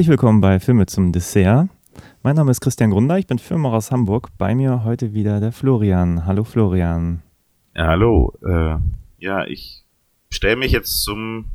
Herzlich 0.00 0.12
willkommen 0.12 0.40
bei 0.40 0.58
Filme 0.60 0.86
zum 0.86 1.12
Dessert. 1.12 1.68
Mein 2.22 2.34
Name 2.34 2.50
ist 2.50 2.62
Christian 2.62 2.90
Grunder, 2.90 3.18
ich 3.18 3.26
bin 3.26 3.38
Filmer 3.38 3.74
aus 3.74 3.90
Hamburg. 3.90 4.30
Bei 4.38 4.54
mir 4.54 4.82
heute 4.82 5.12
wieder 5.12 5.40
der 5.40 5.52
Florian. 5.52 6.24
Hallo 6.24 6.42
Florian. 6.42 7.20
Ja, 7.76 7.88
hallo. 7.88 8.32
Äh, 8.42 8.76
ja, 9.18 9.44
ich 9.44 9.84
stelle 10.30 10.56
mich 10.56 10.72
jetzt 10.72 11.02
zum 11.02 11.50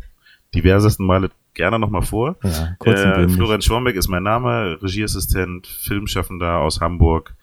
diversesten 0.53 1.07
Male 1.07 1.31
gerne 1.55 1.79
nochmal 1.79 2.03
vor. 2.03 2.35
Ja, 2.43 2.75
kurz 2.77 2.99
Äh. 2.99 3.29
Florian 3.29 3.63
Schwombeck 3.63 3.95
ist 3.95 4.09
mein 4.09 4.21
Name, 4.21 4.77
Regieassistent, 4.79 5.65
Filmschaffender 5.65 6.59
aus 6.59 6.81
Hamburg 6.81 7.33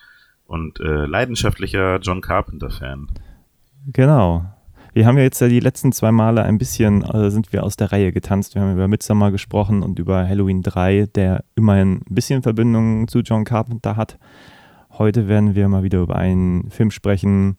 und 0.46 0.78
äh, 0.78 1.06
leidenschaftlicher 1.06 1.98
John 1.98 2.20
Carpenter-Fan. 2.20 3.08
Genau. 3.92 4.44
Wir 4.94 5.06
haben 5.06 5.16
ja 5.16 5.22
jetzt 5.22 5.40
ja 5.40 5.48
die 5.48 5.60
letzten 5.60 5.90
zwei 5.92 6.12
Male 6.12 6.42
ein 6.42 6.58
bisschen, 6.58 7.02
äh, 7.02 7.30
sind 7.30 7.50
wir 7.52 7.64
aus 7.64 7.76
der 7.76 7.92
Reihe 7.92 8.12
getanzt. 8.12 8.54
Wir 8.54 8.60
haben 8.60 8.74
über 8.74 8.88
Midsommar 8.88 9.30
gesprochen 9.32 9.82
und 9.82 9.98
über 9.98 10.28
Halloween 10.28 10.60
3, 10.60 11.06
der 11.14 11.44
immerhin 11.54 12.02
ein 12.08 12.14
bisschen 12.14 12.42
Verbindung 12.42 13.08
zu 13.08 13.20
John 13.20 13.44
Carpenter 13.44 13.96
hat. 13.96 14.18
Heute 14.90 15.28
werden 15.28 15.54
wir 15.54 15.66
mal 15.68 15.82
wieder 15.82 16.00
über 16.00 16.16
einen 16.16 16.70
Film 16.70 16.90
sprechen, 16.90 17.56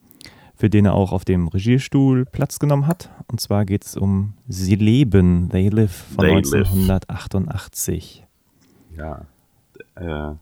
für 0.56 0.70
den 0.70 0.86
er 0.86 0.94
auch 0.94 1.12
auf 1.12 1.26
dem 1.26 1.48
Regiestuhl 1.48 2.26
Platz 2.26 2.60
genommen 2.60 2.86
hat. 2.86 3.10
Und 3.28 3.42
zwar 3.42 3.66
geht 3.66 3.84
es 3.84 3.98
um 3.98 4.34
Sie 4.48 4.76
leben, 4.76 5.50
They 5.50 5.70
Live 5.70 6.06
von 6.16 6.26
They 6.26 6.36
Live. 6.36 6.72
1988. 6.72 8.28
Ja. 8.96 9.26
Äh, 9.96 10.36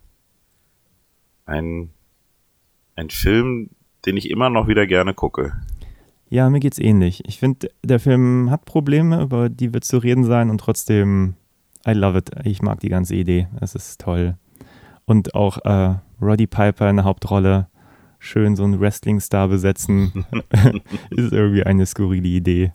ein, 1.45 1.89
ein 2.97 3.09
Film, 3.09 3.69
den 4.05 4.17
ich 4.17 4.29
immer 4.29 4.49
noch 4.49 4.67
wieder 4.67 4.85
gerne 4.87 5.13
gucke. 5.13 5.53
Ja, 6.31 6.49
mir 6.49 6.61
geht's 6.61 6.79
ähnlich. 6.79 7.27
Ich 7.27 7.39
finde, 7.39 7.69
der 7.83 7.99
Film 7.99 8.49
hat 8.51 8.63
Probleme, 8.63 9.21
über 9.21 9.49
die 9.49 9.73
wird 9.73 9.83
zu 9.83 9.97
reden 9.97 10.23
sein 10.23 10.49
und 10.49 10.59
trotzdem, 10.59 11.35
I 11.85 11.91
love 11.91 12.17
it. 12.17 12.31
Ich 12.45 12.61
mag 12.61 12.79
die 12.79 12.87
ganze 12.87 13.15
Idee. 13.15 13.49
Es 13.59 13.75
ist 13.75 13.99
toll. 13.99 14.37
Und 15.03 15.35
auch 15.35 15.57
äh, 15.65 15.95
Roddy 16.21 16.47
Piper 16.47 16.89
in 16.89 16.95
der 16.95 17.05
Hauptrolle, 17.05 17.67
schön 18.17 18.55
so 18.55 18.63
einen 18.63 18.79
Wrestling-Star 18.79 19.49
besetzen, 19.49 20.25
ist 21.09 21.33
irgendwie 21.33 21.63
eine 21.63 21.85
skurrile 21.85 22.29
Idee. 22.29 22.71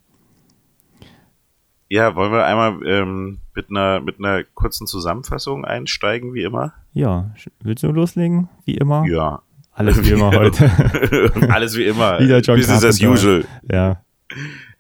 Ja, 1.89 2.15
wollen 2.15 2.33
wir 2.33 2.45
einmal 2.45 2.87
ähm, 2.87 3.39
mit, 3.55 3.71
einer, 3.71 4.01
mit 4.01 4.19
einer 4.19 4.45
kurzen 4.45 4.87
Zusammenfassung 4.87 5.65
einsteigen, 5.65 6.35
wie 6.35 6.43
immer? 6.43 6.75
Ja, 6.93 7.31
willst 7.61 7.83
du 7.83 7.91
loslegen? 7.91 8.51
Wie 8.67 8.77
immer? 8.77 9.07
Ja. 9.07 9.41
Alles 9.77 10.03
wie 10.05 10.11
immer 10.11 10.31
heute. 10.35 10.71
Alles 11.51 11.77
wie 11.77 11.85
immer. 11.85 12.19
Wieder 12.19 12.41
John 12.41 12.57
Business 12.57 12.85
as 12.85 13.01
usual. 13.01 13.45
ja. 13.71 14.03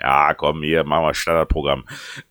Ja, 0.01 0.35
komm, 0.35 0.63
hier, 0.63 0.83
machen 0.85 1.05
wir 1.05 1.15
Standardprogramm. 1.15 1.85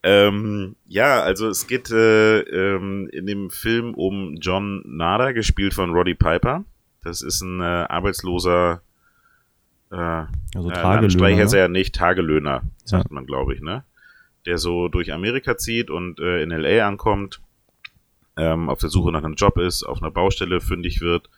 Ähm, 0.04 0.76
ja, 0.86 1.22
also 1.22 1.48
es 1.48 1.66
geht 1.66 1.90
äh, 1.90 2.40
ähm, 2.40 3.10
in 3.12 3.26
dem 3.26 3.50
Film 3.50 3.94
um 3.94 4.36
John 4.36 4.84
Nader, 4.86 5.34
gespielt 5.34 5.74
von 5.74 5.92
Roddy 5.92 6.14
Piper. 6.14 6.66
Das 7.04 7.22
ist 7.22 7.42
ein 7.42 7.62
äh, 7.62 7.64
arbeitsloser 7.64 8.82
äh, 9.92 9.96
Also 9.96 10.70
äh, 10.70 10.74
Tagelöhner. 10.74 11.36
Ne? 11.36 11.42
er 11.42 11.60
ja 11.60 11.68
nicht, 11.68 11.96
Tagelöhner, 11.96 12.64
sagt 12.84 13.12
man, 13.12 13.26
glaube 13.26 13.54
ich, 13.54 13.62
ne? 13.62 13.84
Der 14.46 14.58
so 14.58 14.90
durch 14.90 15.14
Amerika 15.14 15.58
zieht 15.58 15.90
und 15.90 16.20
äh, 16.20 16.44
in 16.44 16.52
L.A. 16.52 16.88
ankommt, 16.88 17.42
ähm, 18.38 18.70
auf 18.70 18.80
der 18.80 18.90
Suche 18.90 19.12
nach 19.12 19.24
einem 19.24 19.36
Job 19.36 19.58
ist, 19.58 19.84
auf 19.84 20.02
einer 20.02 20.12
Baustelle 20.12 20.62
fündig 20.62 21.02
wird. 21.02 21.30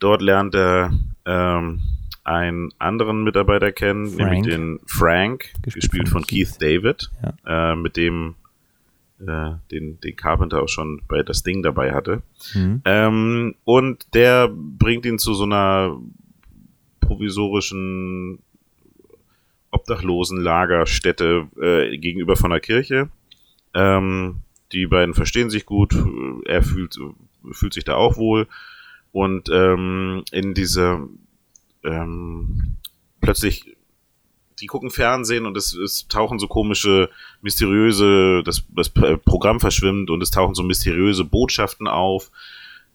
Dort 0.00 0.22
lernt 0.22 0.54
er 0.54 0.90
ähm, 1.26 1.80
einen 2.24 2.70
anderen 2.78 3.22
Mitarbeiter 3.22 3.70
kennen, 3.72 4.08
Frank. 4.08 4.18
nämlich 4.18 4.42
den 4.54 4.80
Frank, 4.86 5.52
Gespielt 5.62 5.74
gespielt, 5.74 6.08
von 6.08 6.22
von 6.22 6.26
Keith, 6.26 6.56
David, 6.60 7.10
Ja. 7.46 7.72
äh, 7.72 7.76
mit 7.76 7.96
dem 7.96 8.34
äh, 9.20 9.52
den, 9.70 10.00
den 10.00 10.16
Carpenter 10.16 10.62
auch 10.62 10.68
schon 10.68 11.02
bei 11.06 11.22
das 11.22 11.42
Ding 11.42 11.62
dabei 11.62 11.92
hatte. 11.92 12.22
Mhm. 12.54 12.80
Ähm, 12.86 13.54
und 13.64 14.06
der 14.14 14.48
bringt 14.50 15.04
ihn 15.06 15.18
zu 15.18 15.34
so 15.34 15.44
einer 15.44 15.98
provisorischen 17.00 18.38
Obdachlosenlagerstätte 19.70 21.48
äh, 21.60 21.98
gegenüber 21.98 22.36
von 22.36 22.50
der 22.50 22.60
Kirche. 22.60 23.08
Ähm, 23.74 24.36
die 24.72 24.86
beiden 24.86 25.14
verstehen 25.14 25.50
sich 25.50 25.66
gut, 25.66 25.94
er 26.46 26.62
fühlt, 26.62 26.96
fühlt 27.52 27.74
sich 27.74 27.84
da 27.84 27.94
auch 27.94 28.16
wohl. 28.16 28.46
Und 29.12 29.48
ähm, 29.50 30.24
in 30.30 30.54
diese 30.54 31.08
ähm, 31.84 32.76
plötzlich, 33.20 33.76
die 34.60 34.66
gucken 34.66 34.90
Fernsehen 34.90 35.46
und 35.46 35.56
es, 35.56 35.74
es 35.74 36.06
tauchen 36.08 36.38
so 36.38 36.46
komische, 36.46 37.10
mysteriöse, 37.40 38.42
das, 38.44 38.64
das 38.74 38.90
Programm 38.90 39.60
verschwimmt 39.60 40.10
und 40.10 40.22
es 40.22 40.30
tauchen 40.30 40.54
so 40.54 40.62
mysteriöse 40.62 41.24
Botschaften 41.24 41.88
auf, 41.88 42.30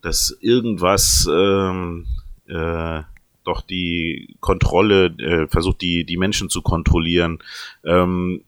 dass 0.02 0.38
irgendwas 0.42 1.28
ähm, 1.32 2.06
äh, 2.48 3.02
doch 3.44 3.62
die 3.62 4.36
Kontrolle 4.40 5.06
äh, 5.18 5.48
versucht, 5.48 5.82
die, 5.82 6.04
die 6.04 6.18
Menschen 6.18 6.50
zu 6.50 6.62
kontrollieren. 6.62 7.40
Ähm, 7.84 8.42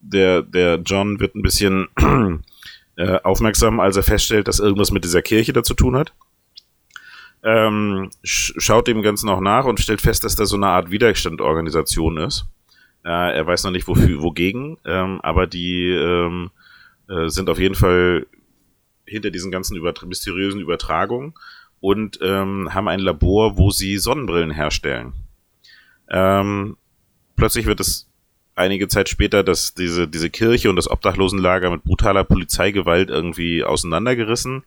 der, 0.00 0.42
der 0.42 0.76
John 0.84 1.20
wird 1.20 1.34
ein 1.34 1.42
bisschen 1.42 1.88
äh, 2.96 3.20
aufmerksam, 3.22 3.80
als 3.80 3.96
er 3.96 4.02
feststellt, 4.02 4.48
dass 4.48 4.60
irgendwas 4.60 4.90
mit 4.90 5.04
dieser 5.04 5.22
Kirche 5.22 5.52
da 5.52 5.62
zu 5.62 5.74
tun 5.74 5.96
hat. 5.96 6.12
Ähm, 7.44 8.10
sch 8.22 8.54
schaut 8.56 8.88
dem 8.88 9.02
Ganzen 9.02 9.28
auch 9.28 9.40
nach 9.40 9.66
und 9.66 9.78
stellt 9.78 10.00
fest, 10.00 10.24
dass 10.24 10.34
da 10.34 10.46
so 10.46 10.56
eine 10.56 10.68
Art 10.68 10.90
Widerstandorganisation 10.90 12.16
ist. 12.16 12.46
Äh, 13.04 13.36
er 13.36 13.46
weiß 13.46 13.64
noch 13.64 13.70
nicht 13.70 13.86
wofür, 13.86 14.22
wogegen, 14.22 14.78
ähm, 14.86 15.20
aber 15.22 15.46
die 15.46 15.90
ähm, 15.90 16.50
äh, 17.08 17.28
sind 17.28 17.50
auf 17.50 17.58
jeden 17.58 17.74
Fall 17.74 18.26
hinter 19.04 19.30
diesen 19.30 19.50
ganzen 19.50 19.76
übertra 19.76 20.06
mysteriösen 20.06 20.60
Übertragungen 20.60 21.34
und 21.80 22.18
ähm, 22.22 22.72
haben 22.72 22.88
ein 22.88 23.00
Labor, 23.00 23.58
wo 23.58 23.70
sie 23.70 23.98
Sonnenbrillen 23.98 24.50
herstellen. 24.50 25.12
Ähm, 26.08 26.78
plötzlich 27.36 27.66
wird 27.66 27.80
es 27.80 28.08
einige 28.54 28.88
Zeit 28.88 29.10
später, 29.10 29.42
dass 29.42 29.74
diese, 29.74 30.08
diese 30.08 30.30
Kirche 30.30 30.70
und 30.70 30.76
das 30.76 30.90
Obdachlosenlager 30.90 31.70
mit 31.70 31.84
brutaler 31.84 32.24
Polizeigewalt 32.24 33.10
irgendwie 33.10 33.64
auseinandergerissen. 33.64 34.62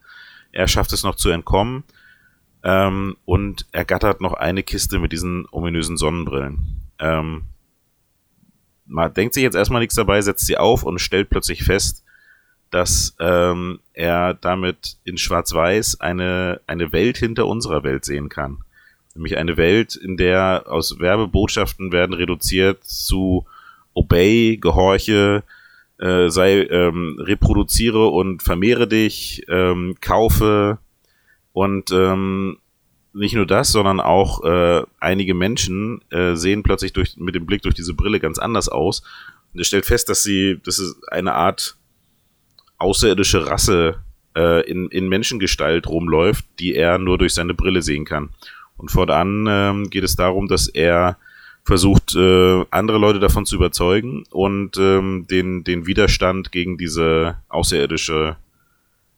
Er 0.51 0.67
schafft 0.67 0.93
es 0.93 1.01
noch 1.01 1.15
zu 1.15 1.29
entkommen 1.29 1.83
ähm, 2.67 3.15
und 3.23 3.65
ergattert 3.71 4.19
noch 4.19 4.33
eine 4.33 4.61
Kiste 4.61 4.99
mit 4.99 5.13
diesen 5.13 5.47
ominösen 5.51 5.95
Sonnenbrillen. 5.95 6.81
Ähm, 6.99 7.43
man 8.85 9.13
denkt 9.13 9.33
sich 9.33 9.43
jetzt 9.43 9.55
erstmal 9.55 9.79
nichts 9.79 9.95
dabei, 9.95 10.21
setzt 10.21 10.45
sie 10.45 10.57
auf 10.57 10.83
und 10.83 10.99
stellt 10.99 11.29
plötzlich 11.29 11.63
fest, 11.63 12.03
dass 12.69 13.15
ähm, 13.21 13.79
er 13.93 14.33
damit 14.33 14.97
in 15.05 15.17
Schwarz-Weiß 15.17 16.01
eine, 16.01 16.59
eine 16.67 16.91
Welt 16.91 17.17
hinter 17.17 17.47
unserer 17.47 17.83
Welt 17.83 18.03
sehen 18.03 18.27
kann. 18.27 18.57
Nämlich 19.15 19.37
eine 19.37 19.55
Welt, 19.55 19.95
in 19.95 20.17
der 20.17 20.65
aus 20.67 20.99
Werbebotschaften 20.99 21.93
werden 21.93 22.13
reduziert 22.13 22.83
zu 22.83 23.45
Obey, 23.93 24.57
Gehorche, 24.57 25.43
äh, 25.99 26.27
sei, 26.27 26.63
ähm, 26.63 27.17
reproduziere 27.17 28.09
und 28.09 28.43
vermehre 28.43 28.89
dich, 28.89 29.45
ähm, 29.47 29.95
kaufe 30.01 30.79
und 31.57 31.89
ähm, 31.89 32.59
nicht 33.13 33.33
nur 33.33 33.47
das, 33.47 33.71
sondern 33.71 33.99
auch 33.99 34.43
äh, 34.43 34.83
einige 34.99 35.33
Menschen 35.33 36.01
äh, 36.11 36.35
sehen 36.35 36.61
plötzlich 36.61 36.93
durch, 36.93 37.17
mit 37.17 37.33
dem 37.33 37.47
Blick 37.47 37.63
durch 37.63 37.73
diese 37.73 37.95
Brille 37.95 38.19
ganz 38.19 38.37
anders 38.37 38.69
aus. 38.69 39.01
Und 39.51 39.61
er 39.61 39.63
stellt 39.63 39.87
fest, 39.87 40.07
dass 40.07 40.21
sie, 40.21 40.59
dass 40.63 40.77
es 40.77 41.01
eine 41.07 41.33
Art 41.33 41.75
außerirdische 42.77 43.47
Rasse 43.47 44.03
äh, 44.35 44.69
in, 44.69 44.89
in 44.89 45.09
Menschengestalt 45.09 45.87
rumläuft, 45.87 46.45
die 46.59 46.75
er 46.75 46.99
nur 46.99 47.17
durch 47.17 47.33
seine 47.33 47.55
Brille 47.55 47.81
sehen 47.81 48.05
kann. 48.05 48.29
Und 48.77 48.91
fortan 48.91 49.47
ähm, 49.49 49.89
geht 49.89 50.03
es 50.03 50.15
darum, 50.15 50.47
dass 50.47 50.67
er 50.67 51.17
versucht, 51.63 52.13
äh, 52.15 52.65
andere 52.69 52.99
Leute 52.99 53.19
davon 53.19 53.47
zu 53.47 53.55
überzeugen 53.55 54.25
und 54.29 54.77
ähm, 54.77 55.25
den, 55.27 55.63
den 55.63 55.87
Widerstand 55.87 56.51
gegen 56.51 56.77
diese 56.77 57.39
außerirdische, 57.49 58.35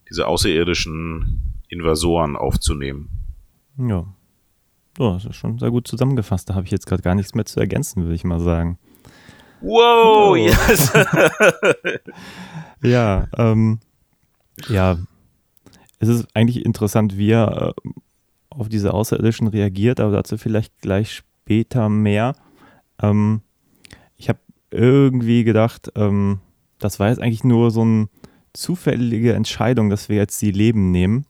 diese 0.10 0.26
außerirdischen 0.26 1.49
Invasoren 1.70 2.36
aufzunehmen. 2.36 3.10
Ja. 3.78 4.06
Oh, 4.98 5.14
das 5.14 5.24
ist 5.26 5.36
schon 5.38 5.58
sehr 5.60 5.72
gut 5.72 5.88
zusammengefasst. 5.88 6.50
Da 6.50 6.56
habe 6.56 6.66
ich 6.66 6.72
jetzt 6.72 6.86
gerade 6.86 7.02
gar 7.02 7.16
nichts 7.16 7.34
mehr 7.34 7.46
zu 7.46 7.60
ergänzen, 7.60 8.04
würde 8.04 8.16
ich 8.16 8.24
mal 8.26 8.42
sagen. 8.42 8.78
Wow, 9.62 10.32
Oh. 10.32 10.36
yes! 10.36 10.92
Ja, 12.82 13.28
ähm, 13.38 13.80
ja, 14.70 14.98
es 16.00 16.08
ist 16.08 16.28
eigentlich 16.34 16.66
interessant, 16.66 17.18
wie 17.18 17.32
er 17.32 17.74
äh, 17.86 17.90
auf 18.50 18.70
diese 18.70 18.94
Außerirdischen 18.94 19.48
reagiert, 19.48 20.00
aber 20.00 20.12
dazu 20.14 20.38
vielleicht 20.38 20.80
gleich 20.82 21.12
später 21.14 21.90
mehr. 21.90 22.36
Ähm, 23.02 23.42
ich 24.16 24.30
habe 24.30 24.40
irgendwie 24.72 25.44
gedacht, 25.44 25.92
ähm, 25.96 26.40
das 26.80 27.00
war 27.02 27.10
jetzt 27.10 27.22
eigentlich 27.22 27.44
nur 27.44 27.70
so 27.72 27.84
ein 27.84 28.08
zufällige 28.54 29.34
Entscheidung, 29.34 29.90
dass 29.90 30.08
wir 30.08 30.16
jetzt 30.16 30.42
die 30.42 30.52
Leben 30.52 30.92
nehmen. 30.92 31.26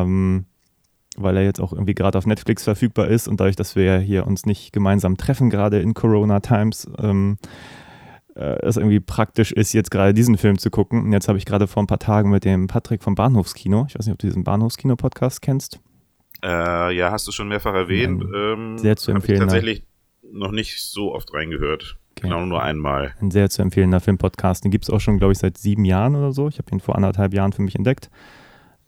Ähm, 0.00 0.46
weil 1.16 1.36
er 1.36 1.44
jetzt 1.44 1.60
auch 1.60 1.72
irgendwie 1.72 1.94
gerade 1.94 2.16
auf 2.16 2.26
Netflix 2.26 2.64
verfügbar 2.64 3.08
ist 3.08 3.28
und 3.28 3.38
dadurch, 3.38 3.56
dass 3.56 3.76
wir 3.76 3.84
ja 3.84 3.98
hier 3.98 4.26
uns 4.26 4.46
nicht 4.46 4.72
gemeinsam 4.72 5.16
treffen, 5.16 5.50
gerade 5.50 5.80
in 5.80 5.94
Corona 5.94 6.40
Times, 6.40 6.88
ähm, 6.98 7.36
äh, 8.34 8.58
es 8.62 8.76
irgendwie 8.78 9.00
praktisch 9.00 9.52
ist, 9.52 9.72
jetzt 9.74 9.90
gerade 9.90 10.14
diesen 10.14 10.38
Film 10.38 10.58
zu 10.58 10.70
gucken. 10.70 11.02
Und 11.02 11.12
jetzt 11.12 11.28
habe 11.28 11.36
ich 11.36 11.44
gerade 11.44 11.66
vor 11.66 11.82
ein 11.82 11.86
paar 11.86 11.98
Tagen 11.98 12.30
mit 12.30 12.44
dem 12.44 12.66
Patrick 12.66 13.02
vom 13.02 13.14
Bahnhofskino, 13.14 13.86
ich 13.88 13.98
weiß 13.98 14.06
nicht, 14.06 14.14
ob 14.14 14.18
du 14.18 14.26
diesen 14.26 14.44
Bahnhofskino-Podcast 14.44 15.42
kennst. 15.42 15.80
Äh, 16.42 16.96
ja, 16.96 17.10
hast 17.10 17.28
du 17.28 17.32
schon 17.32 17.48
mehrfach 17.48 17.74
erwähnt. 17.74 18.24
Ähm, 18.34 18.78
sehr 18.78 18.96
zu 18.96 19.12
empfehlen. 19.12 19.36
Ich 19.36 19.40
tatsächlich 19.40 19.84
noch 20.32 20.50
nicht 20.50 20.82
so 20.82 21.14
oft 21.14 21.32
reingehört. 21.34 21.98
Okay. 22.12 22.28
Genau, 22.28 22.44
nur 22.44 22.62
einmal. 22.62 23.14
Ein 23.20 23.30
sehr 23.30 23.48
zu 23.48 23.62
empfehlender 23.62 24.00
Filmpodcast. 24.00 24.64
Den 24.64 24.70
gibt 24.70 24.84
es 24.84 24.90
auch 24.90 25.00
schon, 25.00 25.18
glaube 25.18 25.32
ich, 25.32 25.38
seit 25.38 25.58
sieben 25.58 25.84
Jahren 25.84 26.16
oder 26.16 26.32
so. 26.32 26.48
Ich 26.48 26.58
habe 26.58 26.70
ihn 26.72 26.80
vor 26.80 26.96
anderthalb 26.96 27.32
Jahren 27.32 27.52
für 27.52 27.62
mich 27.62 27.74
entdeckt. 27.74 28.10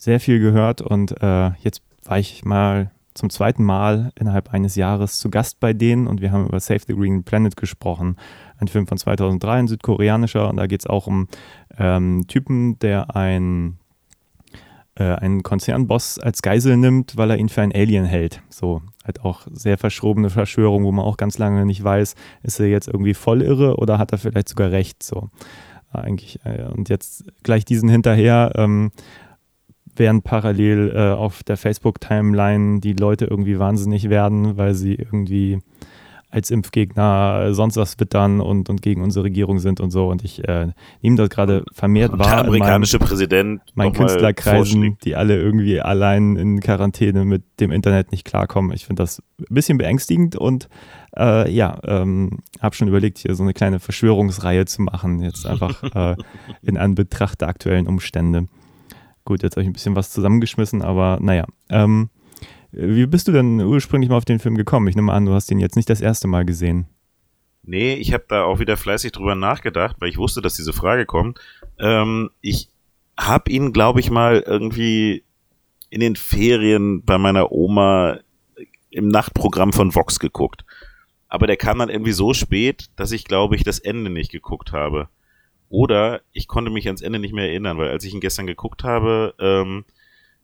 Sehr 0.05 0.21
viel 0.21 0.39
gehört 0.39 0.83
und 0.83 1.19
äh, 1.23 1.53
jetzt 1.63 1.81
war 2.05 2.19
ich 2.19 2.45
mal 2.45 2.91
zum 3.15 3.31
zweiten 3.31 3.65
Mal 3.65 4.13
innerhalb 4.21 4.53
eines 4.53 4.77
Jahres 4.77 5.19
zu 5.19 5.31
Gast 5.31 5.61
bei 5.61 5.73
denen 5.73 6.09
und 6.09 6.21
wir 6.21 6.31
haben 6.31 6.47
über 6.47 6.61
Save 6.61 6.81
the 6.87 6.93
Green 6.93 7.25
Planet 7.25 7.57
gesprochen. 7.57 8.17
Ein 8.59 8.69
Film 8.69 8.87
von 8.87 8.99
2003, 8.99 9.51
ein 9.51 9.67
südkoreanischer 9.67 10.51
und 10.51 10.59
da 10.59 10.67
geht 10.67 10.81
es 10.83 10.87
auch 10.87 11.07
um 11.07 11.27
ähm, 11.79 12.27
Typen, 12.29 12.79
der 12.81 13.17
ein 13.17 13.79
äh, 14.97 15.05
einen 15.05 15.43
Konzernboss 15.43 16.19
als 16.19 16.43
Geisel 16.43 16.77
nimmt, 16.77 17.17
weil 17.17 17.31
er 17.31 17.39
ihn 17.39 17.49
für 17.49 17.63
ein 17.63 17.73
Alien 17.73 18.05
hält. 18.05 18.43
So, 18.51 18.83
halt 19.07 19.25
auch 19.25 19.47
sehr 19.53 19.79
verschrobene 19.79 20.29
Verschwörung, 20.29 20.85
wo 20.85 20.93
man 20.93 21.07
auch 21.07 21.17
ganz 21.17 21.39
lange 21.39 21.65
nicht 21.65 21.83
weiß, 21.83 22.15
ist 22.43 22.61
er 22.61 22.67
jetzt 22.67 22.89
irgendwie 22.89 23.15
voll 23.15 23.41
irre 23.41 23.79
oder 23.79 23.97
hat 23.97 24.13
er 24.13 24.19
vielleicht 24.19 24.51
sogar 24.51 24.71
recht. 24.71 25.03
So, 25.03 25.31
eigentlich. 25.93 26.41
Äh, 26.45 26.65
und 26.65 26.91
jetzt 26.91 27.25
gleich 27.43 27.65
diesen 27.65 27.89
hinterher. 27.89 28.53
Ähm, 28.57 28.93
während 29.97 30.25
parallel 30.25 30.93
äh, 30.95 31.13
auf 31.13 31.43
der 31.43 31.57
Facebook-Timeline 31.57 32.81
die 32.81 32.93
Leute 32.93 33.27
irgendwie 33.27 33.59
wahnsinnig 33.59 34.11
werden, 34.11 34.57
weil 34.57 34.75
sie 34.75 34.95
irgendwie 34.95 35.61
als 36.35 36.51
Impfgegner 36.51 37.55
sonst 37.55 37.77
was 37.77 38.01
wittern 38.01 38.41
und, 38.41 38.69
und 38.69 38.83
gegen 38.83 39.03
unsere 39.03 39.25
Regierung 39.25 39.61
sind 39.61 39.81
und 39.81 39.93
so. 39.93 40.09
Und 40.09 40.25
ich 40.25 40.47
äh, 40.49 40.73
nehme 41.01 41.15
das 41.17 41.29
gerade 41.29 41.65
vermehrt 41.73 42.11
wahr. 42.19 42.27
Der 42.27 42.47
amerikanische 42.47 42.99
meinem, 42.99 43.09
Präsident. 43.09 43.63
Meinen 43.75 43.93
Künstlerkreisen, 43.93 44.99
die 45.05 45.15
alle 45.15 45.41
irgendwie 45.41 45.81
allein 45.81 46.35
in 46.35 46.59
Quarantäne 46.59 47.25
mit 47.25 47.45
dem 47.61 47.71
Internet 47.71 48.11
nicht 48.11 48.25
klarkommen. 48.25 48.73
Ich 48.73 48.85
finde 48.85 49.05
das 49.05 49.23
ein 49.39 49.55
bisschen 49.55 49.79
beängstigend 49.79 50.35
und 50.35 50.69
äh, 51.17 51.49
ja, 51.53 51.79
ähm, 51.85 52.41
habe 52.61 52.75
schon 52.75 52.89
überlegt, 52.89 53.19
hier 53.19 53.37
so 53.37 53.45
eine 53.45 53.55
kleine 53.55 53.79
Verschwörungsreihe 53.79 54.65
zu 54.65 54.83
machen, 54.83 55.23
jetzt 55.23 55.47
einfach 55.47 55.85
äh, 55.95 56.17
in 56.63 56.77
Anbetracht 56.77 57.43
der 57.43 57.49
aktuellen 57.49 57.87
Umstände. 57.87 58.49
Gut, 59.25 59.43
jetzt 59.43 59.57
habe 59.57 59.63
ich 59.63 59.69
ein 59.69 59.73
bisschen 59.73 59.97
was 59.97 60.11
zusammengeschmissen, 60.11 60.83
aber 60.83 61.19
naja. 61.21 61.47
Ähm, 61.71 62.11
wie 62.73 63.07
bist 63.07 63.29
du 63.29 63.33
denn 63.33 63.61
ursprünglich 63.61 64.11
mal 64.11 64.17
auf 64.17 64.25
den 64.25 64.39
Film 64.39 64.57
gekommen? 64.57 64.89
Ich 64.89 64.97
nehme 64.97 65.13
an, 65.13 65.27
du 65.27 65.33
hast 65.33 65.51
ihn 65.51 65.61
jetzt 65.61 65.77
nicht 65.77 65.89
das 65.89 66.01
erste 66.01 66.27
Mal 66.27 66.45
gesehen. 66.45 66.87
Nee, 67.63 67.95
ich 67.95 68.13
habe 68.13 68.25
da 68.29 68.45
auch 68.45 68.59
wieder 68.59 68.77
fleißig 68.77 69.13
drüber 69.13 69.35
nachgedacht, 69.35 69.97
weil 69.99 70.11
ich 70.11 70.19
wusste, 70.19 70.43
dass 70.43 70.55
diese 70.55 70.73
Frage 70.73 71.07
kommt. 71.07 71.39
Ähm, 71.79 72.31
ich 72.43 72.69
habe 73.19 73.51
ihn, 73.51 73.73
glaube 73.73 74.01
ich, 74.01 74.11
mal 74.11 74.43
irgendwie 74.47 75.25
in 75.89 76.01
den 76.01 76.17
Ferien 76.17 77.05
bei 77.05 77.17
meiner 77.17 77.53
Oma 77.53 78.19
im 78.91 79.09
Nachtprogramm 79.09 79.73
von 79.73 79.95
Vox 79.95 80.19
geguckt. 80.19 80.65
Aber 81.29 81.47
der 81.47 81.57
kam 81.57 81.79
dann 81.79 81.89
irgendwie 81.89 82.13
so 82.13 82.35
spät, 82.35 82.91
dass 82.97 83.13
ich, 83.13 83.25
glaube 83.25 83.57
ich, 83.57 83.65
das 83.65 83.79
Ende 83.79 84.11
nicht 84.11 84.31
geguckt 84.31 84.73
habe. 84.73 85.09
Oder 85.75 86.23
ich 86.31 86.47
konnte 86.47 86.71
mich 86.71 86.87
ans 86.87 87.03
Ende 87.03 87.19
nicht 87.19 87.35
mehr 87.35 87.49
erinnern, 87.49 87.79
weil 87.79 87.89
als 87.89 88.05
ich 88.05 88.15
ihn 88.15 88.21
gestern 88.21 88.47
geguckt 88.47 88.85
habe, 88.85 89.35
ähm, 89.41 89.85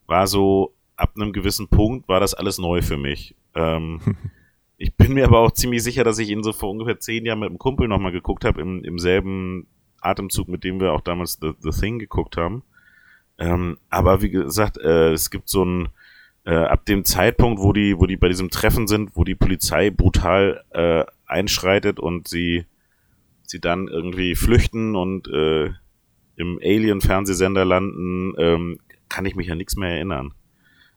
war 0.08 0.26
so, 0.26 0.74
ab 0.96 1.12
einem 1.14 1.32
gewissen 1.32 1.68
Punkt 1.68 2.08
war 2.08 2.18
das 2.18 2.34
alles 2.34 2.58
neu 2.58 2.82
für 2.82 2.96
mich. 2.96 3.36
Ähm, 3.54 4.00
ich 4.76 4.92
bin 4.96 5.14
mir 5.14 5.26
aber 5.26 5.38
auch 5.38 5.52
ziemlich 5.52 5.84
sicher, 5.84 6.02
dass 6.02 6.18
ich 6.18 6.30
ihn 6.30 6.42
so 6.42 6.52
vor 6.52 6.70
ungefähr 6.70 6.98
zehn 6.98 7.24
Jahren 7.24 7.38
mit 7.38 7.48
einem 7.48 7.58
Kumpel 7.60 7.86
nochmal 7.86 8.10
geguckt 8.10 8.44
habe, 8.44 8.60
im, 8.60 8.82
im 8.82 8.98
selben 8.98 9.68
Atemzug, 10.00 10.48
mit 10.48 10.64
dem 10.64 10.80
wir 10.80 10.92
auch 10.92 11.00
damals 11.00 11.38
The, 11.40 11.52
The 11.60 11.70
Thing 11.70 12.00
geguckt 12.00 12.36
haben. 12.36 12.64
Ähm, 13.38 13.78
aber 13.88 14.22
wie 14.22 14.30
gesagt, 14.30 14.78
äh, 14.78 15.12
es 15.12 15.30
gibt 15.30 15.48
so 15.48 15.64
ein, 15.64 15.90
äh, 16.44 16.56
ab 16.56 16.86
dem 16.86 17.04
Zeitpunkt, 17.04 17.62
wo 17.62 17.72
die, 17.72 17.96
wo 18.00 18.06
die 18.06 18.16
bei 18.16 18.26
diesem 18.26 18.50
Treffen 18.50 18.88
sind, 18.88 19.14
wo 19.14 19.22
die 19.22 19.36
Polizei 19.36 19.90
brutal 19.90 20.64
äh, 20.70 21.04
einschreitet 21.24 22.00
und 22.00 22.26
sie 22.26 22.66
sie 23.50 23.60
dann 23.60 23.88
irgendwie 23.88 24.34
flüchten 24.34 24.96
und 24.96 25.28
äh, 25.28 25.70
im 26.36 26.58
Alien-Fernsehsender 26.62 27.64
landen, 27.64 28.34
ähm, 28.38 28.78
kann 29.08 29.26
ich 29.26 29.36
mich 29.36 29.48
ja 29.48 29.54
nichts 29.54 29.76
mehr 29.76 29.90
erinnern. 29.90 30.32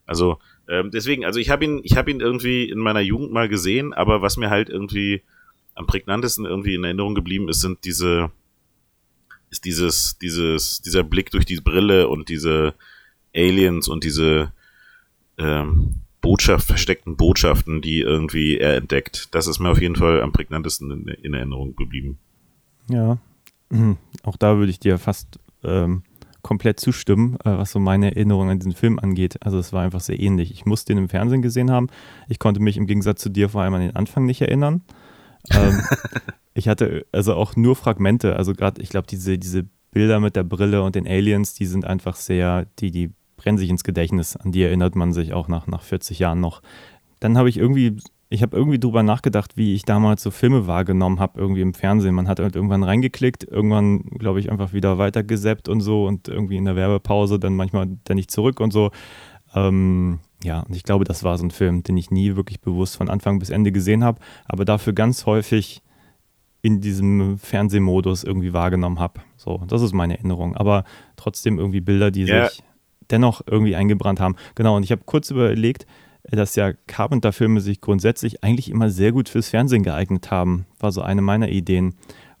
Also 0.06 0.38
ähm, 0.68 0.90
deswegen, 0.90 1.24
also 1.24 1.38
ich 1.38 1.50
habe 1.50 1.64
ihn, 1.64 1.80
ich 1.82 1.96
habe 1.96 2.10
ihn 2.10 2.20
irgendwie 2.20 2.68
in 2.68 2.78
meiner 2.78 3.00
Jugend 3.00 3.32
mal 3.32 3.48
gesehen, 3.48 3.92
aber 3.92 4.22
was 4.22 4.36
mir 4.36 4.50
halt 4.50 4.70
irgendwie 4.70 5.22
am 5.74 5.86
prägnantesten 5.86 6.46
irgendwie 6.46 6.74
in 6.74 6.84
Erinnerung 6.84 7.14
geblieben 7.14 7.48
ist, 7.48 7.60
sind 7.60 7.84
diese, 7.84 8.30
ist 9.50 9.64
dieses, 9.64 10.18
dieses, 10.18 10.80
dieser 10.80 11.02
Blick 11.02 11.30
durch 11.30 11.44
die 11.44 11.60
Brille 11.60 12.08
und 12.08 12.28
diese 12.28 12.74
Aliens 13.34 13.88
und 13.88 14.04
diese 14.04 14.52
ähm, 15.36 15.96
Botschaft, 16.20 16.66
versteckten 16.66 17.16
Botschaften, 17.16 17.82
die 17.82 18.00
irgendwie 18.00 18.56
er 18.56 18.76
entdeckt. 18.76 19.28
Das 19.32 19.46
ist 19.46 19.58
mir 19.58 19.70
auf 19.70 19.80
jeden 19.80 19.96
Fall 19.96 20.22
am 20.22 20.32
prägnantesten 20.32 20.90
in, 20.90 21.08
in 21.08 21.34
Erinnerung 21.34 21.76
geblieben. 21.76 22.18
Ja, 22.88 23.18
mhm. 23.70 23.96
auch 24.22 24.36
da 24.36 24.56
würde 24.56 24.70
ich 24.70 24.80
dir 24.80 24.98
fast 24.98 25.38
ähm, 25.62 26.02
komplett 26.44 26.78
zustimmen, 26.78 27.36
äh, 27.44 27.58
was 27.58 27.72
so 27.72 27.80
meine 27.80 28.14
Erinnerung 28.14 28.50
an 28.50 28.58
diesen 28.58 28.74
Film 28.74 29.00
angeht. 29.00 29.44
Also 29.44 29.58
es 29.58 29.72
war 29.72 29.82
einfach 29.82 30.00
sehr 30.00 30.20
ähnlich. 30.20 30.52
Ich 30.52 30.66
musste 30.66 30.92
ihn 30.92 30.98
im 30.98 31.08
Fernsehen 31.08 31.42
gesehen 31.42 31.70
haben. 31.70 31.88
Ich 32.28 32.38
konnte 32.38 32.60
mich 32.60 32.76
im 32.76 32.86
Gegensatz 32.86 33.20
zu 33.20 33.30
dir 33.30 33.48
vor 33.48 33.62
allem 33.62 33.74
an 33.74 33.80
den 33.80 33.96
Anfang 33.96 34.26
nicht 34.26 34.42
erinnern. 34.42 34.82
Ähm, 35.50 35.80
ich 36.54 36.68
hatte 36.68 37.06
also 37.10 37.34
auch 37.34 37.56
nur 37.56 37.74
Fragmente. 37.74 38.36
Also 38.36 38.52
gerade, 38.52 38.80
ich 38.80 38.90
glaube, 38.90 39.06
diese, 39.08 39.38
diese 39.38 39.64
Bilder 39.90 40.20
mit 40.20 40.36
der 40.36 40.44
Brille 40.44 40.82
und 40.82 40.94
den 40.94 41.08
Aliens, 41.08 41.54
die 41.54 41.66
sind 41.66 41.86
einfach 41.86 42.16
sehr, 42.16 42.66
die, 42.78 42.90
die 42.90 43.10
brennen 43.36 43.58
sich 43.58 43.70
ins 43.70 43.82
Gedächtnis. 43.82 44.36
An 44.36 44.52
die 44.52 44.62
erinnert 44.62 44.94
man 44.96 45.12
sich 45.12 45.32
auch 45.32 45.48
nach, 45.48 45.66
nach 45.66 45.82
40 45.82 46.18
Jahren 46.18 46.40
noch. 46.40 46.62
Dann 47.20 47.38
habe 47.38 47.48
ich 47.48 47.56
irgendwie 47.56 47.96
ich 48.28 48.42
habe 48.42 48.56
irgendwie 48.56 48.78
drüber 48.78 49.02
nachgedacht, 49.02 49.56
wie 49.56 49.74
ich 49.74 49.84
damals 49.84 50.22
so 50.22 50.30
Filme 50.30 50.66
wahrgenommen 50.66 51.20
habe, 51.20 51.40
irgendwie 51.40 51.60
im 51.60 51.74
Fernsehen. 51.74 52.14
Man 52.14 52.28
hat 52.28 52.40
halt 52.40 52.56
irgendwann 52.56 52.82
reingeklickt, 52.82 53.44
irgendwann, 53.44 54.02
glaube 54.18 54.40
ich, 54.40 54.50
einfach 54.50 54.72
wieder 54.72 54.98
weitergesappt 54.98 55.68
und 55.68 55.80
so 55.80 56.06
und 56.06 56.28
irgendwie 56.28 56.56
in 56.56 56.64
der 56.64 56.76
Werbepause 56.76 57.38
dann 57.38 57.54
manchmal 57.54 57.88
dann 58.04 58.16
nicht 58.16 58.30
zurück 58.30 58.60
und 58.60 58.72
so. 58.72 58.90
Ähm, 59.54 60.20
ja, 60.42 60.60
und 60.60 60.74
ich 60.74 60.82
glaube, 60.82 61.04
das 61.04 61.22
war 61.22 61.38
so 61.38 61.44
ein 61.44 61.50
Film, 61.50 61.82
den 61.82 61.96
ich 61.96 62.10
nie 62.10 62.36
wirklich 62.36 62.60
bewusst 62.60 62.96
von 62.96 63.08
Anfang 63.08 63.38
bis 63.38 63.50
Ende 63.50 63.72
gesehen 63.72 64.04
habe, 64.04 64.20
aber 64.46 64.64
dafür 64.64 64.92
ganz 64.92 65.26
häufig 65.26 65.82
in 66.60 66.80
diesem 66.80 67.38
Fernsehmodus 67.38 68.24
irgendwie 68.24 68.52
wahrgenommen 68.54 68.98
habe. 68.98 69.20
So, 69.36 69.62
das 69.68 69.82
ist 69.82 69.92
meine 69.92 70.16
Erinnerung. 70.16 70.56
Aber 70.56 70.84
trotzdem 71.16 71.58
irgendwie 71.58 71.82
Bilder, 71.82 72.10
die 72.10 72.22
ja. 72.22 72.48
sich 72.48 72.62
dennoch 73.10 73.42
irgendwie 73.46 73.76
eingebrannt 73.76 74.18
haben. 74.18 74.36
Genau, 74.54 74.76
und 74.76 74.82
ich 74.82 74.90
habe 74.90 75.02
kurz 75.04 75.30
überlegt, 75.30 75.86
dass 76.30 76.56
ja 76.56 76.72
Carpenter-Filme 76.86 77.60
sich 77.60 77.80
grundsätzlich 77.80 78.42
eigentlich 78.42 78.70
immer 78.70 78.90
sehr 78.90 79.12
gut 79.12 79.28
fürs 79.28 79.48
Fernsehen 79.48 79.82
geeignet 79.82 80.30
haben. 80.30 80.66
War 80.78 80.92
so 80.92 81.02
eine 81.02 81.22
meiner 81.22 81.48
Ideen. 81.48 81.94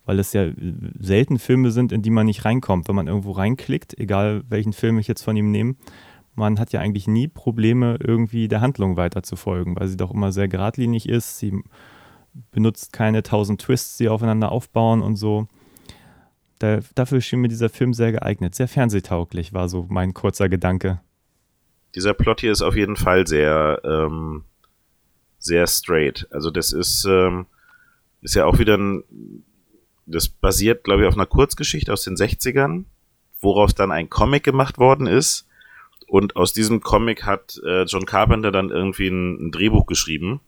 Weil 0.06 0.18
es 0.18 0.34
ja 0.34 0.50
selten 0.98 1.38
Filme 1.38 1.70
sind, 1.70 1.90
in 1.90 2.02
die 2.02 2.10
man 2.10 2.26
nicht 2.26 2.44
reinkommt. 2.44 2.88
Wenn 2.88 2.94
man 2.94 3.08
irgendwo 3.08 3.32
reinklickt, 3.32 3.98
egal 3.98 4.42
welchen 4.48 4.74
Film 4.74 4.98
ich 4.98 5.08
jetzt 5.08 5.22
von 5.22 5.36
ihm 5.36 5.50
nehme, 5.50 5.76
man 6.34 6.58
hat 6.58 6.72
ja 6.72 6.80
eigentlich 6.80 7.06
nie 7.06 7.28
Probleme, 7.28 7.96
irgendwie 8.00 8.48
der 8.48 8.60
Handlung 8.60 8.96
weiterzufolgen, 8.96 9.76
weil 9.76 9.88
sie 9.88 9.96
doch 9.96 10.12
immer 10.12 10.32
sehr 10.32 10.48
geradlinig 10.48 11.08
ist. 11.08 11.38
Sie 11.38 11.62
benutzt 12.50 12.92
keine 12.92 13.22
tausend 13.22 13.62
Twists, 13.62 13.96
die 13.96 14.08
aufeinander 14.08 14.52
aufbauen 14.52 15.00
und 15.00 15.16
so. 15.16 15.46
Da, 16.58 16.80
dafür 16.94 17.20
schien 17.20 17.40
mir 17.40 17.48
dieser 17.48 17.68
Film 17.68 17.94
sehr 17.94 18.12
geeignet. 18.12 18.54
Sehr 18.54 18.68
fernsehtauglich, 18.68 19.52
war 19.52 19.68
so 19.68 19.86
mein 19.88 20.12
kurzer 20.12 20.48
Gedanke 20.48 21.00
dieser 21.94 22.14
Plot 22.14 22.40
hier 22.40 22.52
ist 22.52 22.62
auf 22.62 22.76
jeden 22.76 22.96
Fall 22.96 23.26
sehr, 23.26 23.80
ähm, 23.84 24.44
sehr 25.38 25.66
straight. 25.66 26.26
Also 26.30 26.50
das 26.50 26.72
ist, 26.72 27.04
ähm, 27.04 27.46
ist 28.22 28.34
ja 28.34 28.46
auch 28.46 28.58
wieder 28.58 28.76
ein, 28.76 29.04
das 30.06 30.28
basiert, 30.28 30.84
glaube 30.84 31.02
ich, 31.02 31.08
auf 31.08 31.14
einer 31.14 31.26
Kurzgeschichte 31.26 31.92
aus 31.92 32.02
den 32.02 32.16
60ern, 32.16 32.84
woraus 33.40 33.74
dann 33.74 33.92
ein 33.92 34.10
Comic 34.10 34.42
gemacht 34.42 34.78
worden 34.78 35.06
ist. 35.06 35.46
Und 36.06 36.36
aus 36.36 36.52
diesem 36.52 36.80
Comic 36.80 37.24
hat 37.24 37.60
äh, 37.64 37.84
John 37.84 38.06
Carpenter 38.06 38.52
dann 38.52 38.70
irgendwie 38.70 39.08
ein, 39.08 39.46
ein 39.46 39.50
Drehbuch 39.52 39.86
geschrieben. 39.86 40.40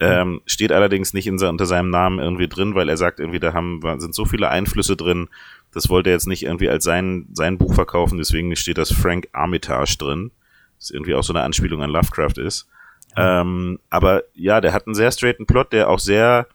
Ähm, 0.00 0.42
steht 0.46 0.70
allerdings 0.70 1.12
nicht 1.12 1.26
in, 1.26 1.42
unter 1.42 1.66
seinem 1.66 1.90
Namen 1.90 2.20
irgendwie 2.20 2.48
drin, 2.48 2.74
weil 2.74 2.88
er 2.88 2.96
sagt, 2.96 3.18
irgendwie, 3.18 3.40
da 3.40 3.52
haben, 3.52 3.80
sind 3.98 4.14
so 4.14 4.24
viele 4.24 4.48
Einflüsse 4.48 4.96
drin, 4.96 5.28
das 5.72 5.88
wollte 5.88 6.10
er 6.10 6.14
jetzt 6.14 6.28
nicht 6.28 6.44
irgendwie 6.44 6.68
als 6.68 6.84
sein, 6.84 7.26
sein 7.32 7.58
Buch 7.58 7.74
verkaufen, 7.74 8.16
deswegen 8.16 8.54
steht 8.54 8.78
das 8.78 8.92
Frank 8.92 9.28
Armitage 9.32 9.96
drin. 9.98 10.30
Das 10.78 10.90
irgendwie 10.90 11.14
auch 11.14 11.22
so 11.22 11.32
eine 11.32 11.42
Anspielung 11.42 11.82
an 11.82 11.90
Lovecraft 11.90 12.38
ist. 12.38 12.68
Ja. 13.16 13.40
Ähm, 13.40 13.80
aber 13.90 14.24
ja, 14.34 14.60
der 14.60 14.72
hat 14.72 14.86
einen 14.86 14.94
sehr 14.94 15.10
straighten 15.10 15.46
Plot, 15.46 15.72
der 15.72 15.88
auch 15.88 15.98
sehr 15.98 16.46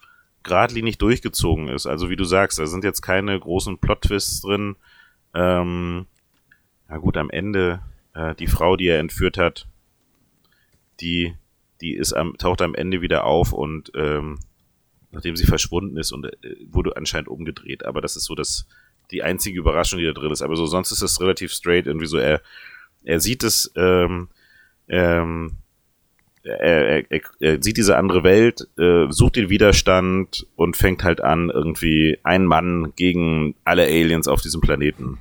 geradlinig 0.44 0.98
durchgezogen 0.98 1.70
ist. 1.70 1.88
Also 1.88 2.10
wie 2.10 2.16
du 2.16 2.26
sagst, 2.26 2.60
da 2.60 2.68
sind 2.68 2.84
jetzt 2.84 3.02
keine 3.02 3.40
großen 3.40 3.78
Plot-Twists 3.78 4.42
drin. 4.42 4.76
ähm, 5.34 6.06
na 6.90 6.98
gut, 6.98 7.18
am 7.18 7.30
Ende, 7.30 7.82
äh, 8.14 8.36
die 8.36 8.48
Frau, 8.48 8.76
die 8.76 8.88
er 8.88 9.00
entführt 9.00 9.38
hat, 9.38 9.68
die, 11.00 11.34
die 11.82 11.96
ist 11.96 12.14
am, 12.14 12.38
taucht 12.38 12.62
am 12.62 12.76
Ende 12.76 13.02
wieder 13.02 13.24
auf 13.24 13.52
und 13.52 13.92
ähm, 13.96 14.40
nachdem 15.12 15.36
sie 15.36 15.46
verschwunden 15.46 15.98
ist 15.98 16.12
und 16.12 16.26
äh, 16.26 16.56
wurde 16.70 16.96
anscheinend 16.98 17.30
umgedreht. 17.30 17.86
Aber 17.86 18.02
das 18.02 18.16
ist 18.16 18.26
so 18.26 18.36
das, 18.36 18.68
die 19.12 19.24
einzige 19.24 19.60
Überraschung, 19.60 20.00
die 20.00 20.06
da 20.06 20.12
drin 20.12 20.32
ist. 20.32 20.42
Aber 20.42 20.56
so 20.56 20.66
sonst 20.66 20.92
ist 20.92 21.02
es 21.02 21.22
relativ 21.22 21.52
straight, 21.52 21.88
irgendwie 21.88 22.06
so, 22.08 22.18
er, 22.18 22.42
er 23.04 23.20
sieht 23.20 23.44
es, 23.44 23.72
ähm, 23.76 24.30
ähm, 24.88 25.54
er, 26.44 27.10
er, 27.10 27.22
er 27.40 27.64
sieht 27.64 27.78
diese 27.78 27.98
andere 27.98 28.24
Welt, 28.24 28.68
äh, 28.78 29.06
sucht 29.10 29.38
den 29.38 29.50
Widerstand 29.50 30.46
und 30.56 30.76
fängt 30.76 31.04
halt 31.04 31.22
an, 31.22 31.50
irgendwie 31.50 32.20
ein 32.24 32.46
Mann 32.46 32.94
gegen 32.96 33.56
alle 33.64 33.84
Aliens 33.84 34.28
auf 34.28 34.42
diesem 34.42 34.62
Planeten. 34.62 35.20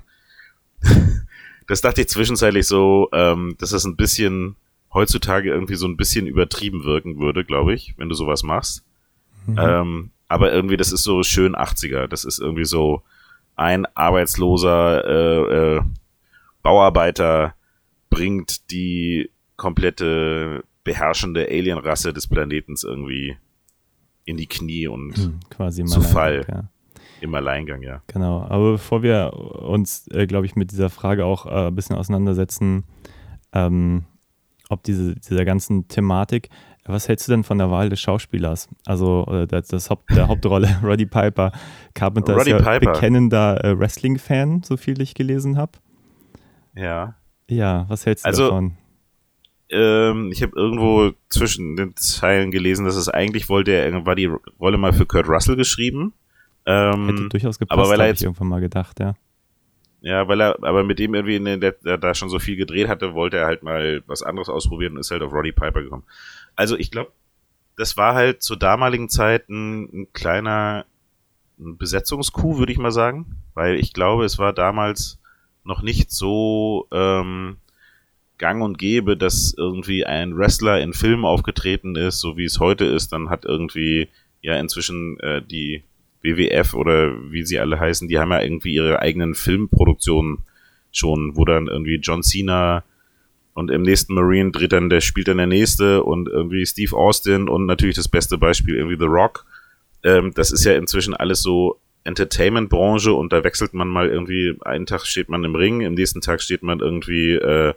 das 1.68 1.80
dachte 1.80 2.00
ich 2.00 2.08
zwischenzeitlich 2.08 2.66
so, 2.66 3.08
ähm, 3.12 3.54
dass 3.58 3.70
das 3.70 3.84
ein 3.84 3.96
bisschen 3.96 4.56
heutzutage 4.92 5.50
irgendwie 5.50 5.76
so 5.76 5.86
ein 5.86 5.96
bisschen 5.96 6.26
übertrieben 6.26 6.84
wirken 6.84 7.18
würde, 7.18 7.44
glaube 7.44 7.72
ich, 7.72 7.94
wenn 7.96 8.08
du 8.08 8.14
sowas 8.14 8.42
machst. 8.42 8.84
Mhm. 9.46 9.58
Ähm, 9.58 10.10
aber 10.28 10.52
irgendwie, 10.52 10.76
das 10.76 10.92
ist 10.92 11.02
so 11.02 11.22
schön 11.22 11.54
80er. 11.54 12.08
Das 12.08 12.24
ist 12.24 12.40
irgendwie 12.40 12.64
so 12.64 13.02
ein 13.54 13.86
arbeitsloser 13.94 15.04
äh, 15.04 15.76
äh, 15.76 15.82
Bauarbeiter 16.62 17.54
bringt 18.12 18.70
die 18.70 19.30
komplette 19.56 20.64
beherrschende 20.84 21.46
Alienrasse 21.48 22.12
des 22.12 22.26
Planetens 22.26 22.84
irgendwie 22.84 23.36
in 24.24 24.36
die 24.36 24.46
Knie 24.46 24.86
und 24.86 25.16
hm, 25.16 25.40
quasi 25.50 25.84
zu 25.84 26.02
Fall. 26.02 26.44
Ja. 26.48 26.64
Im 27.20 27.34
Alleingang, 27.34 27.82
ja. 27.82 28.02
Genau, 28.08 28.42
aber 28.42 28.72
bevor 28.72 29.02
wir 29.02 29.32
uns, 29.32 30.08
äh, 30.08 30.26
glaube 30.26 30.46
ich, 30.46 30.56
mit 30.56 30.72
dieser 30.72 30.90
Frage 30.90 31.24
auch 31.24 31.46
äh, 31.46 31.68
ein 31.68 31.74
bisschen 31.74 31.96
auseinandersetzen, 31.96 32.84
ähm, 33.52 34.04
ob 34.68 34.82
diese, 34.82 35.14
dieser 35.14 35.44
ganzen 35.44 35.86
Thematik, 35.88 36.48
was 36.84 37.08
hältst 37.08 37.28
du 37.28 37.32
denn 37.32 37.44
von 37.44 37.58
der 37.58 37.70
Wahl 37.70 37.88
des 37.90 38.00
Schauspielers? 38.00 38.68
Also 38.86 39.24
äh, 39.30 39.46
das, 39.46 39.68
das 39.68 39.88
Haupt, 39.88 40.10
der 40.10 40.26
Hauptrolle, 40.26 40.68
Roddy 40.82 41.06
Piper. 41.06 41.52
Carpenter 41.94 42.34
Roddy 42.34 42.50
ist 42.50 42.58
ja 42.58 42.72
Piper. 42.72 42.92
bekennender 42.92 43.64
äh, 43.64 43.78
Wrestling-Fan, 43.78 44.64
so 44.64 44.76
viel 44.76 45.00
ich 45.00 45.14
gelesen 45.14 45.56
habe. 45.56 45.72
Ja. 46.74 47.14
Ja, 47.52 47.86
was 47.88 48.06
hältst 48.06 48.24
du 48.24 48.28
also, 48.28 48.44
davon? 48.44 48.76
ähm, 49.72 50.30
ich 50.30 50.42
habe 50.42 50.52
irgendwo 50.54 51.12
zwischen 51.30 51.76
den 51.76 51.96
Zeilen 51.96 52.50
gelesen, 52.50 52.84
dass 52.84 52.94
es 52.94 53.08
eigentlich 53.08 53.48
wollte, 53.48 53.72
er 53.72 54.06
war 54.06 54.14
die 54.14 54.30
Rolle 54.60 54.78
mal 54.78 54.92
für 54.92 55.06
Kurt 55.06 55.28
Russell 55.28 55.56
geschrieben. 55.56 56.12
Ähm, 56.66 57.08
Hätte 57.08 57.28
durchaus 57.30 57.58
gepasst, 57.58 57.78
aber 57.78 57.88
weil 57.88 58.00
er 58.00 58.08
jetzt, 58.08 58.22
irgendwann 58.22 58.48
mal 58.48 58.60
gedacht, 58.60 59.00
ja. 59.00 59.14
Ja, 60.02 60.28
weil 60.28 60.40
er, 60.42 60.62
aber 60.62 60.84
mit 60.84 60.98
dem 60.98 61.14
irgendwie 61.14 61.36
in 61.36 61.60
der, 61.60 61.72
der, 61.72 61.96
da 61.96 62.14
schon 62.14 62.28
so 62.28 62.38
viel 62.38 62.56
gedreht 62.56 62.88
hatte, 62.88 63.14
wollte 63.14 63.38
er 63.38 63.46
halt 63.46 63.62
mal 63.62 64.02
was 64.06 64.22
anderes 64.22 64.48
ausprobieren 64.48 64.94
und 64.94 65.00
ist 65.00 65.10
halt 65.10 65.22
auf 65.22 65.32
Roddy 65.32 65.52
Piper 65.52 65.82
gekommen. 65.82 66.04
Also 66.54 66.76
ich 66.76 66.90
glaube, 66.90 67.12
das 67.76 67.96
war 67.96 68.14
halt 68.14 68.42
zur 68.42 68.58
damaligen 68.58 69.08
Zeit 69.08 69.48
ein, 69.48 69.84
ein 69.84 70.12
kleiner 70.12 70.84
Besetzungskuh, 71.56 72.58
würde 72.58 72.72
ich 72.72 72.78
mal 72.78 72.90
sagen. 72.90 73.36
Weil 73.54 73.76
ich 73.76 73.92
glaube, 73.92 74.24
es 74.24 74.38
war 74.38 74.52
damals 74.52 75.21
noch 75.64 75.82
nicht 75.82 76.10
so 76.10 76.86
ähm, 76.92 77.56
gang 78.38 78.62
und 78.62 78.78
gäbe, 78.78 79.16
dass 79.16 79.54
irgendwie 79.56 80.04
ein 80.04 80.36
Wrestler 80.36 80.80
in 80.80 80.92
Filmen 80.92 81.24
aufgetreten 81.24 81.96
ist, 81.96 82.20
so 82.20 82.36
wie 82.36 82.44
es 82.44 82.58
heute 82.58 82.84
ist, 82.84 83.12
dann 83.12 83.30
hat 83.30 83.44
irgendwie 83.44 84.08
ja 84.40 84.58
inzwischen 84.58 85.18
äh, 85.20 85.42
die 85.42 85.84
WWF 86.22 86.74
oder 86.74 87.12
wie 87.30 87.44
sie 87.44 87.58
alle 87.58 87.78
heißen, 87.78 88.08
die 88.08 88.18
haben 88.18 88.30
ja 88.30 88.40
irgendwie 88.40 88.74
ihre 88.74 89.00
eigenen 89.00 89.34
Filmproduktionen 89.34 90.38
schon, 90.90 91.36
wo 91.36 91.44
dann 91.44 91.68
irgendwie 91.68 92.00
John 92.02 92.22
Cena 92.22 92.84
und 93.54 93.70
im 93.70 93.82
nächsten 93.82 94.14
Marine 94.14 94.50
dreht 94.50 94.72
dann, 94.72 94.88
der 94.88 95.00
spielt 95.00 95.28
dann 95.28 95.36
der 95.36 95.46
nächste 95.46 96.02
und 96.04 96.28
irgendwie 96.28 96.64
Steve 96.64 96.96
Austin 96.96 97.48
und 97.48 97.66
natürlich 97.66 97.96
das 97.96 98.08
beste 98.08 98.38
Beispiel 98.38 98.76
irgendwie 98.76 98.98
The 98.98 99.04
Rock. 99.04 99.44
Ähm, 100.04 100.32
das 100.34 100.50
ist 100.52 100.64
ja 100.64 100.74
inzwischen 100.74 101.14
alles 101.14 101.42
so 101.42 101.78
Entertainment-Branche 102.04 103.12
und 103.12 103.32
da 103.32 103.44
wechselt 103.44 103.74
man 103.74 103.88
mal 103.88 104.08
irgendwie, 104.08 104.56
einen 104.64 104.86
Tag 104.86 105.06
steht 105.06 105.28
man 105.28 105.44
im 105.44 105.54
Ring, 105.54 105.80
im 105.82 105.94
nächsten 105.94 106.20
Tag 106.20 106.40
steht 106.40 106.62
man 106.62 106.80
irgendwie 106.80 107.32
äh, 107.32 107.74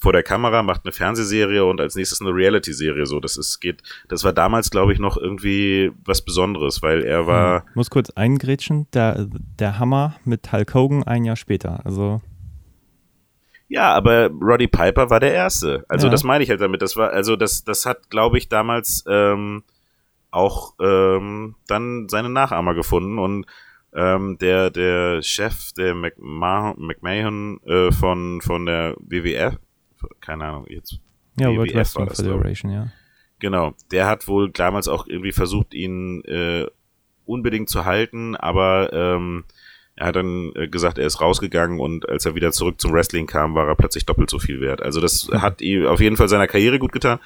vor 0.00 0.12
der 0.12 0.22
Kamera, 0.22 0.62
macht 0.62 0.82
eine 0.84 0.92
Fernsehserie 0.92 1.64
und 1.64 1.80
als 1.80 1.96
nächstes 1.96 2.20
eine 2.20 2.30
Reality-Serie. 2.30 3.06
So, 3.06 3.20
das 3.20 3.36
ist, 3.36 3.60
geht, 3.60 3.82
das 4.08 4.24
war 4.24 4.32
damals, 4.32 4.70
glaube 4.70 4.92
ich, 4.92 4.98
noch 4.98 5.16
irgendwie 5.16 5.90
was 6.04 6.22
Besonderes, 6.22 6.82
weil 6.82 7.02
er 7.02 7.26
war. 7.26 7.64
Ich 7.70 7.74
muss 7.74 7.90
kurz 7.90 8.10
eingrätschen, 8.10 8.86
der, 8.92 9.26
der 9.58 9.78
Hammer 9.78 10.16
mit 10.24 10.52
Hulk 10.52 10.74
Hogan 10.74 11.02
ein 11.02 11.24
Jahr 11.24 11.36
später. 11.36 11.84
Also. 11.84 12.20
Ja, 13.68 13.92
aber 13.92 14.30
Roddy 14.30 14.68
Piper 14.68 15.10
war 15.10 15.20
der 15.20 15.34
Erste. 15.34 15.84
Also 15.88 16.06
ja. 16.06 16.10
das 16.10 16.24
meine 16.24 16.42
ich 16.44 16.50
halt 16.50 16.60
damit. 16.60 16.80
Das 16.80 16.96
war, 16.96 17.10
also 17.10 17.36
das, 17.36 17.64
das 17.64 17.84
hat, 17.84 18.08
glaube 18.08 18.38
ich, 18.38 18.48
damals 18.48 19.04
ähm, 19.08 19.62
auch 20.30 20.74
ähm, 20.80 21.54
dann 21.66 22.08
seine 22.08 22.28
Nachahmer 22.28 22.74
gefunden 22.74 23.18
und 23.18 23.46
ähm, 23.94 24.36
der, 24.38 24.70
der 24.70 25.22
Chef, 25.22 25.72
der 25.72 25.94
McMahon, 25.94 27.60
äh, 27.64 27.90
von, 27.90 28.40
von 28.42 28.66
der 28.66 28.94
WWF, 29.00 29.56
keine 30.20 30.44
Ahnung, 30.44 30.66
jetzt. 30.68 31.00
Ja, 31.38 31.48
World 31.48 31.74
Wrestling 31.74 32.10
Federation, 32.10 32.70
ja. 32.70 32.88
Genau, 33.38 33.74
der 33.90 34.06
hat 34.06 34.26
wohl 34.28 34.50
damals 34.50 34.88
auch 34.88 35.06
irgendwie 35.06 35.32
versucht, 35.32 35.72
ihn 35.72 36.22
äh, 36.24 36.66
unbedingt 37.24 37.68
zu 37.68 37.84
halten, 37.84 38.34
aber 38.36 38.92
ähm, 38.92 39.44
er 39.94 40.06
hat 40.06 40.16
dann 40.16 40.52
äh, 40.54 40.68
gesagt, 40.68 40.98
er 40.98 41.06
ist 41.06 41.20
rausgegangen 41.20 41.80
und 41.80 42.08
als 42.08 42.24
er 42.24 42.34
wieder 42.34 42.52
zurück 42.52 42.80
zum 42.80 42.92
Wrestling 42.92 43.26
kam, 43.26 43.54
war 43.54 43.68
er 43.68 43.74
plötzlich 43.74 44.06
doppelt 44.06 44.30
so 44.30 44.38
viel 44.38 44.60
wert. 44.60 44.82
Also 44.82 45.00
das 45.00 45.28
hat 45.32 45.60
ihm 45.60 45.86
auf 45.86 46.00
jeden 46.00 46.16
Fall 46.16 46.28
seiner 46.28 46.46
Karriere 46.46 46.78
gut 46.78 46.92
getan. 46.92 47.18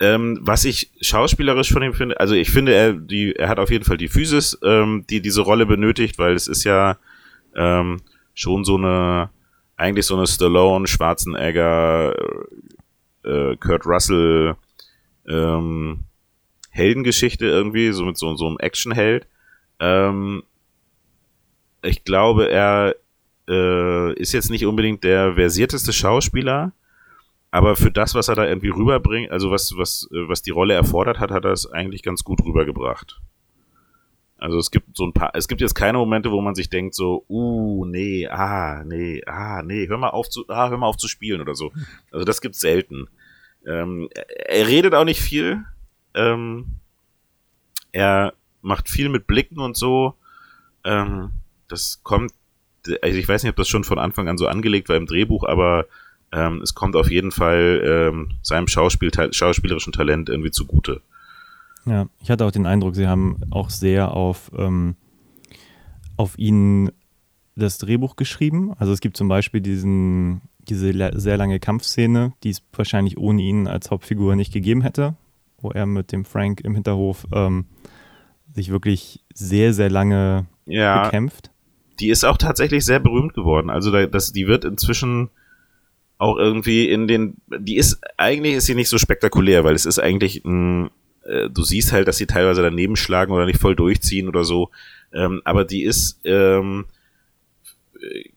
Ähm, 0.00 0.38
was 0.40 0.64
ich 0.64 0.90
schauspielerisch 1.02 1.72
von 1.72 1.82
ihm 1.82 1.92
finde, 1.92 2.18
also 2.18 2.34
ich 2.34 2.50
finde, 2.50 2.74
er, 2.74 2.94
die, 2.94 3.36
er 3.36 3.48
hat 3.48 3.58
auf 3.58 3.70
jeden 3.70 3.84
Fall 3.84 3.98
die 3.98 4.08
Physis, 4.08 4.58
ähm, 4.64 5.04
die 5.10 5.20
diese 5.20 5.42
Rolle 5.42 5.66
benötigt, 5.66 6.18
weil 6.18 6.32
es 6.34 6.46
ist 6.48 6.64
ja 6.64 6.96
ähm, 7.54 8.00
schon 8.34 8.64
so 8.64 8.76
eine 8.76 9.28
eigentlich 9.76 10.06
so 10.06 10.16
eine 10.16 10.26
Stallone, 10.26 10.86
Schwarzenegger, 10.86 12.14
äh, 13.24 13.56
Kurt 13.56 13.86
Russell 13.86 14.56
ähm, 15.26 16.04
Heldengeschichte 16.70 17.46
irgendwie, 17.46 17.92
so 17.92 18.04
mit 18.04 18.18
so, 18.18 18.34
so 18.36 18.46
einem 18.46 18.58
Actionheld. 18.58 19.26
Ähm, 19.80 20.42
ich 21.82 22.04
glaube, 22.04 22.50
er 22.50 22.94
äh, 23.48 24.12
ist 24.14 24.32
jetzt 24.32 24.50
nicht 24.50 24.66
unbedingt 24.66 25.02
der 25.02 25.34
versierteste 25.34 25.92
Schauspieler, 25.92 26.72
aber 27.50 27.76
für 27.76 27.90
das, 27.90 28.14
was 28.14 28.28
er 28.28 28.36
da 28.36 28.46
irgendwie 28.46 28.68
rüberbringt, 28.68 29.30
also 29.30 29.50
was, 29.50 29.76
was, 29.76 30.08
was 30.10 30.42
die 30.42 30.50
Rolle 30.50 30.74
erfordert 30.74 31.18
hat, 31.18 31.30
hat 31.30 31.44
er 31.44 31.52
es 31.52 31.70
eigentlich 31.70 32.02
ganz 32.02 32.22
gut 32.22 32.44
rübergebracht. 32.44 33.20
Also 34.38 34.58
es 34.58 34.70
gibt 34.70 34.96
so 34.96 35.04
ein 35.04 35.12
paar, 35.12 35.32
es 35.34 35.48
gibt 35.48 35.60
jetzt 35.60 35.74
keine 35.74 35.98
Momente, 35.98 36.30
wo 36.30 36.40
man 36.40 36.54
sich 36.54 36.70
denkt 36.70 36.94
so, 36.94 37.24
uh, 37.28 37.84
nee, 37.84 38.26
ah, 38.26 38.82
nee, 38.84 39.22
ah, 39.26 39.62
nee, 39.62 39.86
hör 39.86 39.98
mal 39.98 40.08
auf 40.08 40.30
zu, 40.30 40.48
ah, 40.48 40.70
hör 40.70 40.78
mal 40.78 40.86
auf 40.86 40.96
zu 40.96 41.08
spielen 41.08 41.42
oder 41.42 41.54
so. 41.54 41.72
Also 42.10 42.24
das 42.24 42.40
gibt's 42.40 42.60
selten. 42.60 43.08
Ähm, 43.66 44.08
er, 44.14 44.48
er 44.48 44.68
redet 44.68 44.94
auch 44.94 45.04
nicht 45.04 45.20
viel. 45.20 45.64
Ähm, 46.14 46.76
er 47.92 48.32
macht 48.62 48.88
viel 48.88 49.08
mit 49.08 49.26
Blicken 49.26 49.58
und 49.58 49.76
so. 49.76 50.14
Ähm, 50.84 51.32
das 51.68 52.00
kommt, 52.02 52.32
also 53.02 53.18
ich 53.18 53.28
weiß 53.28 53.42
nicht, 53.42 53.50
ob 53.50 53.56
das 53.56 53.68
schon 53.68 53.84
von 53.84 53.98
Anfang 53.98 54.28
an 54.28 54.38
so 54.38 54.46
angelegt 54.46 54.88
war 54.88 54.96
im 54.96 55.06
Drehbuch, 55.06 55.44
aber 55.44 55.86
ähm, 56.32 56.60
es 56.62 56.74
kommt 56.74 56.96
auf 56.96 57.10
jeden 57.10 57.32
Fall 57.32 57.82
ähm, 57.84 58.32
seinem 58.42 58.68
Schauspiel, 58.68 59.10
schauspielerischen 59.32 59.92
Talent 59.92 60.28
irgendwie 60.28 60.50
zugute. 60.50 61.02
Ja, 61.86 62.06
ich 62.22 62.30
hatte 62.30 62.44
auch 62.44 62.52
den 62.52 62.66
Eindruck, 62.66 62.94
sie 62.94 63.08
haben 63.08 63.38
auch 63.50 63.70
sehr 63.70 64.12
auf, 64.12 64.50
ähm, 64.56 64.96
auf 66.16 66.38
ihn 66.38 66.92
das 67.56 67.78
Drehbuch 67.78 68.16
geschrieben. 68.16 68.72
Also 68.78 68.92
es 68.92 69.00
gibt 69.00 69.16
zum 69.16 69.28
Beispiel 69.28 69.60
diesen, 69.60 70.42
diese 70.60 70.92
sehr 71.18 71.36
lange 71.36 71.58
Kampfszene, 71.58 72.32
die 72.44 72.50
es 72.50 72.62
wahrscheinlich 72.72 73.18
ohne 73.18 73.42
ihn 73.42 73.66
als 73.66 73.90
Hauptfigur 73.90 74.36
nicht 74.36 74.52
gegeben 74.52 74.82
hätte, 74.82 75.14
wo 75.60 75.70
er 75.70 75.86
mit 75.86 76.12
dem 76.12 76.24
Frank 76.24 76.60
im 76.60 76.74
Hinterhof 76.74 77.26
ähm, 77.32 77.66
sich 78.54 78.70
wirklich 78.70 79.24
sehr, 79.34 79.72
sehr 79.72 79.90
lange 79.90 80.46
ja, 80.66 81.04
bekämpft. 81.04 81.50
Die 81.98 82.08
ist 82.08 82.24
auch 82.24 82.36
tatsächlich 82.36 82.84
sehr 82.84 83.00
berühmt 83.00 83.34
geworden. 83.34 83.68
Also 83.68 83.90
da, 83.90 84.06
das, 84.06 84.32
die 84.32 84.46
wird 84.46 84.64
inzwischen 84.64 85.30
auch 86.20 86.36
irgendwie 86.36 86.86
in 86.86 87.08
den, 87.08 87.38
die 87.48 87.78
ist, 87.78 87.98
eigentlich 88.18 88.54
ist 88.54 88.66
sie 88.66 88.74
nicht 88.74 88.90
so 88.90 88.98
spektakulär, 88.98 89.64
weil 89.64 89.74
es 89.74 89.86
ist 89.86 89.98
eigentlich 89.98 90.44
ein, 90.44 90.90
äh, 91.24 91.48
du 91.48 91.62
siehst 91.62 91.92
halt, 91.92 92.08
dass 92.08 92.18
sie 92.18 92.26
teilweise 92.26 92.60
daneben 92.60 92.96
schlagen 92.96 93.32
oder 93.32 93.46
nicht 93.46 93.58
voll 93.58 93.74
durchziehen 93.74 94.28
oder 94.28 94.44
so. 94.44 94.70
Ähm, 95.14 95.40
aber 95.44 95.64
die 95.64 95.82
ist 95.82 96.20
ähm, 96.24 96.84
äh, 97.98 98.28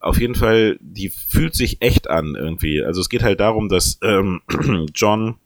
auf 0.00 0.20
jeden 0.20 0.34
Fall, 0.34 0.76
die 0.82 1.08
fühlt 1.08 1.54
sich 1.54 1.80
echt 1.80 2.10
an 2.10 2.34
irgendwie. 2.34 2.84
Also 2.84 3.00
es 3.00 3.08
geht 3.08 3.22
halt 3.22 3.40
darum, 3.40 3.70
dass 3.70 3.98
ähm, 4.02 4.42
John 4.94 5.36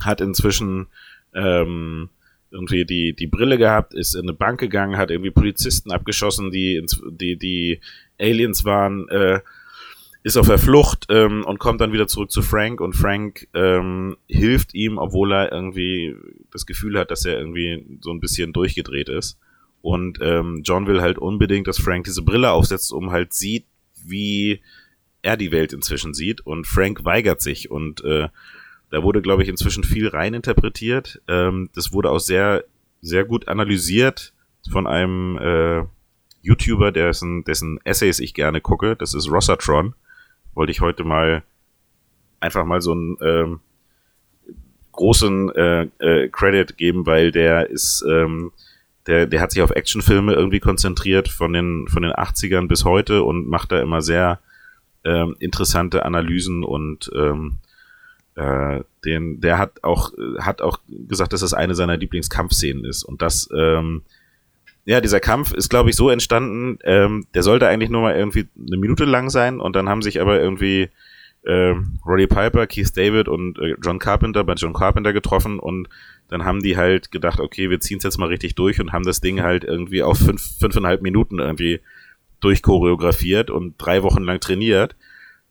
hat 0.00 0.20
inzwischen 0.20 0.86
ähm, 1.34 2.08
irgendwie 2.52 2.84
die, 2.84 3.14
die 3.14 3.26
Brille 3.26 3.58
gehabt, 3.58 3.94
ist 3.94 4.14
in 4.14 4.22
eine 4.22 4.32
Bank 4.32 4.60
gegangen, 4.60 4.96
hat 4.96 5.10
irgendwie 5.10 5.32
Polizisten 5.32 5.90
abgeschossen, 5.90 6.52
die, 6.52 6.86
die, 7.10 7.36
die 7.36 7.80
Aliens 8.16 8.64
waren, 8.64 9.08
äh, 9.08 9.40
ist 10.22 10.36
auf 10.36 10.46
der 10.46 10.58
Flucht 10.58 11.06
ähm, 11.08 11.44
und 11.44 11.58
kommt 11.58 11.80
dann 11.80 11.92
wieder 11.92 12.06
zurück 12.06 12.30
zu 12.30 12.42
Frank 12.42 12.80
und 12.80 12.94
Frank 12.94 13.48
ähm, 13.54 14.16
hilft 14.28 14.74
ihm, 14.74 14.98
obwohl 14.98 15.32
er 15.32 15.52
irgendwie 15.52 16.14
das 16.50 16.66
Gefühl 16.66 16.98
hat, 16.98 17.10
dass 17.10 17.24
er 17.24 17.38
irgendwie 17.38 17.98
so 18.02 18.10
ein 18.10 18.20
bisschen 18.20 18.52
durchgedreht 18.52 19.08
ist. 19.08 19.38
Und 19.82 20.18
ähm, 20.20 20.60
John 20.62 20.86
will 20.86 21.00
halt 21.00 21.16
unbedingt, 21.16 21.66
dass 21.66 21.78
Frank 21.78 22.04
diese 22.04 22.22
Brille 22.22 22.50
aufsetzt, 22.50 22.92
um 22.92 23.10
halt 23.10 23.32
sieht, 23.32 23.64
wie 24.04 24.60
er 25.22 25.38
die 25.38 25.52
Welt 25.52 25.72
inzwischen 25.72 26.12
sieht. 26.12 26.42
Und 26.42 26.66
Frank 26.66 27.04
weigert 27.04 27.40
sich 27.40 27.70
und 27.70 28.04
äh, 28.04 28.28
da 28.90 29.02
wurde, 29.02 29.22
glaube 29.22 29.42
ich, 29.42 29.48
inzwischen 29.48 29.84
viel 29.84 30.08
reininterpretiert. 30.08 31.22
Ähm, 31.28 31.70
das 31.74 31.92
wurde 31.92 32.10
auch 32.10 32.18
sehr, 32.18 32.64
sehr 33.00 33.24
gut 33.24 33.48
analysiert 33.48 34.34
von 34.70 34.86
einem 34.86 35.38
äh, 35.38 35.84
YouTuber, 36.42 36.92
dessen, 36.92 37.44
dessen 37.44 37.78
Essays 37.84 38.18
ich 38.18 38.34
gerne 38.34 38.60
gucke. 38.60 38.96
Das 38.96 39.14
ist 39.14 39.30
Rossatron. 39.30 39.94
Wollte 40.60 40.72
ich 40.72 40.82
heute 40.82 41.04
mal 41.04 41.42
einfach 42.38 42.66
mal 42.66 42.82
so 42.82 42.92
einen 42.92 43.16
ähm, 43.22 43.60
großen 44.92 45.48
äh, 45.54 45.88
äh, 46.00 46.28
Credit 46.28 46.76
geben, 46.76 47.06
weil 47.06 47.32
der 47.32 47.70
ist, 47.70 48.04
ähm, 48.06 48.52
der, 49.06 49.26
der 49.26 49.40
hat 49.40 49.52
sich 49.52 49.62
auf 49.62 49.70
Actionfilme 49.70 50.34
irgendwie 50.34 50.60
konzentriert 50.60 51.28
von 51.28 51.54
den, 51.54 51.88
von 51.88 52.02
den 52.02 52.12
80ern 52.12 52.68
bis 52.68 52.84
heute 52.84 53.22
und 53.22 53.48
macht 53.48 53.72
da 53.72 53.80
immer 53.80 54.02
sehr 54.02 54.38
ähm, 55.02 55.34
interessante 55.38 56.04
Analysen 56.04 56.62
und 56.62 57.10
ähm, 57.14 57.54
äh, 58.34 58.82
den, 59.06 59.40
der 59.40 59.56
hat 59.56 59.82
auch, 59.82 60.12
hat 60.40 60.60
auch 60.60 60.80
gesagt, 61.08 61.32
dass 61.32 61.40
das 61.40 61.54
eine 61.54 61.74
seiner 61.74 61.96
Lieblingskampfszenen 61.96 62.84
ist. 62.84 63.02
Und 63.02 63.22
das, 63.22 63.48
ähm, 63.56 64.02
ja, 64.84 65.00
dieser 65.00 65.20
Kampf 65.20 65.52
ist, 65.52 65.68
glaube 65.68 65.90
ich, 65.90 65.96
so 65.96 66.10
entstanden, 66.10 66.78
ähm, 66.84 67.26
der 67.34 67.42
sollte 67.42 67.68
eigentlich 67.68 67.90
nur 67.90 68.02
mal 68.02 68.16
irgendwie 68.16 68.48
eine 68.56 68.76
Minute 68.76 69.04
lang 69.04 69.30
sein 69.30 69.60
und 69.60 69.76
dann 69.76 69.88
haben 69.88 70.02
sich 70.02 70.20
aber 70.20 70.40
irgendwie 70.40 70.88
äh, 71.42 71.74
Roddy 72.06 72.26
Piper, 72.26 72.66
Keith 72.66 72.96
David 72.96 73.28
und 73.28 73.58
äh, 73.58 73.74
John 73.82 73.98
Carpenter 73.98 74.44
bei 74.44 74.54
John 74.54 74.72
Carpenter 74.72 75.12
getroffen 75.12 75.58
und 75.58 75.88
dann 76.28 76.44
haben 76.44 76.62
die 76.62 76.76
halt 76.76 77.10
gedacht, 77.10 77.40
okay, 77.40 77.70
wir 77.70 77.80
ziehen 77.80 77.98
es 77.98 78.04
jetzt 78.04 78.18
mal 78.18 78.28
richtig 78.28 78.54
durch 78.54 78.80
und 78.80 78.92
haben 78.92 79.04
das 79.04 79.20
Ding 79.20 79.42
halt 79.42 79.64
irgendwie 79.64 80.02
auf 80.02 80.18
fünf, 80.18 80.58
fünfeinhalb 80.58 81.02
Minuten 81.02 81.38
irgendwie 81.38 81.80
durchchoreografiert 82.40 83.50
und 83.50 83.74
drei 83.78 84.02
Wochen 84.02 84.22
lang 84.22 84.40
trainiert. 84.40 84.96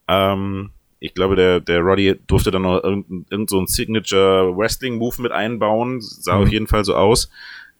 Ähm, 0.08 0.70
ich 0.98 1.14
glaube, 1.14 1.34
der, 1.34 1.60
der 1.60 1.80
Roddy 1.80 2.16
durfte 2.26 2.50
dann 2.50 2.62
noch 2.62 2.82
irgendein, 2.82 3.26
irgend 3.30 3.50
so 3.50 3.64
Signature 3.64 4.56
Wrestling 4.56 4.96
Move 4.96 5.22
mit 5.22 5.32
einbauen. 5.32 6.00
Sah 6.00 6.36
mhm. 6.36 6.42
auf 6.42 6.52
jeden 6.52 6.66
Fall 6.66 6.84
so 6.84 6.94
aus. 6.94 7.30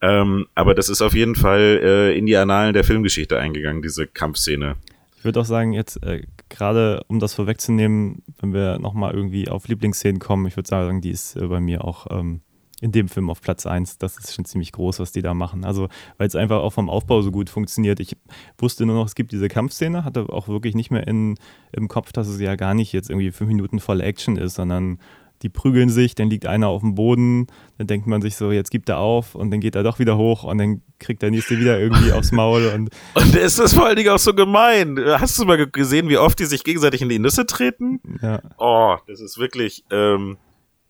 Ähm, 0.03 0.47
aber 0.55 0.75
das 0.75 0.89
ist 0.89 1.03
auf 1.03 1.15
jeden 1.15 1.35
Fall 1.35 1.81
äh, 1.83 2.19
in 2.19 2.27
die 2.27 2.37
Annalen 2.37 2.73
der 2.73 2.85
Filmgeschichte 2.85 3.39
eingegangen, 3.39 3.83
diese 3.83 4.07
Kampfszene. 4.07 4.77
Ich 5.19 5.25
würde 5.25 5.41
auch 5.41 5.45
sagen, 5.45 5.75
jetzt 5.75 6.03
äh, 6.03 6.23
gerade 6.49 7.03
um 7.07 7.19
das 7.19 7.35
vorwegzunehmen, 7.35 8.23
wenn 8.41 8.55
wir 8.55 8.79
nochmal 8.79 9.13
irgendwie 9.13 9.51
auf 9.51 9.69
Lieblingsszenen 9.69 10.19
kommen, 10.19 10.47
ich 10.47 10.57
würde 10.57 10.69
sagen, 10.69 11.03
die 11.03 11.11
ist 11.11 11.37
äh, 11.37 11.47
bei 11.47 11.61
mir 11.61 11.85
auch 11.85 12.07
ähm, 12.11 12.41
in 12.81 12.93
dem 12.93 13.09
Film 13.09 13.31
auf 13.31 13.41
Platz 13.43 13.67
1. 13.67 13.99
Das 13.99 14.17
ist 14.17 14.35
schon 14.35 14.45
ziemlich 14.47 14.73
groß, 14.73 14.99
was 14.99 15.13
die 15.13 15.23
da 15.23 15.35
machen. 15.35 15.65
Also, 15.65 15.89
weil 16.17 16.27
es 16.27 16.35
einfach 16.35 16.61
auch 16.61 16.73
vom 16.73 16.89
Aufbau 16.89 17.21
so 17.21 17.31
gut 17.31 17.51
funktioniert. 17.51 18.01
Ich 18.01 18.17
wusste 18.59 18.87
nur 18.87 18.97
noch, 18.97 19.07
es 19.07 19.15
gibt 19.15 19.33
diese 19.33 19.49
Kampfszene, 19.49 20.05
hatte 20.05 20.31
auch 20.31 20.49
wirklich 20.49 20.75
nicht 20.75 20.91
mehr 20.91 21.07
in, 21.07 21.37
im 21.73 21.89
Kopf, 21.89 22.13
dass 22.13 22.27
es 22.27 22.41
ja 22.41 22.57
gar 22.57 22.75
nicht 22.75 22.93
jetzt 22.93 23.11
irgendwie 23.11 23.31
fünf 23.31 23.49
Minuten 23.49 23.81
volle 23.81 24.05
Action 24.05 24.37
ist, 24.37 24.55
sondern 24.55 24.99
die 25.43 25.49
prügeln 25.49 25.89
sich, 25.89 26.15
dann 26.15 26.29
liegt 26.29 26.47
einer 26.47 26.69
auf 26.69 26.83
dem 26.83 26.95
Boden, 26.95 27.47
dann 27.79 27.87
denkt 27.87 28.07
man 28.07 28.21
sich 28.21 28.37
so, 28.37 28.53
jetzt 28.53 28.71
gibt 28.71 28.89
er 28.89 28.99
auf 28.99 29.35
und 29.35 29.51
dann 29.51 29.61
geht 29.61 29.75
er 29.75 29.83
doch 29.83 29.99
wieder 29.99 30.17
hoch 30.17 30.45
und 30.45 30.59
dann 30.59 30.83
kriegt 30.99 31.23
der 31.23 31.31
nächste 31.31 31.59
wieder 31.59 31.79
irgendwie 31.79 32.13
aufs 32.13 32.33
Maul. 32.33 32.67
Und, 32.75 32.91
und 33.15 33.35
ist 33.35 33.59
das 33.59 33.73
vor 33.73 33.87
allen 33.87 33.97
Dingen 33.97 34.11
auch 34.11 34.19
so 34.19 34.35
gemein. 34.35 34.99
Hast 34.99 35.39
du 35.39 35.45
mal 35.45 35.67
gesehen, 35.67 36.09
wie 36.09 36.19
oft 36.19 36.39
die 36.39 36.45
sich 36.45 36.63
gegenseitig 36.63 37.01
in 37.03 37.09
die 37.09 37.19
Nüsse 37.19 37.47
treten? 37.47 38.01
Ja. 38.21 38.43
Oh, 38.59 38.97
das 39.07 39.21
ist 39.21 39.39
wirklich, 39.39 39.85
ähm, 39.91 40.37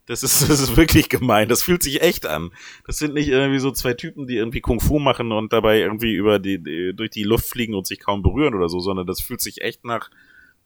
das 0.06 0.24
ist, 0.24 0.42
das 0.50 0.60
ist 0.60 0.76
wirklich 0.76 1.08
gemein. 1.08 1.48
Das 1.48 1.62
fühlt 1.62 1.82
sich 1.84 2.02
echt 2.02 2.26
an. 2.26 2.50
Das 2.86 2.98
sind 2.98 3.14
nicht 3.14 3.28
irgendwie 3.28 3.60
so 3.60 3.70
zwei 3.70 3.94
Typen, 3.94 4.26
die 4.26 4.36
irgendwie 4.36 4.60
Kung 4.60 4.80
Fu 4.80 4.98
machen 4.98 5.30
und 5.30 5.52
dabei 5.52 5.78
irgendwie 5.78 6.14
über 6.14 6.40
die, 6.40 6.60
die 6.60 6.92
durch 6.94 7.10
die 7.10 7.22
Luft 7.22 7.46
fliegen 7.46 7.74
und 7.74 7.86
sich 7.86 8.00
kaum 8.00 8.22
berühren 8.22 8.54
oder 8.54 8.68
so, 8.68 8.80
sondern 8.80 9.06
das 9.06 9.20
fühlt 9.20 9.40
sich 9.40 9.60
echt 9.60 9.84
nach 9.84 10.10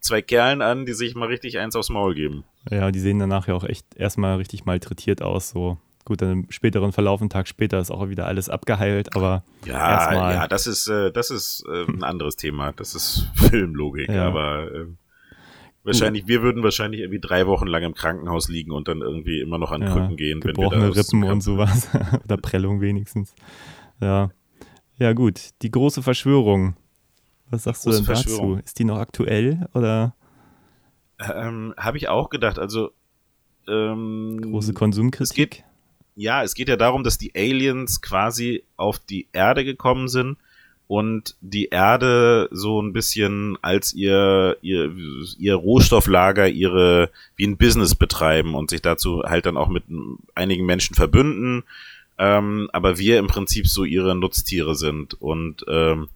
zwei 0.05 0.23
Kerlen 0.23 0.63
an, 0.63 0.87
die 0.87 0.93
sich 0.93 1.15
mal 1.15 1.29
richtig 1.29 1.59
eins 1.59 1.75
aufs 1.75 1.89
Maul 1.89 2.15
geben. 2.15 2.45
Ja, 2.71 2.91
die 2.91 3.01
sehen 3.01 3.19
danach 3.19 3.49
ja 3.49 3.55
auch 3.55 3.65
echt 3.65 3.87
erstmal 3.97 4.37
richtig 4.37 4.65
malträtiert 4.65 5.23
aus, 5.23 5.51
so. 5.51 5.79
Gut, 6.05 6.21
dann 6.21 6.31
im 6.31 6.51
späteren 6.51 6.93
Verlauf, 6.93 7.23
einen 7.23 7.31
Tag 7.31 7.49
später, 7.49 7.81
ist 7.81 7.91
auch 7.91 8.11
wieder 8.11 8.27
alles 8.27 8.51
abgeheilt, 8.51 9.17
aber 9.17 9.43
ja, 9.65 9.91
erstmal. 9.91 10.35
Ja, 10.35 10.49
das 10.49 10.67
ist, 10.67 10.87
äh, 10.87 11.11
das 11.11 11.31
ist 11.31 11.65
äh, 11.67 11.91
ein 11.91 12.05
anderes 12.05 12.37
Thema. 12.37 12.73
Das 12.73 12.95
ist 12.95 13.31
Filmlogik, 13.35 14.11
ja. 14.11 14.27
aber 14.27 14.71
äh, 14.71 14.87
Wahrscheinlich, 15.85 16.27
wir 16.27 16.41
würden 16.41 16.63
wahrscheinlich 16.63 17.03
irgendwie 17.03 17.21
drei 17.21 17.47
Wochen 17.47 17.67
lang 17.67 17.83
im 17.83 17.93
Krankenhaus 17.93 18.49
liegen 18.49 18.71
und 18.71 18.89
dann 18.89 19.03
irgendwie 19.03 19.41
immer 19.41 19.59
noch 19.59 19.71
an 19.71 19.83
ja, 19.83 19.93
Krücken 19.93 20.17
gehen. 20.17 20.41
Gebrochene 20.41 20.81
wenn 20.83 20.95
wir 20.95 20.97
Rippen 20.97 21.25
und 21.25 21.43
sowas. 21.43 21.91
Oder 22.25 22.39
Prellung 22.39 22.81
wenigstens. 22.81 23.35
Ja. 24.01 24.31
Ja, 24.99 25.13
gut. 25.13 25.51
Die 25.61 25.71
große 25.71 26.03
Verschwörung. 26.03 26.75
Was 27.55 27.65
sagst 27.65 27.87
du 27.87 27.91
denn 27.91 28.05
dazu? 28.05 28.61
Ist 28.65 28.79
die 28.79 28.85
noch 28.85 28.99
aktuell 28.99 29.69
oder? 29.75 30.15
Ähm, 31.19 31.75
Habe 31.77 31.97
ich 31.97 32.09
auch 32.09 32.31
gedacht. 32.31 32.59
Also 32.59 32.91
ähm, 33.69 34.41
große 34.43 34.75
Konsumkritik. 34.75 35.23
Es 35.23 35.35
geht, 35.35 35.65
ja, 36.17 36.43
es 36.43 36.55
geht 36.55 36.69
ja 36.69 36.77
darum, 36.77 37.05
dass 37.05 37.19
die 37.19 37.33
Aliens 37.35 38.03
quasi 38.03 38.65
auf 38.77 38.99
die 38.99 39.29
Erde 39.33 39.65
gekommen 39.65 40.09
sind 40.09 40.37
und 40.87 41.37
die 41.41 41.67
Erde 41.67 42.49
so 42.51 42.81
ein 42.81 42.93
bisschen 42.93 43.57
als 43.63 43.95
ihr, 43.95 44.59
ihr, 44.61 44.93
ihr 45.39 45.55
Rohstofflager, 45.55 46.49
ihre, 46.49 47.11
wie 47.37 47.47
ein 47.47 47.57
Business 47.57 47.95
betreiben 47.95 48.55
und 48.55 48.71
sich 48.71 48.83
dazu 48.83 49.23
halt 49.25 49.47
dann 49.47 49.57
auch 49.57 49.69
mit 49.69 49.85
einigen 50.35 50.67
Menschen 50.67 50.95
verbünden, 50.95 51.65
ähm, 52.19 52.69
aber 52.73 52.99
wir 52.99 53.19
im 53.19 53.27
Prinzip 53.27 53.67
so 53.67 53.85
ihre 53.85 54.15
Nutztiere 54.15 54.75
sind 54.75 55.15
und 55.21 55.65
ähm, 55.69 56.09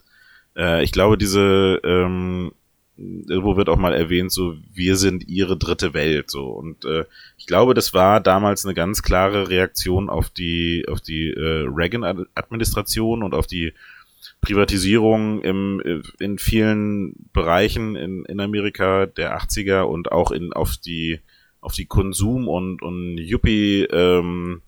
äh, 0.59 0.83
ich 0.83 0.93
glaube, 0.93 1.17
diese, 1.17 1.81
ähm, 1.85 2.53
irgendwo 2.97 3.57
wird 3.57 3.69
auch 3.69 3.77
mal 3.77 3.95
erwähnt, 3.95 4.33
so 4.33 4.57
wir 4.75 4.97
sind 4.97 5.29
ihre 5.29 5.57
dritte 5.57 5.95
Welt, 5.95 6.31
so. 6.31 6.47
Und 6.49 6.85
äh, 6.85 7.05
ich 7.37 7.47
glaube, 7.47 7.75
das 7.75 7.95
war 7.95 8.21
damals 8.21 8.65
eine 8.65 8.75
ganz 8.75 9.03
klare 9.03 9.49
Reaktion 9.49 10.11
auf 10.11 10.29
die 10.31 10.85
auf 10.89 11.01
die 11.01 11.31
äh, 11.31 11.67
Reagan-Administration 11.69 13.23
und 13.23 13.35
auf 13.35 13.47
die 13.47 13.73
Privatisierung 14.41 15.43
im, 15.43 16.03
in 16.19 16.39
vielen 16.39 17.15
Bereichen 17.33 17.97
in, 17.97 18.25
in 18.25 18.41
Amerika 18.41 19.07
der 19.07 19.39
80er 19.39 19.83
und 19.83 20.13
auch 20.13 20.31
in, 20.31 20.53
auf 20.53 20.77
die, 20.77 21.21
auf 21.61 21.73
die 21.73 21.87
Konsum- 21.87 22.49
und, 22.49 22.83
und 22.83 23.19
Yuppie, 23.19 23.85
ähm, 23.85 24.63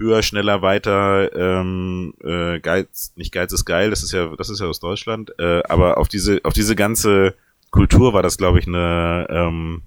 höher, 0.00 0.22
schneller, 0.22 0.62
weiter, 0.62 1.32
ähm, 1.36 2.14
äh, 2.24 2.58
Geiz, 2.58 3.12
nicht 3.16 3.32
Geiz 3.32 3.52
ist 3.52 3.66
geil, 3.66 3.90
das 3.90 4.02
ist 4.02 4.12
ja, 4.12 4.34
das 4.36 4.48
ist 4.48 4.60
ja 4.60 4.66
aus 4.66 4.80
Deutschland, 4.80 5.38
äh, 5.38 5.62
aber 5.68 5.98
auf 5.98 6.08
diese, 6.08 6.40
auf 6.44 6.54
diese 6.54 6.74
ganze 6.74 7.34
Kultur 7.70 8.12
war 8.14 8.22
das, 8.22 8.38
glaube 8.38 8.58
ich, 8.58 8.66
eine, 8.66 9.26
ähm, 9.30 9.82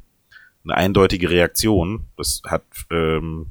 eine 0.63 0.75
eindeutige 0.75 1.29
Reaktion. 1.29 2.05
Das 2.15 2.41
hat 2.45 2.63
ähm, 2.91 3.47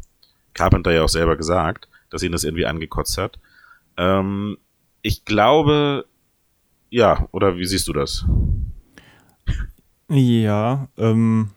Carpenter 0.55 0.93
ja 0.93 1.03
auch 1.03 1.09
selber 1.09 1.37
gesagt, 1.37 1.89
dass 2.11 2.23
ihn 2.23 2.33
das 2.33 2.45
irgendwie 2.45 2.67
angekotzt 2.67 3.19
hat. 3.19 3.39
Ähm, 3.97 4.57
ich 5.03 5.25
glaube, 5.25 6.07
ja, 6.89 7.29
oder 7.33 7.57
wie 7.57 7.67
siehst 7.67 7.89
du 7.89 7.93
das? 7.93 8.25
Ja, 10.09 10.89
ähm, 10.97 11.51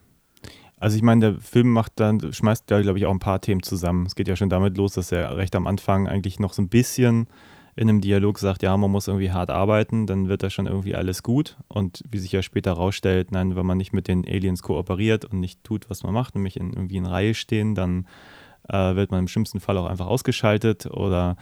also 0.77 0.97
ich 0.97 1.03
meine, 1.03 1.31
der 1.31 1.41
Film 1.41 1.71
macht 1.71 1.93
dann, 1.95 2.33
schmeißt 2.33 2.65
da, 2.67 2.81
glaube 2.81 2.97
ich, 2.97 3.05
auch 3.05 3.11
ein 3.11 3.19
paar 3.19 3.41
Themen 3.41 3.63
zusammen. 3.63 4.05
Es 4.05 4.15
geht 4.15 4.27
ja 4.27 4.35
schon 4.35 4.49
damit 4.49 4.77
los, 4.77 4.93
dass 4.93 5.11
er 5.11 5.37
recht 5.37 5.55
am 5.55 5.67
Anfang 5.67 6.07
eigentlich 6.07 6.39
noch 6.39 6.53
so 6.53 6.61
ein 6.61 6.69
bisschen 6.69 7.27
in 7.77 7.89
einem 7.89 8.01
Dialog 8.01 8.39
sagt, 8.39 8.63
ja, 8.63 8.75
man 8.77 8.89
muss 8.89 9.07
irgendwie 9.07 9.31
hart 9.31 9.49
arbeiten, 9.49 10.07
dann 10.07 10.29
wird 10.29 10.43
da 10.43 10.49
schon 10.49 10.65
irgendwie 10.65 10.95
alles 10.95 11.23
gut. 11.23 11.57
Und 11.67 12.03
wie 12.09 12.19
sich 12.19 12.31
ja 12.31 12.41
später 12.41 12.71
herausstellt, 12.71 13.31
nein, 13.31 13.55
wenn 13.55 13.65
man 13.65 13.77
nicht 13.77 13.91
mit 13.91 14.07
den 14.07 14.25
Aliens 14.25 14.61
kooperiert 14.61 15.25
und 15.25 15.39
nicht 15.41 15.63
tut, 15.63 15.89
was 15.89 16.03
man 16.03 16.13
macht, 16.13 16.35
nämlich 16.35 16.57
in, 16.57 16.71
irgendwie 16.71 16.95
in 16.95 17.05
Reihe 17.05 17.33
stehen, 17.33 17.75
dann 17.75 18.07
äh, 18.69 18.95
wird 18.95 19.11
man 19.11 19.21
im 19.21 19.27
schlimmsten 19.27 19.59
Fall 19.59 19.77
auch 19.77 19.87
einfach 19.87 20.07
ausgeschaltet 20.07 20.85
oder 20.85 21.35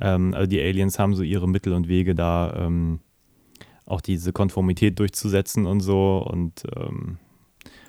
ähm, 0.00 0.32
also 0.32 0.46
die 0.46 0.60
Aliens 0.60 0.98
haben 0.98 1.14
so 1.14 1.22
ihre 1.22 1.48
Mittel 1.48 1.74
und 1.74 1.86
Wege 1.86 2.14
da, 2.14 2.54
ähm, 2.56 3.00
auch 3.86 4.00
diese 4.00 4.32
Konformität 4.32 4.98
durchzusetzen 4.98 5.66
und 5.66 5.80
so 5.80 6.26
und 6.26 6.62
ähm, 6.74 7.18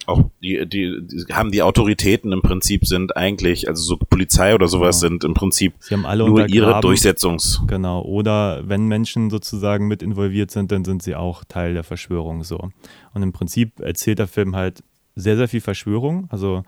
auch 0.08 0.24
die, 0.42 0.68
die, 0.68 1.00
die 1.02 1.34
haben 1.34 1.52
die 1.52 1.62
Autoritäten 1.62 2.32
im 2.32 2.42
Prinzip 2.42 2.86
sind 2.86 3.16
eigentlich, 3.16 3.68
also 3.68 3.84
so 3.84 3.98
Polizei 3.98 4.54
oder 4.54 4.68
sowas 4.68 5.00
genau. 5.00 5.10
sind 5.10 5.24
im 5.24 5.34
Prinzip 5.34 5.74
nur 5.90 6.48
ihre 6.48 6.80
Durchsetzungs. 6.82 7.62
Genau, 7.68 8.02
oder 8.02 8.68
wenn 8.68 8.88
Menschen 8.88 9.30
sozusagen 9.30 9.88
mit 9.88 10.04
involviert 10.04 10.52
sind, 10.52 10.72
dann 10.72 10.86
sind 10.86 11.04
sie 11.04 11.16
auch 11.16 11.44
Teil 11.44 11.74
der 11.74 11.84
Verschwörung 11.84 12.44
so. 12.44 12.70
Und 13.14 13.24
im 13.24 13.34
Prinzip 13.34 13.80
erzählt 13.80 14.20
der 14.20 14.28
Film 14.28 14.56
halt 14.56 14.84
sehr, 15.16 15.38
sehr 15.38 15.48
viel 15.48 15.62
Verschwörung. 15.62 16.28
Also 16.30 16.64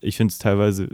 ich 0.00 0.16
finde 0.16 0.32
es 0.32 0.38
teilweise 0.38 0.88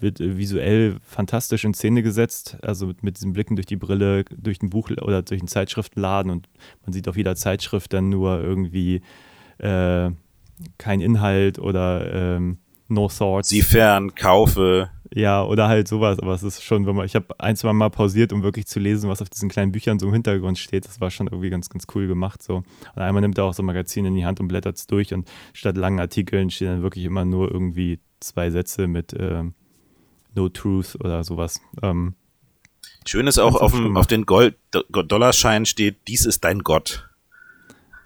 wird 0.00 0.20
äh, 0.20 0.36
visuell 0.36 0.96
fantastisch 1.02 1.64
in 1.64 1.74
Szene 1.74 2.02
gesetzt, 2.02 2.58
also 2.62 2.86
mit, 2.86 3.02
mit 3.02 3.16
diesen 3.16 3.32
Blicken 3.32 3.56
durch 3.56 3.66
die 3.66 3.76
Brille, 3.76 4.24
durch 4.24 4.62
ein 4.62 4.70
Buch 4.70 4.90
oder 4.90 5.22
durch 5.22 5.40
einen 5.40 5.48
Zeitschriftenladen 5.48 6.30
und 6.30 6.48
man 6.84 6.92
sieht 6.92 7.08
auf 7.08 7.16
jeder 7.16 7.36
Zeitschrift 7.36 7.92
dann 7.92 8.08
nur 8.08 8.40
irgendwie 8.40 9.02
äh, 9.58 10.10
kein 10.78 11.00
Inhalt 11.00 11.58
oder 11.58 12.36
ähm, 12.36 12.58
No 12.88 13.08
Thoughts. 13.08 13.48
Sie 13.48 13.62
fern, 13.62 14.14
kaufe. 14.14 14.90
Ja, 15.14 15.44
oder 15.44 15.68
halt 15.68 15.88
sowas, 15.88 16.18
aber 16.18 16.34
es 16.34 16.42
ist 16.42 16.62
schon, 16.62 16.86
wenn 16.86 16.96
man, 16.96 17.06
ich 17.06 17.14
habe 17.14 17.38
ein, 17.38 17.56
zwei 17.56 17.72
Mal 17.72 17.90
pausiert, 17.90 18.32
um 18.32 18.42
wirklich 18.42 18.66
zu 18.66 18.80
lesen, 18.80 19.08
was 19.08 19.22
auf 19.22 19.30
diesen 19.30 19.48
kleinen 19.48 19.72
Büchern 19.72 19.98
so 19.98 20.06
im 20.06 20.12
Hintergrund 20.12 20.58
steht. 20.58 20.84
Das 20.84 21.00
war 21.00 21.10
schon 21.10 21.28
irgendwie 21.28 21.50
ganz, 21.50 21.70
ganz 21.70 21.86
cool 21.94 22.06
gemacht. 22.06 22.42
So. 22.42 22.56
Und 22.56 23.02
einmal 23.02 23.20
nimmt 23.20 23.38
er 23.38 23.44
auch 23.44 23.54
so 23.54 23.62
ein 23.62 23.66
Magazin 23.66 24.04
in 24.04 24.14
die 24.14 24.26
Hand 24.26 24.40
und 24.40 24.48
blättert 24.48 24.76
es 24.76 24.86
durch 24.86 25.14
und 25.14 25.28
statt 25.52 25.76
langen 25.76 26.00
Artikeln 26.00 26.50
stehen 26.50 26.68
dann 26.68 26.82
wirklich 26.82 27.04
immer 27.04 27.24
nur 27.24 27.50
irgendwie 27.50 28.00
zwei 28.20 28.50
Sätze 28.50 28.88
mit 28.88 29.14
ähm, 29.18 29.54
No 30.34 30.48
Truth 30.48 30.96
oder 31.00 31.22
sowas. 31.24 31.60
Ähm, 31.82 32.14
Schön 33.04 33.26
ist 33.26 33.38
auch 33.38 33.54
auf, 33.60 33.72
dem, 33.72 33.96
auf 33.96 34.06
den 34.06 34.26
Gold 34.26 34.56
Dollarschein 34.90 35.66
steht, 35.66 36.08
dies 36.08 36.26
ist 36.26 36.44
dein 36.44 36.60
Gott. 36.60 37.08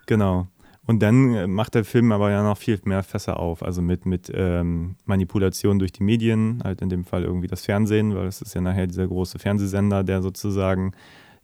Genau. 0.07 0.49
Und 0.91 0.99
dann 0.99 1.35
äh, 1.35 1.47
macht 1.47 1.77
der 1.77 1.85
Film 1.85 2.11
aber 2.11 2.33
ja 2.33 2.43
noch 2.43 2.59
viel 2.59 2.81
mehr 2.83 3.05
Fässer 3.05 3.39
auf, 3.39 3.63
also 3.63 3.81
mit, 3.81 4.07
mit 4.07 4.29
ähm, 4.35 4.97
Manipulation 5.05 5.79
durch 5.79 5.93
die 5.93 6.03
Medien, 6.03 6.63
halt 6.65 6.83
in 6.83 6.89
dem 6.89 7.05
Fall 7.05 7.23
irgendwie 7.23 7.47
das 7.47 7.65
Fernsehen, 7.65 8.17
weil 8.17 8.27
es 8.27 8.43
ist 8.43 8.57
ja 8.57 8.61
nachher 8.61 8.89
dieser 8.89 9.07
große 9.07 9.39
Fernsehsender, 9.39 10.03
der 10.03 10.21
sozusagen 10.21 10.91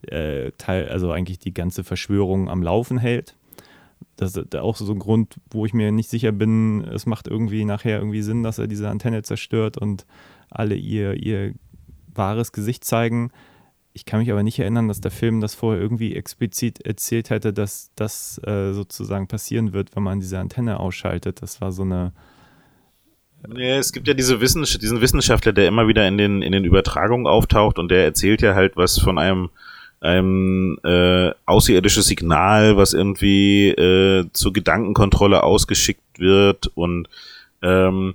äh, 0.01 0.51
Teil, 0.57 0.89
also 0.89 1.13
eigentlich 1.13 1.39
die 1.39 1.53
ganze 1.53 1.85
Verschwörung 1.85 2.49
am 2.49 2.61
Laufen 2.61 2.97
hält. 2.97 3.37
Das 4.17 4.35
ist 4.35 4.53
auch 4.57 4.75
so 4.75 4.91
ein 4.91 4.99
Grund, 4.99 5.35
wo 5.49 5.65
ich 5.65 5.73
mir 5.73 5.93
nicht 5.93 6.09
sicher 6.09 6.33
bin, 6.33 6.83
es 6.83 7.05
macht 7.05 7.29
irgendwie 7.29 7.63
nachher 7.63 7.99
irgendwie 7.99 8.23
Sinn, 8.23 8.43
dass 8.43 8.59
er 8.59 8.67
diese 8.67 8.89
Antenne 8.89 9.23
zerstört 9.23 9.77
und 9.77 10.05
alle 10.49 10.75
ihr, 10.75 11.13
ihr 11.13 11.53
wahres 12.13 12.51
Gesicht 12.51 12.83
zeigen. 12.83 13.31
Ich 13.97 14.05
kann 14.05 14.19
mich 14.19 14.31
aber 14.31 14.43
nicht 14.43 14.59
erinnern, 14.59 14.87
dass 14.87 15.01
der 15.01 15.09
Film 15.09 15.41
das 15.41 15.55
vorher 15.55 15.81
irgendwie 15.81 16.15
explizit 16.15 16.85
erzählt 16.85 17.31
hätte, 17.31 17.51
dass 17.51 17.89
das 17.95 18.39
äh, 18.45 18.71
sozusagen 18.71 19.27
passieren 19.27 19.73
wird, 19.73 19.95
wenn 19.95 20.03
man 20.03 20.19
diese 20.19 20.37
Antenne 20.37 20.79
ausschaltet. 20.79 21.41
Das 21.41 21.61
war 21.61 21.71
so 21.71 21.81
eine. 21.81 22.13
Ja, 23.55 23.77
es 23.77 23.91
gibt 23.91 24.07
ja 24.07 24.13
diese 24.13 24.39
Wissenschaft, 24.39 24.83
diesen 24.83 25.01
Wissenschaftler, 25.01 25.51
der 25.51 25.67
immer 25.67 25.87
wieder 25.87 26.07
in 26.07 26.19
den, 26.19 26.43
in 26.43 26.51
den 26.51 26.63
Übertragungen 26.63 27.25
auftaucht 27.25 27.79
und 27.79 27.89
der 27.89 28.03
erzählt 28.03 28.43
ja 28.43 28.53
halt 28.53 28.77
was 28.77 28.99
von 28.99 29.17
einem, 29.17 29.49
einem 29.99 30.77
äh, 30.83 31.31
außerirdisches 31.47 32.05
Signal, 32.05 32.77
was 32.77 32.93
irgendwie 32.93 33.69
äh, 33.69 34.25
zur 34.31 34.53
Gedankenkontrolle 34.53 35.41
ausgeschickt 35.41 36.19
wird 36.19 36.67
und 36.75 37.09
ähm, 37.63 38.13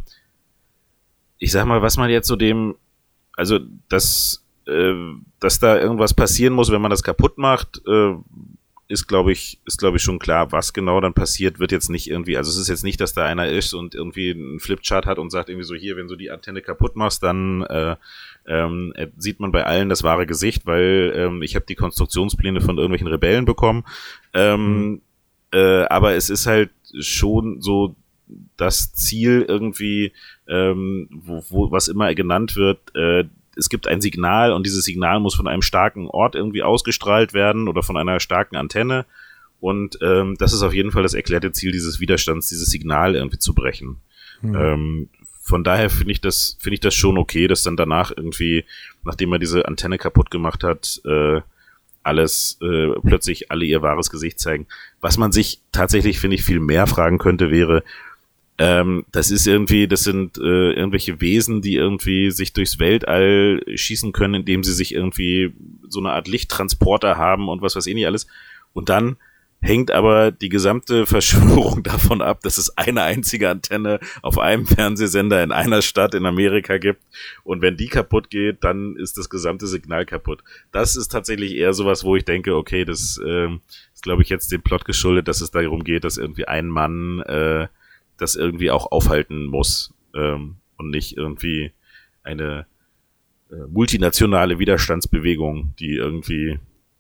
ich 1.39 1.51
sag 1.51 1.67
mal, 1.67 1.83
was 1.83 1.97
man 1.97 2.09
jetzt 2.09 2.29
so 2.29 2.37
dem, 2.37 2.77
also 3.37 3.59
das 3.89 4.42
äh, 4.67 4.95
dass 5.41 5.59
da 5.59 5.79
irgendwas 5.79 6.15
passieren 6.15 6.55
muss, 6.55 6.71
wenn 6.71 6.83
man 6.83 6.91
das 6.91 7.03
kaputt 7.03 7.39
macht, 7.39 7.83
äh, 7.87 8.15
ist, 8.93 9.07
glaube 9.07 9.33
ich, 9.33 9.59
ist, 9.65 9.79
glaube 9.79 9.97
ich, 9.97 10.03
schon 10.03 10.19
klar, 10.19 10.53
was 10.53 10.75
genau 10.75 11.01
dann 11.01 11.15
passiert, 11.15 11.59
wird 11.59 11.73
jetzt 11.73 11.89
nicht 11.89 12.11
irgendwie, 12.11 12.37
also 12.37 12.51
es 12.51 12.59
ist 12.59 12.69
jetzt 12.69 12.85
nicht, 12.85 13.01
dass 13.01 13.15
da 13.15 13.25
einer 13.25 13.49
ist 13.49 13.73
und 13.73 13.95
irgendwie 13.95 14.33
einen 14.33 14.61
Flipchart 14.61 15.07
hat 15.07 15.19
und 15.19 15.31
sagt 15.31 15.49
irgendwie 15.49 15.67
so, 15.67 15.75
hier, 15.75 15.97
wenn 15.97 16.09
du 16.09 16.17
die 16.17 16.31
Antenne 16.31 16.61
kaputt 16.61 16.95
machst, 16.95 17.23
dann 17.23 17.63
äh, 17.63 17.97
ähm, 18.47 18.93
äh, 18.95 19.09
sieht 19.17 19.41
man 19.41 19.51
bei 19.51 19.65
allen 19.65 19.89
das 19.89 20.03
wahre 20.03 20.27
Gesicht, 20.27 20.67
weil 20.67 21.13
ähm, 21.17 21.43
ich 21.43 21.55
habe 21.55 21.65
die 21.67 21.75
Konstruktionspläne 21.75 22.61
von 22.61 22.77
irgendwelchen 22.77 23.09
Rebellen 23.09 23.47
bekommen. 23.47 23.85
Ähm, 24.35 24.89
mhm. 24.89 25.01
äh, 25.53 25.85
aber 25.85 26.13
es 26.13 26.29
ist 26.29 26.47
halt 26.47 26.71
schon 27.01 27.63
so 27.63 27.97
das 28.57 28.93
Ziel 28.93 29.45
irgendwie, 29.49 30.13
ähm, 30.47 31.09
wo, 31.11 31.45
wo, 31.49 31.71
was 31.71 31.89
immer 31.89 32.15
genannt 32.15 32.57
wird, 32.57 32.95
äh, 32.95 33.25
es 33.57 33.69
gibt 33.69 33.87
ein 33.87 34.01
Signal 34.01 34.53
und 34.53 34.67
dieses 34.67 34.85
Signal 34.85 35.21
muss 35.21 35.35
von 35.35 35.49
einem 35.49 35.63
starken 35.63 36.09
Ort 36.09 36.35
irgendwie 36.35 36.63
ausgestrahlt 36.63 37.35
werden 37.35 37.69
oder 37.69 37.83
von 37.83 37.97
einer 37.97 38.21
starken 38.21 38.57
Antenne. 38.57 39.07
Und 39.61 39.99
ähm, 40.03 40.37
das 40.39 40.53
ist 40.53 40.63
auf 40.63 40.75
jeden 40.75 40.91
Fall 40.91 41.03
das 41.03 41.15
erklärte 41.15 41.53
Ziel 41.53 41.71
dieses 41.71 42.01
Widerstands, 42.01 42.49
dieses 42.49 42.69
Signal 42.69 43.15
irgendwie 43.15 43.39
zu 43.39 43.55
brechen. 43.55 43.99
Mhm. 44.41 44.55
Ähm, 44.57 45.09
von 45.43 45.65
daher 45.65 45.91
finde 45.91 46.13
ich 46.13 46.21
das 46.21 46.57
finde 46.61 46.75
ich 46.75 46.81
das 46.81 46.95
schon 46.95 47.19
okay, 47.19 47.47
dass 47.47 47.63
dann 47.63 47.77
danach 47.77 48.13
irgendwie, 48.17 48.65
nachdem 49.05 49.33
er 49.33 49.39
diese 49.39 49.67
Antenne 49.67 49.99
kaputt 49.99 50.31
gemacht 50.31 50.65
hat, 50.65 51.01
äh, 51.05 51.41
alles 52.03 52.59
äh, 52.61 52.89
plötzlich 53.05 53.51
alle 53.51 53.65
ihr 53.65 53.83
wahres 53.83 54.11
Gesicht 54.11 54.41
zeigen. 54.41 54.67
Was 55.01 55.19
man 55.19 55.33
sich 55.33 55.61
tatsächlich 55.73 56.19
finde 56.19 56.37
ich 56.37 56.45
viel 56.45 56.61
mehr 56.61 56.87
fragen 56.87 57.19
könnte 57.19 57.51
wäre, 57.51 57.85
ähm, 58.63 59.05
das 59.11 59.33
ist 59.33 59.49
irgendwie, 59.49 59.89
das 59.89 60.05
sind 60.05 60.39
äh, 60.39 60.71
irgendwelche 60.71 61.21
Wesen, 61.21 61.63
die 61.63 61.75
irgendwie 61.75 62.31
sich 62.31 62.53
durchs 62.53 62.79
Weltall 62.79 63.61
schießen 63.75 64.13
können, 64.13 64.35
indem 64.35 64.63
sie 64.63 64.73
sich 64.73 64.95
irgendwie 64.95 65.53
so 65.89 65.99
eine 65.99 66.13
Art 66.13 66.29
Lichttransporter 66.29 67.17
haben 67.17 67.49
und 67.49 67.61
was 67.61 67.75
weiß 67.75 67.89
ich 67.89 67.95
nicht 67.95 68.07
alles. 68.07 68.29
Und 68.73 68.89
dann 68.89 69.17
hängt 69.61 69.91
aber 69.91 70.31
die 70.31 70.49
gesamte 70.49 71.07
Verschwörung 71.09 71.83
davon 71.83 72.23
ab, 72.23 72.43
dass 72.43 72.57
es 72.57 72.79
eine 72.79 73.03
einzige 73.03 73.51
Antenne 73.51 73.99
auf 74.23 74.39
einem 74.39 74.65
Fernsehsender 74.65 75.43
in 75.43 75.51
einer 75.51 75.83
Stadt 75.83 76.15
in 76.15 76.25
Amerika 76.25 76.79
gibt. 76.79 77.03
Und 77.43 77.63
wenn 77.63 77.77
die 77.77 77.89
kaputt 77.89 78.31
geht, 78.31 78.63
dann 78.63 78.95
ist 78.95 79.19
das 79.19 79.29
gesamte 79.29 79.67
Signal 79.67 80.07
kaputt. 80.07 80.45
Das 80.71 80.95
ist 80.95 81.09
tatsächlich 81.09 81.57
eher 81.57 81.75
sowas, 81.75 82.05
wo 82.05 82.15
ich 82.15 82.25
denke, 82.25 82.55
okay, 82.55 82.85
das 82.85 83.21
äh, 83.27 83.49
ist, 83.93 84.05
glaube 84.05 84.23
ich, 84.23 84.29
jetzt 84.29 84.53
dem 84.53 84.63
Plot 84.63 84.85
geschuldet, 84.85 85.27
dass 85.27 85.41
es 85.41 85.51
darum 85.51 85.83
geht, 85.83 86.05
dass 86.05 86.17
irgendwie 86.17 86.47
ein 86.47 86.69
Mann 86.69 87.23
äh, 87.23 87.67
das 88.23 88.35
irgendwie 88.35 88.71
auch 88.71 88.91
aufhalten 88.91 89.47
muss 89.47 89.93
ähm, 90.15 90.57
und 90.79 90.91
nicht 90.91 91.17
irgendwie 91.17 91.73
eine 92.23 92.67
äh, 93.51 93.67
multinationale 93.69 94.59
Widerstandsbewegung, 94.59 95.75
die 95.79 95.95
irgendwie 95.95 96.59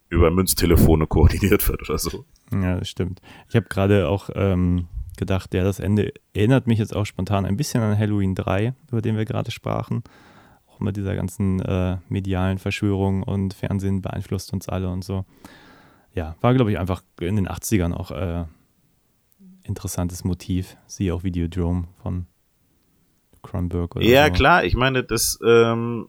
über 0.08 0.30
Münztelefone 0.30 1.06
koordiniert 1.08 1.68
wird 1.68 1.88
oder 1.88 1.98
so. 1.98 2.24
Ja, 2.52 2.78
das 2.78 2.88
stimmt. 2.88 3.20
Ich 3.48 3.56
habe 3.56 3.66
gerade 3.68 4.08
auch 4.08 4.28
ähm, 4.35 4.88
gedacht, 5.16 5.54
ja, 5.54 5.64
das 5.64 5.80
Ende 5.80 6.12
erinnert 6.35 6.66
mich 6.66 6.78
jetzt 6.78 6.94
auch 6.94 7.06
spontan 7.06 7.46
ein 7.46 7.56
bisschen 7.56 7.82
an 7.82 7.98
Halloween 7.98 8.35
3, 8.35 8.74
über 8.90 9.00
den 9.00 9.16
wir 9.16 9.24
gerade 9.24 9.50
sprachen. 9.50 10.02
Auch 10.66 10.80
mit 10.80 10.96
dieser 10.96 11.14
ganzen 11.14 11.61
äh, 11.61 11.98
medialen 12.08 12.58
Verschwörung 12.58 13.22
und 13.22 13.54
Fernsehen 13.54 14.02
beeinflusst 14.02 14.52
uns 14.52 14.68
alle 14.68 14.90
und 14.90 15.04
so. 15.04 15.24
Ja, 16.14 16.37
war, 16.42 16.52
glaube 16.54 16.70
ich, 16.70 16.78
einfach 16.78 17.02
in 17.20 17.37
den 17.37 17.48
80ern 17.48 17.94
auch 17.94 18.11
äh, 18.11 18.44
interessantes 19.64 20.25
Motiv. 20.25 20.77
Siehe 20.87 21.14
auch 21.14 21.22
Videodrome 21.25 21.88
von 22.03 22.27
Cronenberg 23.42 23.96
oder 23.96 24.05
Ja, 24.05 24.27
so. 24.27 24.33
klar, 24.33 24.64
ich 24.64 24.75
meine, 24.75 25.03
das 25.05 25.38
ähm, 25.44 26.09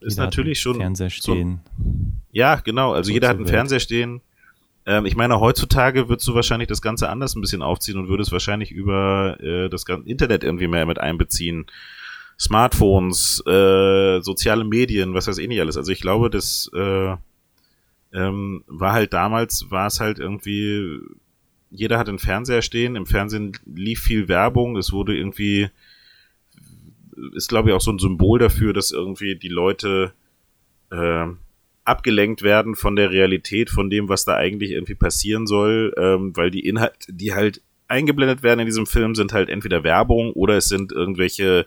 ist 0.00 0.14
Jeder 0.14 0.24
natürlich 0.24 0.60
schon. 0.60 0.76
Fernseher 0.76 1.10
stehen. 1.10 1.60
So, 1.78 1.84
ja, 2.32 2.56
genau, 2.56 2.92
also 2.92 3.08
So 3.08 3.12
jeder 3.12 3.28
hat 3.28 3.36
einen 3.36 3.44
Welt. 3.46 3.54
Fernseher 3.54 3.80
stehen. 3.80 4.20
Ähm, 4.86 5.06
ich 5.06 5.16
meine, 5.16 5.40
heutzutage 5.40 6.08
würdest 6.08 6.28
du 6.28 6.34
wahrscheinlich 6.34 6.68
das 6.68 6.82
Ganze 6.82 7.08
anders 7.08 7.34
ein 7.34 7.40
bisschen 7.40 7.62
aufziehen 7.62 7.98
und 7.98 8.08
würdest 8.08 8.32
wahrscheinlich 8.32 8.70
über 8.70 9.38
äh, 9.40 9.68
das 9.70 9.84
ganze 9.86 10.08
Internet 10.08 10.44
irgendwie 10.44 10.68
mehr 10.68 10.84
mit 10.86 10.98
einbeziehen. 11.00 11.66
Smartphones, 12.38 13.42
äh, 13.46 14.20
soziale 14.20 14.64
Medien, 14.64 15.14
was 15.14 15.28
weiß 15.28 15.38
ich 15.38 15.48
nicht 15.48 15.60
alles. 15.60 15.76
Also 15.76 15.92
ich 15.92 16.00
glaube, 16.00 16.30
das 16.30 16.68
äh, 16.74 17.16
ähm, 18.12 18.64
war 18.66 18.92
halt 18.92 19.12
damals, 19.12 19.70
war 19.70 19.86
es 19.86 20.00
halt 20.00 20.18
irgendwie 20.18 20.98
jeder 21.74 21.98
hat 21.98 22.08
einen 22.08 22.18
Fernseher 22.18 22.62
stehen, 22.62 22.96
im 22.96 23.06
Fernsehen 23.06 23.52
lief 23.66 24.00
viel 24.00 24.28
Werbung, 24.28 24.76
es 24.76 24.92
wurde 24.92 25.16
irgendwie, 25.16 25.68
ist 27.34 27.48
glaube 27.48 27.70
ich 27.70 27.74
auch 27.74 27.80
so 27.80 27.90
ein 27.90 27.98
Symbol 27.98 28.38
dafür, 28.38 28.72
dass 28.72 28.92
irgendwie 28.92 29.36
die 29.36 29.48
Leute 29.48 30.12
äh, 30.90 31.26
abgelenkt 31.84 32.42
werden 32.42 32.76
von 32.76 32.96
der 32.96 33.10
Realität, 33.10 33.70
von 33.70 33.90
dem, 33.90 34.08
was 34.08 34.24
da 34.24 34.36
eigentlich 34.36 34.70
irgendwie 34.70 34.94
passieren 34.94 35.46
soll, 35.46 35.92
ähm, 35.98 36.34
weil 36.36 36.50
die 36.50 36.66
Inhalte, 36.66 37.12
die 37.12 37.34
halt 37.34 37.60
eingeblendet 37.88 38.42
werden 38.42 38.60
in 38.60 38.66
diesem 38.66 38.86
Film, 38.86 39.14
sind 39.14 39.32
halt 39.32 39.50
entweder 39.50 39.84
Werbung 39.84 40.32
oder 40.32 40.56
es 40.56 40.68
sind 40.68 40.92
irgendwelche 40.92 41.66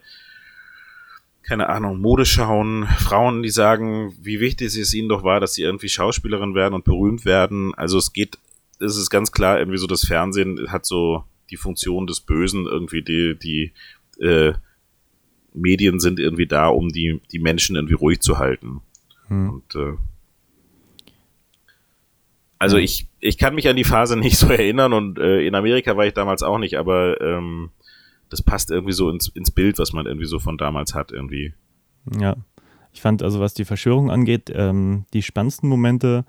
keine 1.43 1.69
Ahnung, 1.69 2.01
Modeschauen, 2.01 2.85
Frauen, 2.99 3.41
die 3.41 3.49
sagen, 3.49 4.13
wie 4.21 4.41
wichtig 4.41 4.75
es 4.75 4.93
ihnen 4.93 5.07
doch 5.07 5.23
war, 5.23 5.39
dass 5.39 5.53
sie 5.53 5.61
irgendwie 5.61 5.87
Schauspielerin 5.87 6.55
werden 6.55 6.73
und 6.73 6.83
berühmt 6.83 7.23
werden. 7.23 7.73
Also 7.73 7.97
es 7.99 8.11
geht 8.11 8.37
es 8.79 8.97
ist 8.97 9.09
ganz 9.09 9.31
klar, 9.31 9.59
irgendwie 9.59 9.77
so 9.77 9.87
das 9.87 10.05
Fernsehen 10.05 10.71
hat 10.71 10.85
so 10.85 11.23
die 11.49 11.57
Funktion 11.57 12.07
des 12.07 12.21
Bösen, 12.21 12.65
irgendwie 12.65 13.01
die, 13.01 13.37
die 13.37 13.73
äh, 14.23 14.53
Medien 15.53 15.99
sind 15.99 16.19
irgendwie 16.19 16.47
da, 16.47 16.67
um 16.67 16.89
die, 16.89 17.21
die 17.31 17.39
Menschen 17.39 17.75
irgendwie 17.75 17.95
ruhig 17.95 18.19
zu 18.19 18.37
halten. 18.37 18.81
Hm. 19.27 19.49
Und 19.49 19.75
äh, 19.75 19.97
also 22.59 22.77
ich, 22.77 23.07
ich 23.19 23.37
kann 23.37 23.55
mich 23.55 23.67
an 23.67 23.75
die 23.75 23.83
Phase 23.83 24.17
nicht 24.19 24.37
so 24.37 24.47
erinnern 24.47 24.93
und 24.93 25.19
äh, 25.19 25.41
in 25.41 25.55
Amerika 25.55 25.95
war 25.97 26.05
ich 26.05 26.13
damals 26.13 26.43
auch 26.43 26.57
nicht, 26.57 26.77
aber 26.77 27.19
ähm, 27.21 27.69
das 28.29 28.41
passt 28.41 28.71
irgendwie 28.71 28.93
so 28.93 29.09
ins, 29.09 29.29
ins 29.29 29.51
Bild, 29.51 29.79
was 29.79 29.93
man 29.93 30.05
irgendwie 30.05 30.25
so 30.25 30.39
von 30.39 30.57
damals 30.57 30.93
hat, 30.93 31.11
irgendwie. 31.11 31.53
Ja. 32.19 32.35
Ich 32.93 33.01
fand 33.01 33.21
also, 33.21 33.39
was 33.39 33.53
die 33.53 33.65
Verschwörung 33.65 34.09
angeht, 34.09 34.51
ähm, 34.53 35.05
die 35.13 35.21
spannendsten 35.21 35.69
Momente 35.69 36.25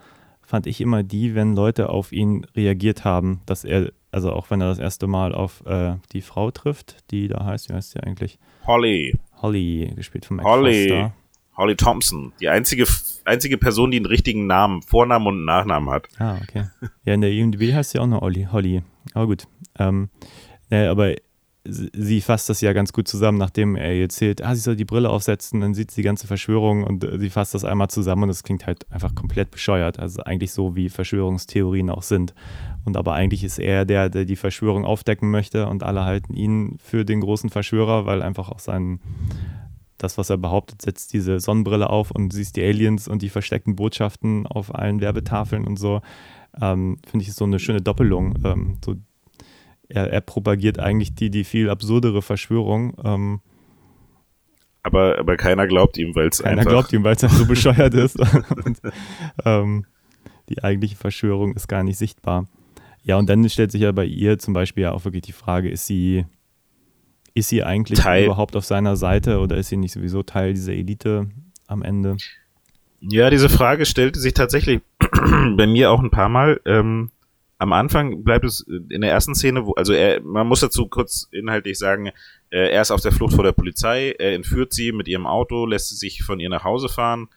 fand 0.48 0.66
ich 0.66 0.80
immer 0.80 1.02
die, 1.02 1.34
wenn 1.34 1.54
Leute 1.54 1.90
auf 1.90 2.11
ihn 2.11 2.46
reagiert 2.56 3.04
haben, 3.04 3.42
dass 3.44 3.64
er, 3.64 3.92
also 4.11 4.32
auch 4.32 4.50
wenn 4.50 4.62
er 4.62 4.68
das 4.68 4.78
erste 4.78 5.06
Mal 5.06 5.34
auf 5.34 5.62
äh, 5.66 5.96
die 6.12 6.22
Frau 6.22 6.50
trifft, 6.50 7.11
die 7.11 7.28
da 7.28 7.44
heißt, 7.44 7.68
wie 7.68 7.74
heißt 7.74 7.90
sie 7.90 8.00
eigentlich? 8.00 8.38
Holly. 8.66 9.18
Holly, 9.42 9.92
gespielt 9.94 10.24
von 10.24 10.38
Mac 10.38 10.46
Holly. 10.46 10.88
Foster. 10.88 11.12
Holly 11.58 11.76
Thompson. 11.76 12.32
Die 12.40 12.48
einzige, 12.48 12.87
einzige 13.26 13.58
Person, 13.58 13.90
die 13.90 13.98
einen 13.98 14.06
richtigen 14.06 14.46
Namen, 14.46 14.80
Vornamen 14.80 15.26
und 15.26 15.44
Nachnamen 15.44 15.90
hat. 15.90 16.08
Ah, 16.18 16.38
okay. 16.42 16.64
Ja, 17.04 17.12
in 17.12 17.20
der 17.20 17.30
IMDb 17.30 17.74
heißt 17.74 17.90
sie 17.90 17.98
auch 17.98 18.06
noch 18.06 18.22
Olli, 18.22 18.48
Holly. 18.50 18.82
Aber 19.12 19.26
gut. 19.26 19.46
Ähm, 19.78 20.08
ja, 20.70 20.90
aber 20.90 21.14
sie 21.64 22.20
fasst 22.20 22.48
das 22.48 22.60
ja 22.60 22.72
ganz 22.72 22.92
gut 22.92 23.08
zusammen, 23.08 23.38
nachdem 23.38 23.76
er 23.76 23.94
ihr 23.94 24.02
erzählt, 24.02 24.42
ah, 24.42 24.54
sie 24.54 24.60
soll 24.60 24.76
die 24.76 24.84
Brille 24.84 25.10
aufsetzen, 25.10 25.60
dann 25.60 25.74
sieht 25.74 25.90
sie 25.90 26.02
die 26.02 26.06
ganze 26.06 26.26
Verschwörung 26.26 26.84
und 26.84 27.04
äh, 27.04 27.18
sie 27.18 27.30
fasst 27.30 27.54
das 27.54 27.64
einmal 27.64 27.88
zusammen 27.88 28.24
und 28.24 28.30
es 28.30 28.42
klingt 28.42 28.66
halt 28.66 28.90
einfach 28.90 29.14
komplett 29.14 29.50
bescheuert. 29.50 29.98
Also 29.98 30.22
eigentlich 30.22 30.52
so, 30.52 30.76
wie 30.76 30.88
Verschwörungstheorien 30.88 31.90
auch 31.90 32.02
sind. 32.02 32.34
Und 32.84 32.96
aber 32.96 33.14
eigentlich 33.14 33.44
ist 33.44 33.58
er 33.58 33.84
der, 33.84 34.08
der 34.08 34.24
die 34.24 34.36
Verschwörung 34.36 34.84
aufdecken 34.84 35.30
möchte 35.30 35.66
und 35.68 35.82
alle 35.82 36.04
halten 36.04 36.32
ihn 36.34 36.78
für 36.82 37.04
den 37.04 37.20
großen 37.20 37.50
Verschwörer, 37.50 38.06
weil 38.06 38.22
einfach 38.22 38.48
auch 38.48 38.60
sein, 38.60 39.00
das, 39.98 40.16
was 40.16 40.30
er 40.30 40.38
behauptet, 40.38 40.80
setzt 40.80 41.12
diese 41.12 41.40
Sonnenbrille 41.40 41.90
auf 41.90 42.12
und 42.12 42.32
siehst 42.32 42.56
die 42.56 42.62
Aliens 42.62 43.08
und 43.08 43.20
die 43.20 43.28
versteckten 43.28 43.76
Botschaften 43.76 44.46
auf 44.46 44.74
allen 44.74 45.00
Werbetafeln 45.00 45.66
und 45.66 45.76
so. 45.76 46.00
Ähm, 46.60 46.98
Finde 47.06 47.24
ich 47.24 47.34
so 47.34 47.44
eine 47.44 47.58
schöne 47.58 47.82
Doppelung. 47.82 48.36
Ähm, 48.44 48.78
so 48.84 48.94
er, 49.88 50.12
er 50.12 50.20
propagiert 50.20 50.79
eigentlich 50.79 51.14
die, 51.14 51.31
die 51.31 51.44
viel 51.44 51.70
absurdere 51.70 52.22
Verschwörung. 52.22 52.94
Ähm, 53.05 53.40
Aber, 54.83 55.18
aber 55.18 55.37
keiner 55.37 55.66
glaubt 55.66 55.98
ihm, 55.98 56.14
weil 56.14 56.29
es 56.29 56.42
keiner 56.42 56.59
einfach. 56.59 56.70
glaubt 56.70 56.92
ihm, 56.92 57.05
weil 57.05 57.14
es 57.16 57.20
so 57.20 57.46
bescheuert 57.46 57.94
ist. 57.94 58.18
und, 58.64 58.81
ähm, 59.44 59.87
die 60.48 60.62
eigentliche 60.62 60.96
Verschwörung 60.96 61.55
ist 61.55 61.68
gar 61.68 61.83
nicht 61.83 61.98
sichtbar. 61.98 62.46
Ja, 63.03 63.16
und 63.16 63.29
dann 63.29 63.48
stellt 63.48 63.72
sich 63.72 63.83
ja 63.83 63.92
bei 63.92 64.05
ihr 64.05 64.38
zum 64.38 64.55
Beispiel 64.55 64.83
ja 64.85 64.92
auch 64.92 65.05
wirklich 65.05 65.22
die 65.22 65.33
Frage, 65.33 65.70
ist 65.70 65.87
sie, 65.87 66.24
ist 67.35 67.48
sie 67.48 67.62
eigentlich 67.64 67.98
Teil- 67.98 68.24
überhaupt 68.24 68.57
auf 68.57 68.64
seiner 68.64 68.96
Seite 68.96 69.38
oder 69.40 69.57
ist 69.57 69.68
sie 69.68 69.77
nicht 69.77 69.92
sowieso 69.92 70.22
Teil 70.22 70.55
dieser 70.55 70.72
Elite 70.72 71.29
am 71.66 71.83
Ende? 71.83 72.16
Ja, 73.01 73.31
diese 73.31 73.48
Frage 73.48 73.87
stellte 73.87 74.18
sich 74.20 74.35
tatsächlich 74.35 74.81
bei 75.57 75.66
mir 75.66 75.90
auch 75.90 76.01
ein 76.01 76.11
paar 76.11 76.29
Mal. 76.29 76.61
Ähm, 76.66 77.11
am 77.58 77.72
Anfang 77.72 78.22
bleibt 78.22 78.44
es 78.44 78.60
in 78.60 79.00
der 79.00 79.10
ersten 79.10 79.34
Szene, 79.34 79.66
wo, 79.66 79.72
also 79.72 79.92
er, 79.92 80.20
man 80.22 80.46
muss 80.46 80.60
dazu 80.60 80.86
kurz 80.86 81.28
inhaltlich 81.32 81.76
sagen, 81.76 82.08
äh, 82.50 82.70
er 82.70 82.80
ist 82.80 82.92
auf 82.92 83.00
der 83.00 83.12
Flucht 83.12 83.34
vor 83.34 83.44
der 83.44 83.52
Polizei, 83.52 84.14
er 84.18 84.34
entführt 84.34 84.72
sie 84.72 84.92
mit 84.92 85.08
ihrem 85.08 85.26
Auto, 85.26 85.66
lässt 85.66 85.88
sie 85.88 85.96
sich 85.96 86.22
von 86.22 86.38
ihr 86.38 86.48
nach 86.48 86.64
Hause 86.64 86.88
fahren 86.88 87.28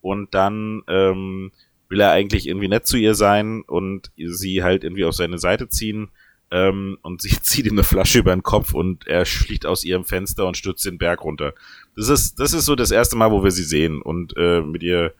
und 0.00 0.34
dann 0.34 0.82
ähm, 0.88 1.52
will 1.88 2.00
er 2.00 2.10
eigentlich 2.10 2.48
irgendwie 2.48 2.68
nett 2.68 2.86
zu 2.86 2.96
ihr 2.96 3.14
sein 3.14 3.62
und 3.62 4.10
sie 4.16 4.64
halt 4.64 4.82
irgendwie 4.82 5.04
auf 5.04 5.14
seine 5.14 5.38
Seite 5.38 5.68
ziehen 5.68 6.10
ähm, 6.50 6.98
und 7.02 7.22
sie 7.22 7.30
zieht 7.42 7.66
ihm 7.66 7.74
eine 7.74 7.84
Flasche 7.84 8.18
über 8.18 8.34
den 8.34 8.42
Kopf 8.42 8.74
und 8.74 9.06
er 9.06 9.26
fliegt 9.26 9.64
aus 9.64 9.84
ihrem 9.84 10.04
Fenster 10.04 10.46
und 10.46 10.56
stürzt 10.56 10.84
den 10.84 10.98
Berg 10.98 11.22
runter. 11.22 11.54
Das 11.96 12.08
ist, 12.08 12.40
das 12.40 12.52
ist 12.52 12.64
so 12.64 12.74
das 12.74 12.90
erste 12.90 13.16
Mal, 13.16 13.30
wo 13.30 13.44
wir 13.44 13.52
sie 13.52 13.64
sehen 13.64 14.02
und 14.02 14.34
äh, 14.36 14.60
mit 14.60 14.82
ihr 14.82 15.14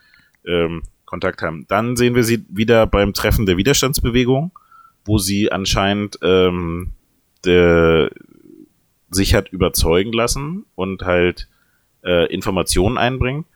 ähm, 0.44 0.82
Kontakt 1.08 1.40
haben. 1.40 1.64
Dann 1.68 1.96
sehen 1.96 2.14
wir 2.14 2.22
sie 2.22 2.44
wieder 2.50 2.86
beim 2.86 3.14
Treffen 3.14 3.46
der 3.46 3.56
Widerstandsbewegung, 3.56 4.52
wo 5.06 5.16
sie 5.16 5.50
anscheinend 5.50 6.18
ähm, 6.22 6.92
der, 7.46 8.10
sich 9.10 9.34
hat 9.34 9.48
überzeugen 9.48 10.12
lassen 10.12 10.66
und 10.74 11.02
halt 11.02 11.48
äh, 12.04 12.30
Informationen 12.30 12.98
einbringen. 12.98 13.46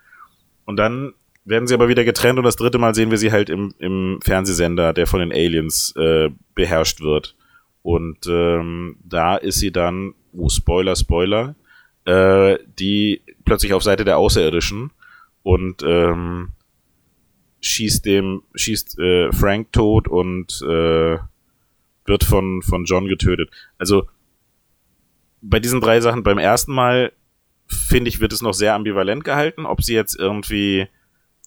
Und 0.64 0.78
dann 0.78 1.12
werden 1.44 1.66
sie 1.66 1.74
aber 1.74 1.88
wieder 1.88 2.04
getrennt 2.04 2.38
und 2.38 2.44
das 2.44 2.56
dritte 2.56 2.78
Mal 2.78 2.94
sehen 2.94 3.10
wir 3.10 3.18
sie 3.18 3.32
halt 3.32 3.50
im, 3.50 3.74
im 3.78 4.20
Fernsehsender, 4.24 4.94
der 4.94 5.06
von 5.06 5.20
den 5.20 5.30
Aliens 5.30 5.94
äh, 5.96 6.30
beherrscht 6.54 7.02
wird. 7.02 7.36
Und 7.82 8.26
ähm, 8.28 8.96
da 9.04 9.36
ist 9.36 9.58
sie 9.58 9.72
dann, 9.72 10.14
oh 10.32 10.48
Spoiler, 10.48 10.96
Spoiler, 10.96 11.54
äh, 12.06 12.58
die 12.78 13.20
plötzlich 13.44 13.74
auf 13.74 13.82
Seite 13.82 14.06
der 14.06 14.16
Außerirdischen 14.16 14.90
und 15.42 15.82
ähm, 15.82 16.48
schießt 17.62 18.04
dem, 18.04 18.42
schießt 18.54 18.98
äh, 18.98 19.32
Frank 19.32 19.72
tot 19.72 20.08
und 20.08 20.60
äh, 20.62 21.16
wird 22.04 22.24
von, 22.24 22.60
von 22.62 22.84
John 22.84 23.06
getötet. 23.06 23.50
Also 23.78 24.08
bei 25.40 25.60
diesen 25.60 25.80
drei 25.80 26.00
Sachen 26.00 26.22
beim 26.22 26.38
ersten 26.38 26.72
Mal 26.72 27.12
finde 27.66 28.08
ich, 28.08 28.20
wird 28.20 28.32
es 28.32 28.42
noch 28.42 28.52
sehr 28.52 28.74
ambivalent 28.74 29.24
gehalten, 29.24 29.64
ob 29.64 29.82
sie 29.82 29.94
jetzt 29.94 30.18
irgendwie 30.18 30.88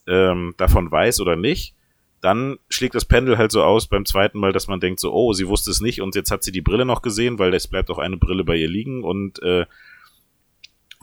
ähm, 0.07 0.55
davon 0.57 0.89
weiß 0.89 1.19
oder 1.19 1.35
nicht. 1.35 1.75
Dann 2.21 2.57
schlägt 2.69 2.95
das 2.95 3.05
Pendel 3.05 3.37
halt 3.37 3.51
so 3.51 3.61
aus 3.61 3.87
beim 3.87 4.05
zweiten 4.05 4.39
Mal, 4.39 4.53
dass 4.53 4.67
man 4.67 4.79
denkt 4.79 4.99
so, 4.99 5.13
oh, 5.13 5.33
sie 5.33 5.47
wusste 5.47 5.69
es 5.69 5.81
nicht 5.81 6.01
und 6.01 6.15
jetzt 6.15 6.31
hat 6.31 6.43
sie 6.43 6.51
die 6.51 6.61
Brille 6.61 6.85
noch 6.85 7.01
gesehen, 7.01 7.37
weil 7.37 7.53
es 7.53 7.67
bleibt 7.67 7.91
auch 7.91 7.99
eine 7.99 8.17
Brille 8.17 8.43
bei 8.43 8.55
ihr 8.55 8.69
liegen 8.69 9.03
und 9.03 9.41
äh, 9.43 9.65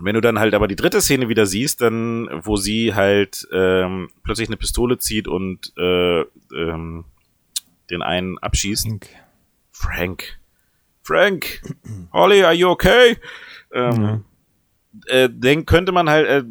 wenn 0.04 0.14
du 0.14 0.20
dann 0.20 0.38
halt 0.38 0.54
aber 0.54 0.68
die 0.68 0.76
dritte 0.76 1.00
Szene 1.00 1.28
wieder 1.28 1.46
siehst, 1.46 1.80
dann, 1.80 2.28
wo 2.44 2.56
sie 2.56 2.94
halt 2.94 3.46
ähm, 3.52 4.10
plötzlich 4.24 4.48
eine 4.48 4.56
Pistole 4.56 4.98
zieht 4.98 5.28
und 5.28 5.72
äh, 5.76 6.20
ähm, 6.54 7.04
den 7.90 8.02
einen 8.02 8.38
abschießt. 8.38 8.88
Frank. 9.70 10.38
Frank! 11.02 11.62
Holly, 12.12 12.42
are 12.42 12.54
you 12.54 12.68
okay? 12.68 13.16
Ähm, 13.72 14.24
äh, 15.06 15.28
denk, 15.30 15.66
könnte 15.68 15.92
man 15.92 16.08
halt, 16.08 16.26
äh, 16.26 16.44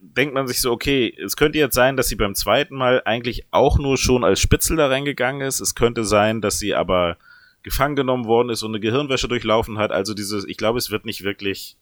denkt 0.00 0.34
man 0.34 0.46
sich 0.46 0.60
so, 0.60 0.70
okay, 0.70 1.14
es 1.24 1.36
könnte 1.36 1.58
jetzt 1.58 1.74
sein, 1.74 1.96
dass 1.96 2.08
sie 2.08 2.16
beim 2.16 2.34
zweiten 2.34 2.74
Mal 2.74 3.02
eigentlich 3.04 3.46
auch 3.50 3.78
nur 3.78 3.96
schon 3.96 4.24
als 4.24 4.40
Spitzel 4.40 4.76
da 4.76 4.88
reingegangen 4.88 5.46
ist. 5.46 5.60
Es 5.60 5.74
könnte 5.74 6.04
sein, 6.04 6.40
dass 6.40 6.58
sie 6.58 6.74
aber 6.74 7.16
gefangen 7.62 7.96
genommen 7.96 8.26
worden 8.26 8.50
ist 8.50 8.62
und 8.62 8.72
eine 8.72 8.80
Gehirnwäsche 8.80 9.28
durchlaufen 9.28 9.78
hat. 9.78 9.90
Also 9.90 10.14
dieses, 10.14 10.44
ich 10.46 10.56
glaube, 10.56 10.78
es 10.78 10.90
wird 10.90 11.06
nicht 11.06 11.24
wirklich, 11.24 11.76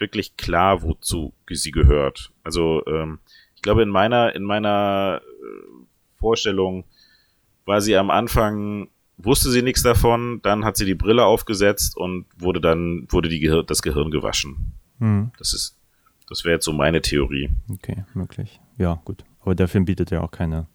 wirklich 0.00 0.36
klar, 0.36 0.82
wozu 0.82 1.32
sie 1.50 1.70
gehört. 1.70 2.32
Also, 2.42 2.82
ähm, 2.86 3.18
ich 3.54 3.62
glaube, 3.62 3.82
in 3.82 3.88
meiner, 3.90 4.34
in 4.34 4.42
meiner 4.42 5.20
äh, 5.22 5.84
Vorstellung 6.18 6.84
war 7.66 7.80
sie 7.80 7.96
am 7.96 8.10
Anfang, 8.10 8.88
wusste 9.18 9.50
sie 9.50 9.62
nichts 9.62 9.82
davon, 9.82 10.40
dann 10.42 10.64
hat 10.64 10.76
sie 10.76 10.86
die 10.86 10.94
Brille 10.94 11.24
aufgesetzt 11.24 11.96
und 11.96 12.24
wurde 12.38 12.60
dann, 12.60 13.06
wurde 13.10 13.28
die 13.28 13.38
Gehir 13.40 13.62
das 13.62 13.82
Gehirn 13.82 14.10
gewaschen. 14.10 14.72
Hm, 14.98 15.30
Das 15.38 15.52
ist, 15.54 15.76
das 16.28 16.44
wäre 16.44 16.54
jetzt 16.54 16.64
so 16.64 16.72
meine 16.72 17.02
Theorie. 17.02 17.50
okay, 17.70 18.04
möglich. 18.14 18.60
Ja, 18.78 19.00
gut. 19.04 19.24
Aber 19.42 19.54
der 19.54 19.68
Film 19.68 19.84
bietet 19.84 20.10
ja 20.10 20.20
auch 20.22 20.30
keine, 20.30 20.66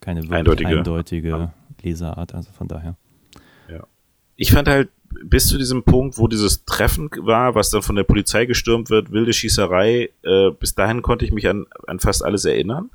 keine 0.00 0.22
wirklich 0.22 0.38
Eindeutige. 0.38 0.68
eindeutige, 0.78 1.52
Leserart, 1.82 2.34
also 2.34 2.50
von 2.52 2.68
daher. 2.68 2.96
Ich 4.34 4.50
fand 4.50 4.66
halt, 4.66 4.90
bis 5.24 5.48
zu 5.48 5.58
diesem 5.58 5.82
Punkt, 5.82 6.18
wo 6.18 6.28
dieses 6.28 6.64
Treffen 6.64 7.10
war, 7.18 7.54
was 7.54 7.70
dann 7.70 7.82
von 7.82 7.96
der 7.96 8.04
Polizei 8.04 8.46
gestürmt 8.46 8.90
wird, 8.90 9.12
wilde 9.12 9.32
Schießerei, 9.32 10.10
äh, 10.22 10.50
bis 10.58 10.74
dahin 10.74 11.02
konnte 11.02 11.24
ich 11.24 11.32
mich 11.32 11.48
an, 11.48 11.66
an 11.86 12.00
fast 12.00 12.24
alles 12.24 12.44
erinnern. 12.44 12.90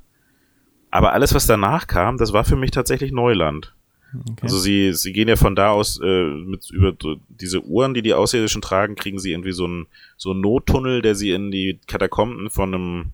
Aber 0.90 1.12
alles, 1.12 1.34
was 1.34 1.46
danach 1.46 1.86
kam, 1.86 2.16
das 2.16 2.32
war 2.32 2.44
für 2.44 2.56
mich 2.56 2.70
tatsächlich 2.70 3.12
Neuland. 3.12 3.74
Okay. 4.14 4.40
Also 4.42 4.58
sie, 4.58 4.94
sie 4.94 5.12
gehen 5.12 5.28
ja 5.28 5.36
von 5.36 5.54
da 5.54 5.70
aus 5.70 6.00
äh, 6.02 6.24
mit 6.24 6.70
über 6.70 6.94
diese 7.28 7.62
Uhren, 7.62 7.92
die 7.92 8.00
die 8.00 8.14
Außerirdischen 8.14 8.62
tragen, 8.62 8.94
kriegen 8.94 9.18
sie 9.18 9.32
irgendwie 9.32 9.52
so 9.52 9.66
einen 9.66 9.86
so 10.16 10.30
einen 10.30 10.40
Nottunnel, 10.40 11.02
der 11.02 11.14
sie 11.14 11.32
in 11.32 11.50
die 11.50 11.78
Katakomben 11.86 12.48
von 12.48 12.74
einem 12.74 13.12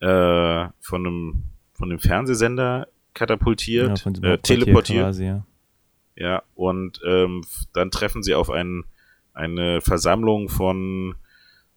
äh, 0.00 0.68
von 0.80 1.06
einem 1.06 1.42
von 1.74 1.90
dem 1.90 2.00
Fernsehsender 2.00 2.88
katapultiert, 3.14 4.04
Ja, 4.04 4.32
äh, 4.32 4.38
teleportiert. 4.38 5.04
Quasi, 5.04 5.26
ja. 5.26 5.46
Ja, 6.16 6.42
und 6.54 7.00
ähm, 7.06 7.44
dann 7.72 7.90
treffen 7.90 8.22
sie 8.22 8.34
auf 8.34 8.50
ein, 8.50 8.84
eine 9.34 9.80
Versammlung 9.82 10.48
von 10.48 11.14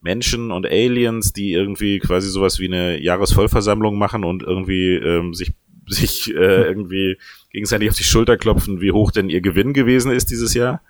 Menschen 0.01 0.51
und 0.51 0.65
Aliens, 0.65 1.33
die 1.33 1.51
irgendwie 1.51 1.99
quasi 1.99 2.29
sowas 2.29 2.57
wie 2.59 2.67
eine 2.67 3.01
Jahresvollversammlung 3.01 3.97
machen 3.97 4.23
und 4.23 4.43
irgendwie 4.43 4.95
ähm, 4.95 5.33
sich, 5.33 5.51
sich 5.87 6.33
äh, 6.33 6.63
irgendwie 6.63 7.17
gegenseitig 7.51 7.89
auf 7.89 7.95
die 7.97 8.03
Schulter 8.03 8.37
klopfen, 8.37 8.79
wie 8.79 8.93
hoch 8.93 9.11
denn 9.11 9.29
ihr 9.29 9.41
Gewinn 9.41 9.73
gewesen 9.73 10.11
ist 10.11 10.31
dieses 10.31 10.53
Jahr. 10.53 10.81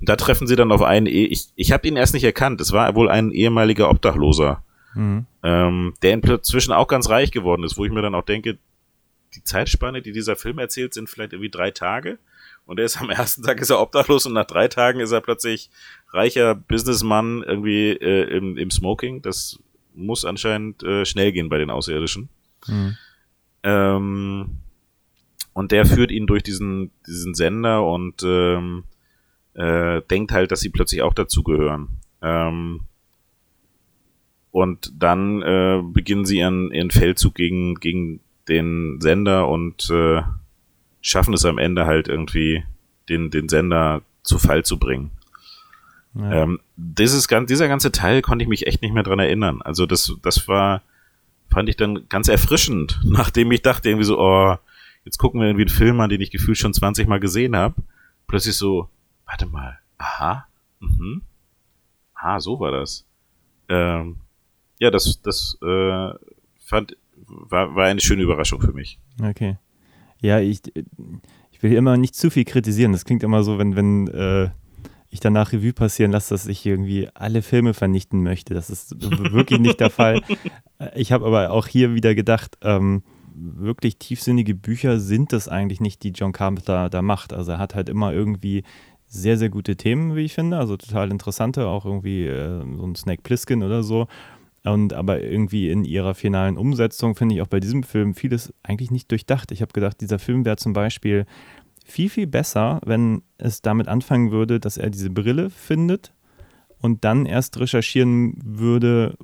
Und 0.00 0.08
da 0.08 0.16
treffen 0.16 0.46
sie 0.46 0.56
dann 0.56 0.72
auf 0.72 0.82
einen, 0.82 1.06
eh 1.06 1.26
ich, 1.26 1.48
ich 1.56 1.72
habe 1.72 1.86
ihn 1.86 1.96
erst 1.96 2.14
nicht 2.14 2.24
erkannt, 2.24 2.60
es 2.60 2.72
war 2.72 2.94
wohl 2.94 3.08
ein 3.10 3.30
ehemaliger 3.30 3.90
Obdachloser, 3.90 4.62
Mhm. 4.94 5.26
ähm, 5.42 5.94
der 6.02 6.12
inzwischen 6.12 6.72
auch 6.72 6.86
ganz 6.86 7.08
reich 7.10 7.32
geworden 7.32 7.64
ist, 7.64 7.76
wo 7.76 7.84
ich 7.84 7.90
mir 7.90 8.00
dann 8.00 8.14
auch 8.14 8.24
denke, 8.24 8.58
die 9.34 9.42
Zeitspanne, 9.42 10.02
die 10.02 10.12
dieser 10.12 10.36
Film 10.36 10.58
erzählt, 10.58 10.94
sind 10.94 11.10
vielleicht 11.10 11.32
irgendwie 11.32 11.50
drei 11.50 11.72
Tage. 11.72 12.18
Und 12.66 12.78
er 12.78 12.86
ist 12.86 13.00
am 13.00 13.10
ersten 13.10 13.42
Tag 13.42 13.60
ist 13.60 13.70
er 13.70 13.80
obdachlos 13.80 14.26
und 14.26 14.32
nach 14.32 14.46
drei 14.46 14.68
Tagen 14.68 15.00
ist 15.00 15.12
er 15.12 15.20
plötzlich 15.20 15.70
reicher 16.12 16.54
Businessmann 16.54 17.42
irgendwie 17.42 17.90
äh, 17.90 18.36
im, 18.36 18.56
im 18.56 18.70
Smoking. 18.70 19.22
Das 19.22 19.58
muss 19.94 20.24
anscheinend 20.24 20.82
äh, 20.82 21.04
schnell 21.04 21.32
gehen 21.32 21.48
bei 21.48 21.58
den 21.58 21.70
Außerirdischen. 21.70 22.28
Mhm. 22.66 22.96
Ähm, 23.62 24.50
und 25.52 25.72
der 25.72 25.86
führt 25.86 26.10
ihn 26.10 26.26
durch 26.26 26.42
diesen, 26.42 26.90
diesen 27.06 27.34
Sender 27.34 27.86
und 27.86 28.22
ähm, 28.24 28.84
äh, 29.54 30.02
denkt 30.10 30.32
halt, 30.32 30.50
dass 30.50 30.60
sie 30.60 30.70
plötzlich 30.70 31.02
auch 31.02 31.14
dazugehören. 31.14 31.88
Ähm, 32.22 32.80
und 34.50 34.92
dann 34.98 35.42
äh, 35.42 35.82
beginnen 35.84 36.24
sie 36.24 36.38
ihren, 36.38 36.72
ihren 36.72 36.90
Feldzug 36.90 37.34
gegen, 37.34 37.76
gegen 37.76 38.20
den 38.48 39.00
Sender 39.00 39.48
und 39.48 39.90
äh, 39.90 40.22
schaffen 41.04 41.34
es 41.34 41.44
am 41.44 41.58
Ende 41.58 41.84
halt 41.84 42.08
irgendwie, 42.08 42.64
den, 43.10 43.30
den 43.30 43.48
Sender 43.48 44.00
zu 44.22 44.38
Fall 44.38 44.64
zu 44.64 44.78
bringen. 44.78 45.10
Ja. 46.14 46.42
Ähm, 46.42 46.60
dieses, 46.76 47.26
dieser 47.28 47.68
ganze 47.68 47.92
Teil 47.92 48.22
konnte 48.22 48.42
ich 48.42 48.48
mich 48.48 48.66
echt 48.66 48.80
nicht 48.80 48.94
mehr 48.94 49.02
dran 49.02 49.18
erinnern. 49.18 49.60
Also 49.60 49.84
das, 49.84 50.14
das 50.22 50.48
war, 50.48 50.80
fand 51.50 51.68
ich 51.68 51.76
dann 51.76 52.08
ganz 52.08 52.28
erfrischend, 52.28 53.00
nachdem 53.04 53.52
ich 53.52 53.60
dachte 53.60 53.90
irgendwie 53.90 54.06
so, 54.06 54.18
oh, 54.18 54.56
jetzt 55.04 55.18
gucken 55.18 55.40
wir 55.40 55.46
irgendwie 55.46 55.66
einen 55.66 55.76
Film 55.76 56.00
an, 56.00 56.08
den 56.08 56.22
ich 56.22 56.30
gefühlt 56.30 56.56
schon 56.56 56.72
20 56.72 57.06
Mal 57.06 57.20
gesehen 57.20 57.54
habe. 57.54 57.74
Plötzlich 58.26 58.56
so, 58.56 58.88
warte 59.26 59.44
mal, 59.44 59.78
aha, 59.98 60.46
mhm, 60.80 61.20
ah, 62.14 62.40
so 62.40 62.58
war 62.60 62.72
das. 62.72 63.04
Ähm, 63.68 64.16
ja, 64.78 64.90
das, 64.90 65.20
das 65.20 65.58
äh, 65.62 66.10
fand, 66.64 66.96
war, 67.26 67.74
war 67.74 67.84
eine 67.84 68.00
schöne 68.00 68.22
Überraschung 68.22 68.62
für 68.62 68.72
mich. 68.72 68.98
Okay. 69.22 69.58
Ja, 70.24 70.40
ich, 70.40 70.62
ich 71.52 71.62
will 71.62 71.74
immer 71.74 71.98
nicht 71.98 72.14
zu 72.14 72.30
viel 72.30 72.46
kritisieren. 72.46 72.92
Das 72.92 73.04
klingt 73.04 73.22
immer 73.22 73.42
so, 73.44 73.58
wenn, 73.58 73.76
wenn 73.76 74.08
äh, 74.08 74.48
ich 75.10 75.20
danach 75.20 75.52
Revue 75.52 75.74
passieren 75.74 76.12
lasse, 76.12 76.32
dass 76.32 76.46
ich 76.46 76.64
irgendwie 76.64 77.10
alle 77.12 77.42
Filme 77.42 77.74
vernichten 77.74 78.22
möchte. 78.22 78.54
Das 78.54 78.70
ist 78.70 78.94
wirklich 79.00 79.60
nicht 79.60 79.80
der 79.80 79.90
Fall. 79.90 80.22
Ich 80.94 81.12
habe 81.12 81.26
aber 81.26 81.50
auch 81.50 81.66
hier 81.66 81.94
wieder 81.94 82.14
gedacht, 82.14 82.56
ähm, 82.62 83.02
wirklich 83.34 83.98
tiefsinnige 83.98 84.54
Bücher 84.54 84.98
sind 84.98 85.34
das 85.34 85.46
eigentlich 85.46 85.82
nicht, 85.82 86.02
die 86.02 86.12
John 86.12 86.32
Carpenter 86.32 86.88
da 86.88 87.02
macht. 87.02 87.34
Also 87.34 87.52
er 87.52 87.58
hat 87.58 87.74
halt 87.74 87.90
immer 87.90 88.14
irgendwie 88.14 88.64
sehr, 89.06 89.36
sehr 89.36 89.50
gute 89.50 89.76
Themen, 89.76 90.16
wie 90.16 90.24
ich 90.24 90.32
finde, 90.32 90.56
also 90.56 90.78
total 90.78 91.10
interessante, 91.10 91.66
auch 91.66 91.84
irgendwie 91.84 92.26
äh, 92.26 92.64
so 92.76 92.86
ein 92.86 92.96
Snake 92.96 93.20
Plissken 93.22 93.62
oder 93.62 93.82
so. 93.82 94.08
Und 94.64 94.94
aber 94.94 95.20
irgendwie 95.20 95.70
in 95.70 95.84
ihrer 95.84 96.14
finalen 96.14 96.56
Umsetzung 96.56 97.14
finde 97.14 97.34
ich 97.34 97.42
auch 97.42 97.48
bei 97.48 97.60
diesem 97.60 97.82
Film 97.82 98.14
vieles 98.14 98.52
eigentlich 98.62 98.90
nicht 98.90 99.10
durchdacht. 99.10 99.52
Ich 99.52 99.60
habe 99.60 99.72
gedacht, 99.72 100.00
dieser 100.00 100.18
Film 100.18 100.46
wäre 100.46 100.56
zum 100.56 100.72
Beispiel 100.72 101.26
viel, 101.84 102.08
viel 102.08 102.26
besser, 102.26 102.80
wenn 102.84 103.22
es 103.36 103.60
damit 103.60 103.88
anfangen 103.88 104.30
würde, 104.30 104.58
dass 104.58 104.78
er 104.78 104.88
diese 104.88 105.10
Brille 105.10 105.50
findet 105.50 106.14
und 106.80 107.04
dann 107.04 107.26
erst 107.26 107.58
recherchieren 107.60 108.34
würde, 108.42 109.16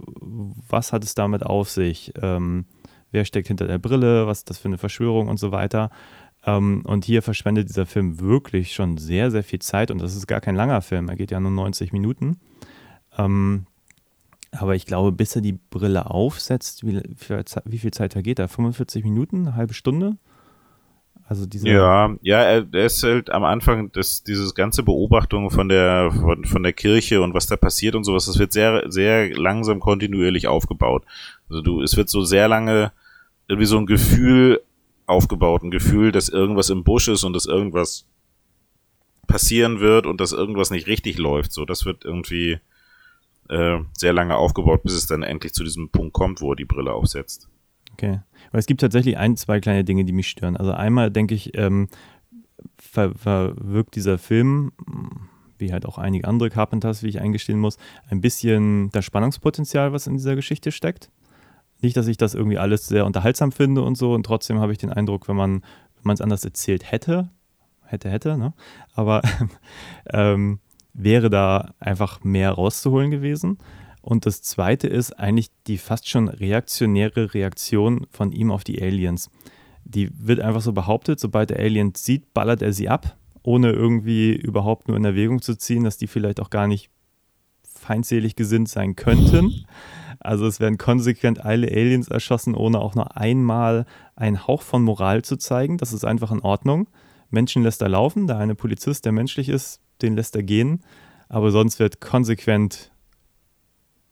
was 0.68 0.92
hat 0.92 1.04
es 1.04 1.14
damit 1.14 1.44
auf 1.44 1.70
sich, 1.70 2.12
ähm, 2.20 2.66
wer 3.10 3.24
steckt 3.24 3.48
hinter 3.48 3.66
der 3.66 3.78
Brille, 3.78 4.26
was 4.26 4.38
ist 4.38 4.50
das 4.50 4.58
für 4.58 4.68
eine 4.68 4.78
Verschwörung 4.78 5.28
und 5.28 5.38
so 5.38 5.52
weiter. 5.52 5.90
Ähm, 6.44 6.82
und 6.84 7.06
hier 7.06 7.22
verschwendet 7.22 7.70
dieser 7.70 7.86
Film 7.86 8.20
wirklich 8.20 8.74
schon 8.74 8.98
sehr, 8.98 9.30
sehr 9.30 9.42
viel 9.42 9.58
Zeit 9.60 9.90
und 9.90 10.02
das 10.02 10.14
ist 10.14 10.26
gar 10.26 10.40
kein 10.42 10.54
langer 10.54 10.82
Film, 10.82 11.08
er 11.08 11.16
geht 11.16 11.30
ja 11.30 11.40
nur 11.40 11.50
90 11.50 11.92
Minuten. 11.92 12.40
Ähm, 13.16 13.66
aber 14.52 14.74
ich 14.74 14.86
glaube, 14.86 15.12
bis 15.12 15.36
er 15.36 15.42
die 15.42 15.58
Brille 15.70 16.10
aufsetzt, 16.10 16.86
wie, 16.86 17.00
wie 17.64 17.78
viel 17.78 17.90
Zeit 17.92 18.12
vergeht 18.12 18.38
da? 18.38 18.48
45 18.48 19.04
Minuten, 19.04 19.46
eine 19.46 19.56
halbe 19.56 19.74
Stunde? 19.74 20.16
Also 21.30 21.46
diese 21.46 21.68
ja, 21.68 22.16
ja, 22.22 22.42
er, 22.42 22.74
ist 22.74 23.04
halt 23.04 23.30
am 23.30 23.44
Anfang 23.44 23.92
das, 23.92 24.24
dieses 24.24 24.52
ganze 24.52 24.82
Beobachtung 24.82 25.50
von 25.50 25.68
der 25.68 26.10
von, 26.10 26.44
von 26.44 26.64
der 26.64 26.72
Kirche 26.72 27.22
und 27.22 27.34
was 27.34 27.46
da 27.46 27.56
passiert 27.56 27.94
und 27.94 28.02
sowas, 28.02 28.26
das 28.26 28.40
wird 28.40 28.52
sehr 28.52 28.90
sehr 28.90 29.32
langsam 29.36 29.78
kontinuierlich 29.78 30.48
aufgebaut. 30.48 31.04
Also 31.48 31.62
du, 31.62 31.82
es 31.82 31.96
wird 31.96 32.08
so 32.08 32.24
sehr 32.24 32.48
lange 32.48 32.90
irgendwie 33.46 33.66
so 33.66 33.78
ein 33.78 33.86
Gefühl 33.86 34.60
aufgebaut, 35.06 35.62
ein 35.62 35.70
Gefühl, 35.70 36.10
dass 36.10 36.28
irgendwas 36.28 36.68
im 36.68 36.82
Busch 36.82 37.06
ist 37.06 37.22
und 37.22 37.32
dass 37.32 37.46
irgendwas 37.46 38.06
passieren 39.28 39.78
wird 39.78 40.06
und 40.06 40.20
dass 40.20 40.32
irgendwas 40.32 40.72
nicht 40.72 40.88
richtig 40.88 41.16
läuft. 41.18 41.52
So, 41.52 41.64
das 41.64 41.84
wird 41.84 42.04
irgendwie 42.04 42.58
äh, 43.50 43.78
sehr 43.96 44.12
lange 44.12 44.36
aufgebaut, 44.36 44.82
bis 44.82 44.94
es 44.94 45.06
dann 45.06 45.22
endlich 45.22 45.52
zu 45.52 45.64
diesem 45.64 45.90
Punkt 45.90 46.12
kommt, 46.12 46.40
wo 46.40 46.52
er 46.52 46.56
die 46.56 46.64
Brille 46.64 46.92
aufsetzt. 46.92 47.48
Okay. 47.92 48.20
Aber 48.48 48.58
es 48.58 48.66
gibt 48.66 48.80
tatsächlich 48.80 49.18
ein, 49.18 49.36
zwei 49.36 49.60
kleine 49.60 49.84
Dinge, 49.84 50.04
die 50.04 50.12
mich 50.12 50.28
stören. 50.28 50.56
Also 50.56 50.72
einmal 50.72 51.10
denke 51.10 51.34
ich, 51.34 51.56
ähm, 51.58 51.88
ver 52.78 53.12
verwirkt 53.14 53.96
dieser 53.96 54.18
Film, 54.18 54.72
wie 55.58 55.72
halt 55.72 55.84
auch 55.84 55.98
einige 55.98 56.26
andere 56.26 56.48
Carpenters, 56.48 57.02
wie 57.02 57.08
ich 57.08 57.20
eingestehen 57.20 57.58
muss, 57.58 57.76
ein 58.08 58.20
bisschen 58.20 58.90
das 58.90 59.04
Spannungspotenzial, 59.04 59.92
was 59.92 60.06
in 60.06 60.14
dieser 60.14 60.36
Geschichte 60.36 60.72
steckt. 60.72 61.10
Nicht, 61.80 61.96
dass 61.96 62.06
ich 62.06 62.16
das 62.16 62.34
irgendwie 62.34 62.58
alles 62.58 62.86
sehr 62.86 63.06
unterhaltsam 63.06 63.52
finde 63.52 63.82
und 63.82 63.96
so, 63.96 64.14
und 64.14 64.24
trotzdem 64.24 64.60
habe 64.60 64.72
ich 64.72 64.78
den 64.78 64.92
Eindruck, 64.92 65.28
wenn 65.28 65.36
man 65.36 65.62
es 66.04 66.20
anders 66.20 66.44
erzählt 66.44 66.90
hätte, 66.90 67.30
hätte, 67.84 68.10
hätte, 68.10 68.38
ne? 68.38 68.54
Aber 68.94 69.22
ähm, 70.12 70.60
wäre 71.02 71.30
da 71.30 71.74
einfach 71.78 72.22
mehr 72.24 72.52
rauszuholen 72.52 73.10
gewesen. 73.10 73.58
Und 74.02 74.26
das 74.26 74.42
zweite 74.42 74.88
ist 74.88 75.12
eigentlich 75.12 75.50
die 75.66 75.78
fast 75.78 76.08
schon 76.08 76.28
reaktionäre 76.28 77.34
Reaktion 77.34 78.06
von 78.10 78.32
ihm 78.32 78.50
auf 78.50 78.64
die 78.64 78.82
Aliens. 78.82 79.30
Die 79.84 80.10
wird 80.12 80.40
einfach 80.40 80.62
so 80.62 80.72
behauptet, 80.72 81.20
sobald 81.20 81.50
der 81.50 81.58
Alien 81.58 81.94
sieht, 81.94 82.32
ballert 82.32 82.62
er 82.62 82.72
sie 82.72 82.88
ab, 82.88 83.16
ohne 83.42 83.72
irgendwie 83.72 84.32
überhaupt 84.32 84.88
nur 84.88 84.96
in 84.96 85.04
Erwägung 85.04 85.42
zu 85.42 85.56
ziehen, 85.56 85.84
dass 85.84 85.98
die 85.98 86.06
vielleicht 86.06 86.40
auch 86.40 86.50
gar 86.50 86.66
nicht 86.66 86.90
feindselig 87.62 88.36
gesinnt 88.36 88.68
sein 88.68 88.96
könnten. 88.96 89.64
Also 90.18 90.46
es 90.46 90.60
werden 90.60 90.76
konsequent 90.76 91.44
alle 91.44 91.66
Aliens 91.68 92.08
erschossen, 92.08 92.54
ohne 92.54 92.78
auch 92.78 92.94
nur 92.94 93.16
einmal 93.16 93.86
einen 94.16 94.46
Hauch 94.46 94.62
von 94.62 94.82
Moral 94.82 95.22
zu 95.22 95.36
zeigen. 95.36 95.78
Das 95.78 95.92
ist 95.92 96.04
einfach 96.04 96.30
in 96.30 96.40
Ordnung. 96.40 96.88
Menschen 97.30 97.62
lässt 97.62 97.80
er 97.80 97.88
laufen, 97.88 98.26
der 98.26 98.36
eine 98.38 98.54
Polizist, 98.54 99.06
der 99.06 99.12
menschlich 99.12 99.48
ist, 99.48 99.80
den 100.02 100.16
lässt 100.16 100.36
er 100.36 100.42
gehen. 100.42 100.82
Aber 101.28 101.50
sonst 101.50 101.78
wird 101.78 102.00
konsequent 102.00 102.90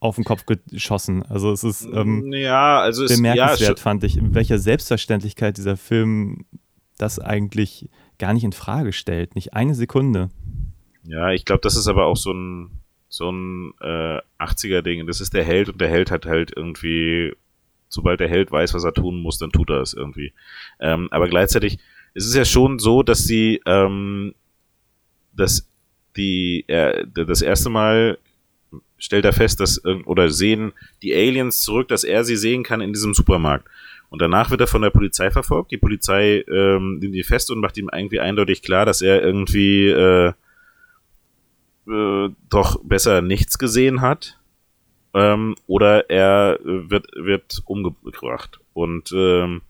auf 0.01 0.15
den 0.15 0.25
Kopf 0.25 0.45
geschossen. 0.47 1.25
Also 1.25 1.51
es 1.51 1.65
ist 1.65 1.85
ähm, 1.93 2.33
ja, 2.33 2.81
also 2.81 3.07
bemerkenswert, 3.07 3.79
ja, 3.79 3.83
fand 3.83 4.05
ich, 4.05 4.17
in 4.17 4.35
welcher 4.35 4.59
Selbstverständlichkeit 4.59 5.57
dieser 5.57 5.77
Film 5.77 6.45
das 6.99 7.19
eigentlich 7.19 7.89
gar 8.19 8.33
nicht 8.35 8.45
in 8.45 8.53
Frage 8.53 8.93
stellt. 8.93 9.35
Nicht 9.35 9.55
eine 9.55 9.75
Sekunde. 9.75 10.31
Ja, 11.05 11.33
ich 11.33 11.45
glaube, 11.45 11.61
das 11.63 11.77
ist 11.77 11.89
aber 11.89 12.07
auch 12.07 12.17
so 12.17 12.33
ein 12.33 12.71
so 13.09 13.31
ein 13.31 13.73
äh, 13.81 14.21
80er-Ding. 14.39 15.07
Das 15.07 15.21
ist 15.21 15.35
der 15.35 15.45
Held 15.45 15.71
und 15.71 15.81
der 15.81 15.89
Held 15.89 16.11
hat 16.11 16.27
halt 16.27 16.53
irgendwie, 16.55 17.33
sobald 17.89 18.21
der 18.21 18.29
Held 18.29 18.53
weiß, 18.53 18.75
was 18.75 18.85
er 18.85 18.93
tun 18.93 19.21
muss, 19.23 19.39
dann 19.39 19.51
tut 19.51 19.71
er 19.71 19.81
es 19.81 19.95
irgendwie. 19.95 20.33
Ähm, 20.79 21.09
aber 21.11 21.29
gleichzeitig 21.29 21.79
ist 22.15 22.27
es 22.27 22.35
ja 22.35 22.45
schon 22.45 22.79
so, 22.79 23.03
dass 23.03 23.25
sie 23.25 23.61
ähm, 23.67 24.35
dass 25.33 25.69
die 26.19 26.65
äh, 26.69 27.07
das 27.15 27.41
erste 27.41 27.71
Mal 27.71 28.19
stellt 28.99 29.25
er 29.25 29.33
fest, 29.33 29.61
dass 29.61 29.83
oder 29.85 30.29
sehen 30.29 30.73
die 31.03 31.15
Aliens 31.15 31.63
zurück, 31.63 31.89
dass 31.89 32.05
er 32.05 32.25
sie 32.25 32.37
sehen 32.37 32.65
kann 32.65 32.81
in 32.81 32.93
diesem 32.93 33.15
Supermarkt. 33.15 33.67
Und 34.11 34.23
danach 34.23 34.51
wird 34.51 34.61
er 34.61 34.67
von 34.67 34.83
der 34.83 34.91
Polizei 34.91 35.31
verfolgt. 35.31 35.71
Die 35.71 35.77
Polizei 35.77 36.45
ähm, 36.49 36.99
nimmt 36.99 37.15
ihn 37.15 37.25
fest 37.25 37.51
und 37.51 37.61
macht 37.61 37.77
ihm 37.77 37.91
irgendwie 37.93 38.21
eindeutig 38.21 38.63
klar, 38.63 38.87
dass 38.87 39.03
er 39.03 39.23
irgendwie 39.23 39.89
äh, 39.89 40.33
äh, 41.89 42.31
doch 42.49 42.83
besser 42.83 43.21
nichts 43.21 43.59
gesehen 43.59 44.01
hat. 44.01 44.39
Ähm, 45.15 45.57
oder 45.67 46.09
er 46.11 46.59
wird, 46.63 47.09
wird 47.15 47.63
umgebracht. 47.67 48.61
Und 48.73 49.13
ähm, 49.13 49.63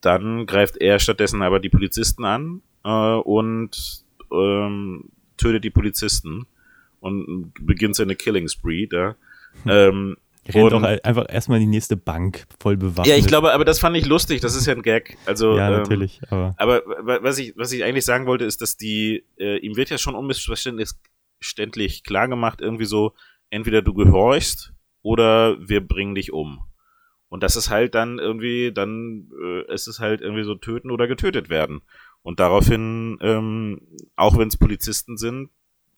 dann 0.00 0.46
greift 0.46 0.76
er 0.76 0.98
stattdessen 0.98 1.42
aber 1.42 1.60
die 1.60 1.70
Polizisten 1.70 2.24
an 2.24 2.62
äh, 2.84 2.88
und 2.88 4.04
ähm, 4.32 5.10
tötet 5.36 5.64
die 5.64 5.70
Polizisten 5.70 6.46
und 7.00 7.52
beginnt 7.60 7.96
seine 7.96 8.16
Killing 8.16 8.48
Spree 8.48 8.86
da. 8.86 9.16
Hm. 9.64 9.70
Ähm, 9.70 10.16
Rennt 10.48 10.72
doch 10.72 10.82
einfach 10.82 11.26
erstmal 11.28 11.58
die 11.58 11.66
nächste 11.66 11.96
Bank 11.96 12.46
voll 12.58 12.78
bewaffnet. 12.78 13.06
Ja, 13.06 13.16
ich 13.16 13.26
glaube, 13.26 13.52
aber 13.52 13.66
das 13.66 13.78
fand 13.78 13.96
ich 13.98 14.06
lustig, 14.06 14.40
das 14.40 14.54
ist 14.54 14.66
ja 14.66 14.72
ein 14.72 14.82
Gag. 14.82 15.18
Also, 15.26 15.58
ja, 15.58 15.68
ähm, 15.68 15.76
natürlich. 15.76 16.20
Aber, 16.30 16.54
aber 16.56 16.82
was, 17.22 17.38
ich, 17.38 17.54
was 17.56 17.70
ich 17.72 17.84
eigentlich 17.84 18.06
sagen 18.06 18.26
wollte, 18.26 18.46
ist, 18.46 18.62
dass 18.62 18.78
die, 18.78 19.24
äh, 19.38 19.58
ihm 19.58 19.76
wird 19.76 19.90
ja 19.90 19.98
schon 19.98 20.14
unmissverständlich 20.14 22.02
klar 22.02 22.28
gemacht, 22.28 22.62
irgendwie 22.62 22.86
so, 22.86 23.12
entweder 23.50 23.82
du 23.82 23.92
gehorchst 23.92 24.72
oder 25.02 25.56
wir 25.60 25.86
bringen 25.86 26.14
dich 26.14 26.32
um. 26.32 26.60
Und 27.28 27.42
das 27.42 27.56
ist 27.56 27.68
halt 27.68 27.94
dann 27.94 28.18
irgendwie, 28.18 28.72
dann 28.72 29.30
äh, 29.42 29.72
ist 29.72 29.86
es 29.86 30.00
halt 30.00 30.22
irgendwie 30.22 30.44
so 30.44 30.54
töten 30.54 30.90
oder 30.90 31.06
getötet 31.06 31.50
werden. 31.50 31.82
Und 32.28 32.40
daraufhin, 32.40 33.16
ähm, 33.22 33.80
auch 34.14 34.36
wenn 34.36 34.48
es 34.48 34.58
Polizisten 34.58 35.16
sind, 35.16 35.48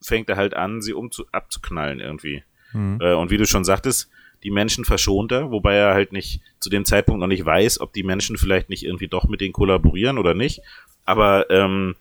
fängt 0.01 0.29
er 0.29 0.37
halt 0.37 0.55
an, 0.55 0.81
sie 0.81 0.93
um 0.93 1.11
zu, 1.11 1.25
abzuknallen 1.33 1.99
irgendwie. 1.99 2.45
Mhm. 2.73 3.01
Äh, 3.01 3.15
und 3.15 3.33
wie 3.33 3.37
du 3.37 3.49
schon 3.49 3.65
sagtest, 3.65 4.09
die 4.45 4.53
Menschen 4.53 4.85
verschont 4.85 5.33
er, 5.33 5.51
wobei 5.51 5.75
er 5.75 5.93
halt 5.93 6.13
nicht 6.13 6.41
zu 6.61 6.71
dem 6.71 6.85
Zeitpunkt 6.85 7.19
noch 7.19 7.27
nicht 7.27 7.45
weiß, 7.45 7.81
ob 7.81 7.93
die 7.93 8.05
Menschen 8.05 8.37
vielleicht 8.37 8.71
nicht 8.71 8.85
irgendwie 8.85 9.09
doch 9.09 9.27
mit 9.27 9.41
denen 9.41 9.53
kollaborieren 9.53 10.19
oder 10.19 10.35
nicht. 10.35 10.61
Aber 11.05 11.51
ähm, 11.51 11.97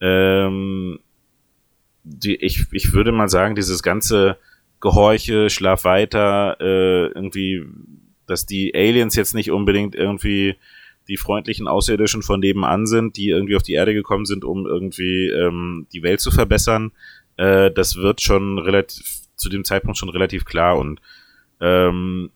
ähm, 0.00 0.98
die, 2.02 2.34
ich, 2.34 2.66
ich 2.72 2.92
würde 2.92 3.12
mal 3.12 3.28
sagen, 3.28 3.54
dieses 3.54 3.84
ganze 3.84 4.38
Gehorche, 4.80 5.50
Schlaf 5.50 5.84
weiter, 5.84 6.56
äh, 6.58 7.12
irgendwie, 7.12 7.64
dass 8.26 8.44
die 8.44 8.74
Aliens 8.74 9.14
jetzt 9.14 9.36
nicht 9.36 9.52
unbedingt 9.52 9.94
irgendwie 9.94 10.56
die 11.08 11.16
freundlichen 11.16 11.68
Außerirdischen 11.68 12.22
von 12.22 12.40
nebenan 12.40 12.86
sind, 12.86 13.16
die 13.16 13.28
irgendwie 13.28 13.56
auf 13.56 13.62
die 13.62 13.74
Erde 13.74 13.94
gekommen 13.94 14.26
sind, 14.26 14.44
um 14.44 14.66
irgendwie 14.66 15.28
ähm, 15.28 15.86
die 15.92 16.02
Welt 16.02 16.20
zu 16.20 16.30
verbessern, 16.30 16.92
äh, 17.36 17.70
das 17.70 17.96
wird 17.96 18.20
schon 18.20 18.58
relativ 18.58 19.20
zu 19.36 19.48
dem 19.48 19.64
Zeitpunkt 19.64 19.96
schon 19.96 20.08
relativ 20.08 20.44
klar 20.44 20.76
und 20.78 21.00
ähm, 21.60 22.30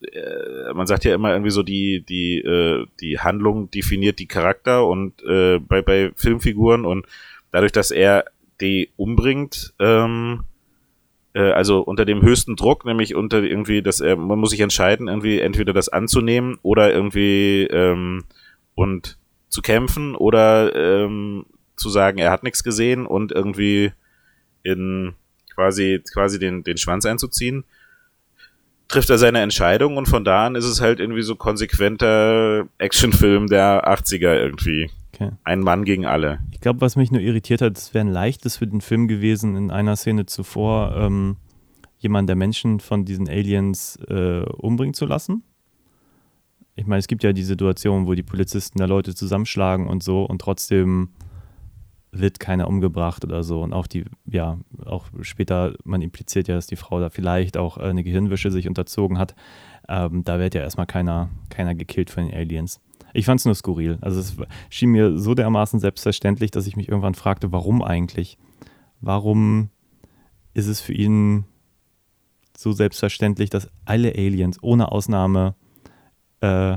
äh, 0.00 0.72
man 0.74 0.86
sagt 0.86 1.04
ja 1.04 1.14
immer 1.14 1.32
irgendwie 1.32 1.50
so 1.50 1.62
die 1.62 2.04
die 2.08 2.38
äh, 2.38 2.86
die 3.00 3.18
Handlung 3.18 3.70
definiert 3.70 4.18
die 4.18 4.28
Charakter 4.28 4.86
und 4.86 5.22
äh, 5.24 5.58
bei 5.58 5.82
bei 5.82 6.12
Filmfiguren 6.14 6.84
und 6.84 7.06
dadurch, 7.50 7.72
dass 7.72 7.90
er 7.90 8.24
die 8.60 8.90
umbringt, 8.96 9.74
ähm, 9.78 10.44
äh, 11.34 11.50
also 11.52 11.80
unter 11.80 12.04
dem 12.04 12.22
höchsten 12.22 12.56
Druck, 12.56 12.84
nämlich 12.84 13.14
unter 13.14 13.42
irgendwie, 13.42 13.82
dass 13.82 14.00
er, 14.00 14.16
man 14.16 14.38
muss 14.38 14.50
sich 14.50 14.60
entscheiden, 14.60 15.08
irgendwie 15.08 15.40
entweder 15.40 15.72
das 15.72 15.88
anzunehmen 15.88 16.58
oder 16.62 16.92
irgendwie 16.92 17.64
ähm, 17.64 18.24
und 18.74 19.18
zu 19.48 19.62
kämpfen 19.62 20.14
oder 20.14 20.74
ähm, 20.74 21.46
zu 21.76 21.88
sagen, 21.88 22.18
er 22.18 22.30
hat 22.30 22.42
nichts 22.42 22.62
gesehen 22.62 23.06
und 23.06 23.32
irgendwie 23.32 23.92
in 24.62 25.14
quasi 25.54 26.02
quasi 26.12 26.38
den 26.38 26.64
den 26.64 26.76
Schwanz 26.76 27.06
einzuziehen 27.06 27.64
trifft 28.88 29.10
er 29.10 29.18
seine 29.18 29.42
Entscheidung 29.42 29.96
und 29.96 30.08
von 30.08 30.24
da 30.24 30.46
an 30.46 30.54
ist 30.54 30.64
es 30.64 30.80
halt 30.80 30.98
irgendwie 30.98 31.22
so 31.22 31.36
konsequenter 31.36 32.66
Actionfilm 32.78 33.46
der 33.46 33.86
80er 33.86 34.34
irgendwie. 34.34 34.90
Okay. 35.18 35.32
Ein 35.42 35.60
Mann 35.60 35.84
gegen 35.84 36.06
alle. 36.06 36.38
Ich 36.52 36.60
glaube, 36.60 36.80
was 36.80 36.94
mich 36.94 37.10
nur 37.10 37.20
irritiert 37.20 37.60
hat, 37.60 37.76
es 37.76 37.92
wäre 37.92 38.04
ein 38.04 38.12
leichtes 38.12 38.58
für 38.58 38.68
den 38.68 38.80
Film 38.80 39.08
gewesen, 39.08 39.56
in 39.56 39.70
einer 39.70 39.96
Szene 39.96 40.26
zuvor 40.26 40.94
ähm, 40.96 41.36
jemand 41.98 42.28
der 42.28 42.36
Menschen 42.36 42.78
von 42.78 43.04
diesen 43.04 43.28
Aliens 43.28 43.96
äh, 44.08 44.42
umbringen 44.42 44.94
zu 44.94 45.06
lassen. 45.06 45.42
Ich 46.76 46.86
meine, 46.86 47.00
es 47.00 47.08
gibt 47.08 47.24
ja 47.24 47.32
die 47.32 47.42
Situation, 47.42 48.06
wo 48.06 48.14
die 48.14 48.22
Polizisten 48.22 48.78
da 48.78 48.84
Leute 48.84 49.12
zusammenschlagen 49.12 49.88
und 49.88 50.04
so 50.04 50.22
und 50.22 50.40
trotzdem 50.40 51.08
wird 52.12 52.38
keiner 52.38 52.68
umgebracht 52.68 53.24
oder 53.24 53.42
so. 53.42 53.62
Und 53.62 53.72
auch 53.72 53.88
die, 53.88 54.04
ja, 54.26 54.58
auch 54.84 55.06
später, 55.22 55.74
man 55.82 56.00
impliziert 56.00 56.46
ja, 56.46 56.54
dass 56.54 56.68
die 56.68 56.76
Frau 56.76 57.00
da 57.00 57.10
vielleicht 57.10 57.56
auch 57.56 57.78
äh, 57.78 57.82
eine 57.82 58.04
Gehirnwäsche 58.04 58.52
sich 58.52 58.68
unterzogen 58.68 59.18
hat. 59.18 59.34
Ähm, 59.88 60.22
da 60.22 60.38
wird 60.38 60.54
ja 60.54 60.60
erstmal 60.60 60.86
keiner, 60.86 61.28
keiner 61.50 61.74
gekillt 61.74 62.10
von 62.10 62.26
den 62.26 62.34
Aliens. 62.34 62.80
Ich 63.18 63.26
fand 63.26 63.40
es 63.40 63.44
nur 63.44 63.54
skurril. 63.56 63.98
Also 64.00 64.20
es 64.20 64.36
schien 64.70 64.90
mir 64.90 65.18
so 65.18 65.34
dermaßen 65.34 65.80
selbstverständlich, 65.80 66.52
dass 66.52 66.68
ich 66.68 66.76
mich 66.76 66.88
irgendwann 66.88 67.14
fragte, 67.14 67.50
warum 67.50 67.82
eigentlich? 67.82 68.38
Warum 69.00 69.70
ist 70.54 70.68
es 70.68 70.80
für 70.80 70.92
ihn 70.92 71.44
so 72.56 72.70
selbstverständlich, 72.72 73.50
dass 73.50 73.68
alle 73.84 74.10
Aliens 74.10 74.62
ohne 74.62 74.92
Ausnahme 74.92 75.56
äh, 76.40 76.76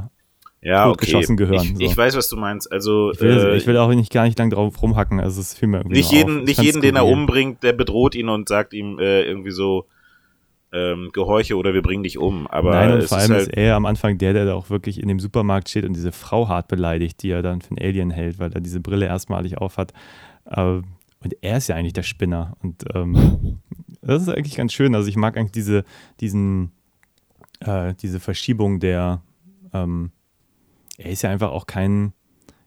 ja, 0.64 0.90
okay. 0.90 1.24
gehören. 1.36 1.64
Ich, 1.64 1.78
so. 1.78 1.80
ich, 1.80 1.98
weiß, 1.98 2.16
was 2.16 2.28
du 2.30 2.38
meinst. 2.38 2.72
Also 2.72 3.12
ich 3.12 3.22
will, 3.22 3.38
äh, 3.38 3.58
ich 3.58 3.68
will 3.68 3.78
auch 3.78 3.90
nicht 3.90 4.12
gar 4.12 4.26
nicht 4.26 4.38
lang 4.38 4.50
drauf 4.50 4.82
rumhacken. 4.82 5.20
Also 5.20 5.42
es 5.42 5.54
fiel 5.54 5.68
mir 5.68 5.78
irgendwie 5.78 5.98
nicht 5.98 6.12
jeden, 6.12 6.44
nicht 6.44 6.62
jeden, 6.62 6.82
den 6.82 6.96
er 6.96 7.06
umbringt, 7.06 7.62
der 7.62 7.74
bedroht 7.74 8.16
ihn 8.16 8.30
und 8.30 8.50
sagt 8.50 8.74
ihm 8.74 8.98
äh, 8.98 9.24
irgendwie 9.24 9.52
so 9.52 9.86
ähm, 10.74 11.10
Gehorche 11.14 11.58
oder 11.58 11.74
wir 11.74 11.82
bringen 11.82 12.04
dich 12.04 12.18
um. 12.18 12.48
Aber 12.48 12.72
Nein, 12.72 12.94
und 12.94 13.04
vor 13.04 13.18
allem 13.18 13.32
ist, 13.32 13.38
halt 13.38 13.48
ist 13.50 13.58
er 13.58 13.76
am 13.76 13.86
Anfang 13.86 14.18
der, 14.18 14.34
der 14.34 14.46
da 14.46 14.54
auch 14.54 14.70
wirklich 14.70 15.02
in 15.02 15.08
dem 15.08 15.20
Supermarkt 15.20 15.70
steht 15.70 15.86
und 15.86 15.94
diese 15.94 16.12
Frau 16.12 16.48
hart 16.48 16.68
beleidigt, 16.68 17.22
die 17.24 17.32
er 17.32 17.42
dann 17.42 17.62
für 17.62 17.72
einen 17.72 17.80
Alien 17.80 18.12
hält, 18.12 18.40
weil 18.40 18.54
er 18.54 18.62
diese 18.62 18.80
Brille 18.80 19.06
erstmalig 19.06 19.58
aufhat. 19.58 19.94
Äh, 20.46 20.82
und 21.24 21.36
er 21.42 21.58
ist 21.58 21.68
ja 21.68 21.76
eigentlich 21.76 21.94
der 21.94 22.04
Spinner. 22.04 22.56
Und 22.64 22.84
ähm, 22.94 23.60
das 24.02 24.24
ist 24.24 24.30
eigentlich 24.30 24.56
ganz 24.56 24.74
schön. 24.74 24.96
Also 24.96 25.08
ich 25.10 25.18
mag 25.18 25.38
eigentlich 25.38 25.52
diese, 25.52 25.84
diesen, 26.20 26.72
äh, 27.60 27.94
diese 28.02 28.20
Verschiebung 28.20 28.80
der 28.80 29.22
ähm, 29.74 30.12
er 30.98 31.12
ist 31.12 31.24
ja 31.24 31.30
einfach 31.30 31.52
auch 31.52 31.66
kein, 31.66 32.14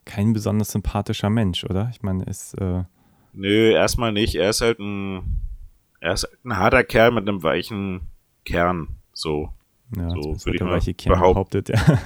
kein 0.05 0.33
besonders 0.33 0.73
sympathischer 0.73 1.31
Mensch, 1.31 1.65
oder? 1.65 1.91
Ich 1.93 2.03
meine, 2.03 2.25
ist. 2.25 2.55
Äh 2.55 2.85
Nö, 3.33 3.71
erstmal 3.71 4.13
nicht. 4.13 4.35
Er 4.35 4.51
ist 4.51 4.61
halt 4.61 4.79
ein. 4.79 5.41
Er 6.05 6.13
ist 6.13 6.29
ein 6.45 6.59
harter 6.59 6.85
Kerl 6.85 7.13
mit 7.13 7.27
einem 7.27 7.43
weichen 7.43 8.03
Kern. 8.45 8.89
So. 9.15 9.49
Ja, 9.97 10.11
so 10.11 10.37
würde 10.45 10.57
ich 10.57 10.61
mal 10.61 10.73
weiche 10.73 10.93
Kern 10.93 11.19
behauptet, 11.19 11.71
ja. 11.71 11.79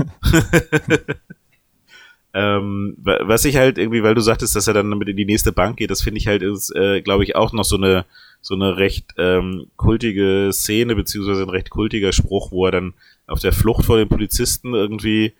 ähm, 2.33 2.95
was 2.99 3.45
ich 3.45 3.57
halt 3.57 3.77
irgendwie, 3.77 4.05
weil 4.05 4.15
du 4.15 4.21
sagtest, 4.21 4.55
dass 4.55 4.69
er 4.69 4.75
dann 4.75 4.89
damit 4.89 5.09
in 5.09 5.17
die 5.17 5.25
nächste 5.25 5.51
Bank 5.51 5.79
geht, 5.79 5.91
das 5.91 6.03
finde 6.03 6.19
ich 6.19 6.29
halt 6.29 6.43
ist, 6.43 6.71
äh, 6.77 7.03
glaube 7.03 7.25
ich, 7.25 7.35
auch 7.35 7.53
noch 7.53 7.65
so 7.65 7.77
eine 7.77 8.05
so 8.41 8.55
eine 8.55 8.77
recht 8.77 9.15
ähm, 9.19 9.67
kultige 9.77 10.51
Szene 10.53 10.95
beziehungsweise 10.95 11.43
ein 11.43 11.51
recht 11.51 11.71
kultiger 11.71 12.13
Spruch, 12.13 12.53
wo 12.53 12.67
er 12.67 12.71
dann 12.71 12.95
auf 13.27 13.41
der 13.41 13.53
Flucht 13.53 13.85
vor 13.85 13.97
den 13.97 14.09
Polizisten 14.09 14.75
irgendwie 14.75 15.33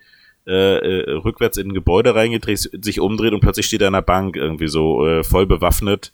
äh, 0.45 0.79
äh, 0.79 1.11
rückwärts 1.11 1.57
in 1.57 1.69
ein 1.69 1.73
Gebäude 1.73 2.13
reingedreht, 2.13 2.69
sich 2.83 2.99
umdreht 2.99 3.31
und 3.31 3.39
plötzlich 3.39 3.67
steht 3.67 3.81
er 3.81 3.87
an 3.87 3.93
der 3.93 4.01
Bank 4.01 4.35
irgendwie 4.35 4.67
so 4.67 5.07
äh, 5.07 5.23
voll 5.23 5.45
bewaffnet. 5.45 6.11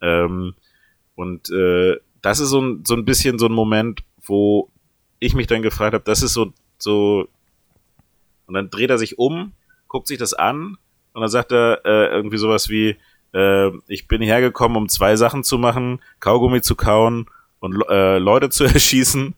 Ähm, 0.00 0.54
und 1.22 1.50
äh, 1.50 1.96
das 2.20 2.40
ist 2.40 2.50
so 2.50 2.60
ein, 2.60 2.84
so 2.86 2.94
ein 2.94 3.04
bisschen 3.04 3.38
so 3.38 3.46
ein 3.46 3.52
Moment, 3.52 4.02
wo 4.24 4.68
ich 5.18 5.34
mich 5.34 5.46
dann 5.46 5.62
gefragt 5.62 5.94
habe, 5.94 6.04
das 6.04 6.22
ist 6.22 6.32
so, 6.32 6.52
so, 6.78 7.28
und 8.46 8.54
dann 8.54 8.70
dreht 8.70 8.90
er 8.90 8.98
sich 8.98 9.18
um, 9.18 9.52
guckt 9.88 10.08
sich 10.08 10.18
das 10.18 10.34
an 10.34 10.76
und 11.12 11.20
dann 11.20 11.30
sagt 11.30 11.52
er 11.52 11.80
äh, 11.84 12.06
irgendwie 12.14 12.38
sowas 12.38 12.68
wie, 12.68 12.96
äh, 13.32 13.70
ich 13.86 14.08
bin 14.08 14.20
hierher 14.20 14.40
gekommen, 14.40 14.76
um 14.76 14.88
zwei 14.88 15.16
Sachen 15.16 15.44
zu 15.44 15.58
machen, 15.58 16.00
Kaugummi 16.20 16.60
zu 16.60 16.74
kauen 16.74 17.26
und 17.60 17.80
äh, 17.88 18.18
Leute 18.18 18.50
zu 18.50 18.64
erschießen. 18.64 19.34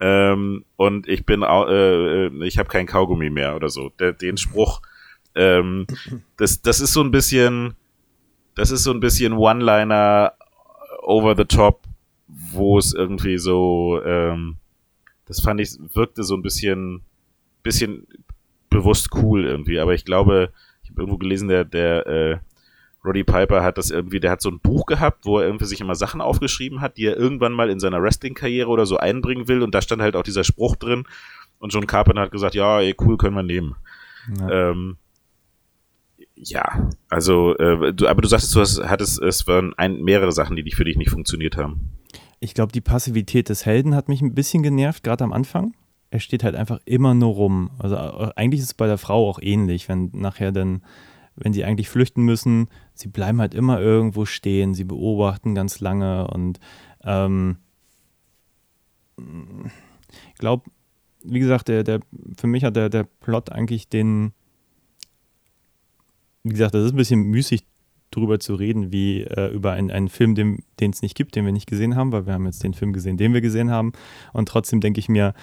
Ähm, 0.00 0.64
und 0.76 1.08
ich 1.08 1.26
bin, 1.26 1.42
äh, 1.42 2.26
äh, 2.26 2.44
ich 2.44 2.58
habe 2.58 2.68
kein 2.68 2.86
Kaugummi 2.86 3.30
mehr 3.30 3.56
oder 3.56 3.68
so. 3.68 3.90
Der, 3.98 4.12
den 4.12 4.36
Spruch, 4.36 4.80
ähm, 5.34 5.86
das, 6.36 6.62
das 6.62 6.80
ist 6.80 6.92
so 6.92 7.02
ein 7.02 7.10
bisschen, 7.10 7.74
das 8.54 8.70
ist 8.70 8.84
so 8.84 8.92
ein 8.92 9.00
bisschen 9.00 9.32
One-Liner 9.32 10.34
over 11.08 11.34
the 11.34 11.44
top, 11.44 11.84
wo 12.28 12.78
es 12.78 12.92
irgendwie 12.92 13.38
so, 13.38 14.00
ähm, 14.04 14.56
das 15.26 15.40
fand 15.40 15.60
ich, 15.60 15.78
wirkte 15.94 16.22
so 16.22 16.34
ein 16.36 16.42
bisschen, 16.42 17.02
bisschen 17.62 18.06
bewusst 18.68 19.08
cool 19.14 19.46
irgendwie. 19.46 19.80
Aber 19.80 19.94
ich 19.94 20.04
glaube, 20.04 20.52
ich 20.82 20.90
habe 20.90 21.00
irgendwo 21.00 21.18
gelesen, 21.18 21.48
der, 21.48 21.64
der 21.64 22.06
äh, 22.06 22.38
Roddy 23.04 23.24
Piper 23.24 23.62
hat 23.62 23.78
das 23.78 23.90
irgendwie, 23.90 24.20
der 24.20 24.30
hat 24.30 24.42
so 24.42 24.50
ein 24.50 24.60
Buch 24.60 24.84
gehabt, 24.84 25.24
wo 25.24 25.38
er 25.38 25.46
irgendwie 25.46 25.64
sich 25.64 25.80
immer 25.80 25.94
Sachen 25.94 26.20
aufgeschrieben 26.20 26.82
hat, 26.82 26.98
die 26.98 27.06
er 27.06 27.16
irgendwann 27.16 27.52
mal 27.52 27.70
in 27.70 27.80
seiner 27.80 28.02
Wrestling-Karriere 28.02 28.68
oder 28.68 28.84
so 28.84 28.98
einbringen 28.98 29.48
will 29.48 29.62
und 29.62 29.74
da 29.74 29.80
stand 29.80 30.02
halt 30.02 30.14
auch 30.14 30.22
dieser 30.22 30.44
Spruch 30.44 30.76
drin 30.76 31.04
und 31.58 31.72
John 31.72 31.86
Carpenter 31.86 32.22
hat 32.22 32.32
gesagt, 32.32 32.54
ja, 32.54 32.80
ey, 32.80 32.94
cool, 33.00 33.16
können 33.16 33.36
wir 33.36 33.42
nehmen. 33.42 33.76
Ja, 34.38 34.70
ähm, 34.70 34.98
ja 36.42 36.90
also, 37.08 37.56
äh, 37.56 37.92
du, 37.92 38.06
aber 38.06 38.22
du 38.22 38.28
sagtest, 38.28 38.54
du 38.54 38.60
hast, 38.60 38.82
hattest, 38.82 39.20
es 39.20 39.46
waren 39.46 39.74
ein, 39.76 40.02
mehrere 40.02 40.32
Sachen, 40.32 40.56
die 40.56 40.70
für 40.70 40.84
dich 40.84 40.96
nicht 40.96 41.10
funktioniert 41.10 41.56
haben. 41.56 41.90
Ich 42.40 42.54
glaube, 42.54 42.72
die 42.72 42.80
Passivität 42.80 43.48
des 43.48 43.66
Helden 43.66 43.94
hat 43.94 44.08
mich 44.08 44.20
ein 44.22 44.34
bisschen 44.34 44.62
genervt, 44.62 45.02
gerade 45.02 45.24
am 45.24 45.32
Anfang. 45.32 45.74
Er 46.10 46.20
steht 46.20 46.44
halt 46.44 46.54
einfach 46.54 46.78
immer 46.84 47.14
nur 47.14 47.34
rum. 47.34 47.70
Also 47.78 47.96
äh, 47.96 48.30
eigentlich 48.36 48.60
ist 48.60 48.66
es 48.66 48.74
bei 48.74 48.86
der 48.86 48.98
Frau 48.98 49.28
auch 49.28 49.40
ähnlich, 49.42 49.88
wenn 49.88 50.10
nachher 50.12 50.52
dann 50.52 50.82
wenn 51.40 51.52
sie 51.52 51.64
eigentlich 51.64 51.88
flüchten 51.88 52.24
müssen, 52.24 52.68
sie 52.94 53.08
bleiben 53.08 53.40
halt 53.40 53.54
immer 53.54 53.80
irgendwo 53.80 54.24
stehen, 54.24 54.74
sie 54.74 54.82
beobachten 54.82 55.54
ganz 55.54 55.78
lange 55.78 56.26
und 56.26 56.58
ähm, 57.04 57.58
ich 59.16 60.38
glaube, 60.38 60.70
wie 61.22 61.38
gesagt, 61.38 61.68
der, 61.68 61.84
der, 61.84 62.00
für 62.36 62.46
mich 62.46 62.64
hat 62.64 62.76
der, 62.76 62.88
der 62.88 63.04
Plot 63.04 63.50
eigentlich 63.50 63.88
den, 63.88 64.32
wie 66.48 66.54
gesagt, 66.54 66.74
das 66.74 66.84
ist 66.84 66.92
ein 66.92 66.96
bisschen 66.96 67.22
müßig 67.24 67.64
drüber 68.10 68.40
zu 68.40 68.54
reden, 68.54 68.90
wie 68.90 69.22
äh, 69.22 69.52
über 69.52 69.72
einen, 69.72 69.90
einen 69.90 70.08
Film, 70.08 70.34
den 70.34 70.62
es 70.80 71.02
nicht 71.02 71.14
gibt, 71.14 71.36
den 71.36 71.44
wir 71.44 71.52
nicht 71.52 71.66
gesehen 71.66 71.94
haben, 71.94 72.12
weil 72.12 72.26
wir 72.26 72.32
haben 72.32 72.46
jetzt 72.46 72.64
den 72.64 72.74
Film 72.74 72.92
gesehen, 72.92 73.16
den 73.16 73.34
wir 73.34 73.40
gesehen 73.40 73.70
haben. 73.70 73.92
Und 74.32 74.48
trotzdem 74.48 74.80
denke 74.80 74.98
ich 74.98 75.08
mir, 75.08 75.34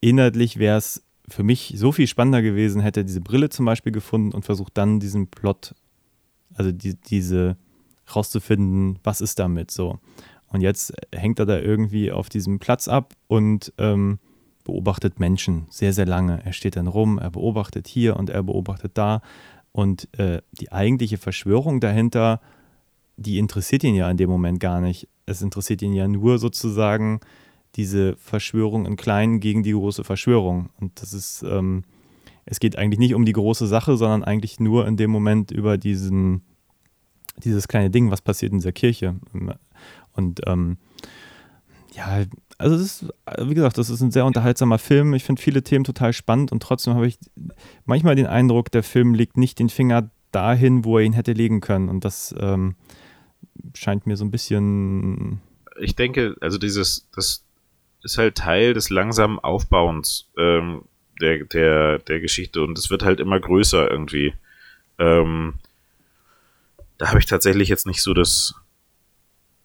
inhaltlich 0.00 0.58
wäre 0.58 0.78
es 0.78 1.04
für 1.28 1.42
mich 1.42 1.74
so 1.76 1.92
viel 1.92 2.06
spannender 2.06 2.42
gewesen, 2.42 2.80
hätte 2.80 3.04
diese 3.04 3.20
Brille 3.20 3.48
zum 3.48 3.66
Beispiel 3.66 3.92
gefunden 3.92 4.32
und 4.32 4.44
versucht 4.44 4.76
dann 4.76 5.00
diesen 5.00 5.28
Plot, 5.28 5.74
also 6.54 6.70
die, 6.72 6.94
diese 6.94 7.56
rauszufinden, 8.14 8.98
was 9.02 9.20
ist 9.20 9.38
damit 9.38 9.70
so. 9.70 9.98
Und 10.46 10.60
jetzt 10.60 10.92
hängt 11.12 11.38
er 11.38 11.46
da 11.46 11.58
irgendwie 11.58 12.12
auf 12.12 12.28
diesem 12.28 12.58
Platz 12.58 12.86
ab 12.86 13.14
und 13.26 13.72
ähm, 13.78 14.18
beobachtet 14.64 15.18
Menschen 15.18 15.66
sehr, 15.70 15.92
sehr 15.92 16.06
lange. 16.06 16.44
Er 16.44 16.52
steht 16.52 16.76
dann 16.76 16.86
rum, 16.86 17.18
er 17.18 17.30
beobachtet 17.30 17.88
hier 17.88 18.16
und 18.16 18.30
er 18.30 18.42
beobachtet 18.42 18.92
da. 18.94 19.22
Und 19.72 20.08
äh, 20.18 20.42
die 20.52 20.70
eigentliche 20.70 21.18
Verschwörung 21.18 21.80
dahinter, 21.80 22.40
die 23.16 23.38
interessiert 23.38 23.84
ihn 23.84 23.94
ja 23.94 24.10
in 24.10 24.16
dem 24.16 24.30
Moment 24.30 24.60
gar 24.60 24.80
nicht. 24.80 25.08
Es 25.26 25.42
interessiert 25.42 25.82
ihn 25.82 25.94
ja 25.94 26.06
nur 26.08 26.38
sozusagen, 26.38 27.20
diese 27.76 28.16
Verschwörung 28.16 28.86
in 28.86 28.96
klein 28.96 29.40
gegen 29.40 29.62
die 29.62 29.72
große 29.72 30.04
Verschwörung. 30.04 30.70
Und 30.78 31.00
das 31.00 31.14
ist, 31.14 31.42
ähm, 31.42 31.84
es 32.44 32.60
geht 32.60 32.76
eigentlich 32.76 32.98
nicht 32.98 33.14
um 33.14 33.24
die 33.24 33.32
große 33.32 33.66
Sache, 33.66 33.96
sondern 33.96 34.24
eigentlich 34.24 34.60
nur 34.60 34.86
in 34.86 34.96
dem 34.96 35.10
Moment 35.10 35.50
über 35.50 35.78
diesen, 35.78 36.42
dieses 37.38 37.68
kleine 37.68 37.90
Ding, 37.90 38.10
was 38.10 38.20
passiert 38.20 38.52
in 38.52 38.58
dieser 38.58 38.72
Kirche. 38.72 39.16
Und 40.12 40.40
ähm, 40.46 40.76
ja, 41.94 42.24
also 42.62 42.76
es 42.76 43.02
ist, 43.02 43.14
wie 43.40 43.54
gesagt, 43.54 43.76
das 43.76 43.90
ist 43.90 44.00
ein 44.00 44.12
sehr 44.12 44.24
unterhaltsamer 44.24 44.78
Film. 44.78 45.14
Ich 45.14 45.24
finde 45.24 45.42
viele 45.42 45.62
Themen 45.62 45.84
total 45.84 46.12
spannend 46.12 46.52
und 46.52 46.62
trotzdem 46.62 46.94
habe 46.94 47.08
ich 47.08 47.18
manchmal 47.84 48.14
den 48.14 48.26
Eindruck, 48.26 48.70
der 48.70 48.84
Film 48.84 49.14
legt 49.14 49.36
nicht 49.36 49.58
den 49.58 49.68
Finger 49.68 50.10
dahin, 50.30 50.84
wo 50.84 50.98
er 50.98 51.04
ihn 51.04 51.12
hätte 51.12 51.32
legen 51.32 51.60
können. 51.60 51.88
Und 51.88 52.04
das 52.04 52.34
ähm, 52.38 52.76
scheint 53.74 54.06
mir 54.06 54.16
so 54.16 54.24
ein 54.24 54.30
bisschen. 54.30 55.40
Ich 55.80 55.96
denke, 55.96 56.36
also 56.40 56.56
dieses, 56.56 57.08
das 57.14 57.44
ist 58.04 58.18
halt 58.18 58.36
Teil 58.36 58.74
des 58.74 58.90
langsamen 58.90 59.40
Aufbauens 59.40 60.28
ähm, 60.38 60.82
der, 61.20 61.44
der, 61.44 61.98
der 61.98 62.20
Geschichte 62.20 62.62
und 62.62 62.78
es 62.78 62.90
wird 62.90 63.02
halt 63.02 63.18
immer 63.18 63.40
größer 63.40 63.90
irgendwie. 63.90 64.34
Ähm, 64.98 65.54
da 66.98 67.08
habe 67.08 67.18
ich 67.18 67.26
tatsächlich 67.26 67.68
jetzt 67.68 67.86
nicht 67.86 68.02
so 68.02 68.14
das, 68.14 68.54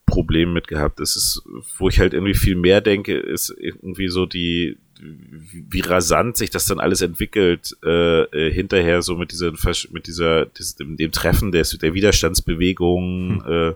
Problem 0.08 0.54
mit 0.54 0.68
gehabt. 0.68 1.00
Das 1.00 1.16
ist, 1.16 1.44
wo 1.78 1.90
ich 1.90 2.00
halt 2.00 2.14
irgendwie 2.14 2.34
viel 2.34 2.56
mehr 2.56 2.82
denke, 2.82 3.16
ist 3.16 3.54
irgendwie 3.56 4.08
so 4.08 4.26
die, 4.26 4.78
wie 5.00 5.82
rasant 5.82 6.38
sich 6.38 6.50
das 6.50 6.66
dann 6.66 6.80
alles 6.80 7.02
entwickelt 7.02 7.78
äh, 7.84 8.24
äh, 8.24 8.52
hinterher 8.52 9.04
so 9.04 9.16
mit 9.16 9.32
dieser 9.32 9.52
mit 9.92 10.08
dieser 10.08 10.48
dem, 10.80 10.98
dem 10.98 11.12
Treffen 11.12 11.52
der, 11.52 11.64
der 11.64 11.94
Widerstandsbewegung 11.94 13.44
hm. 13.46 13.76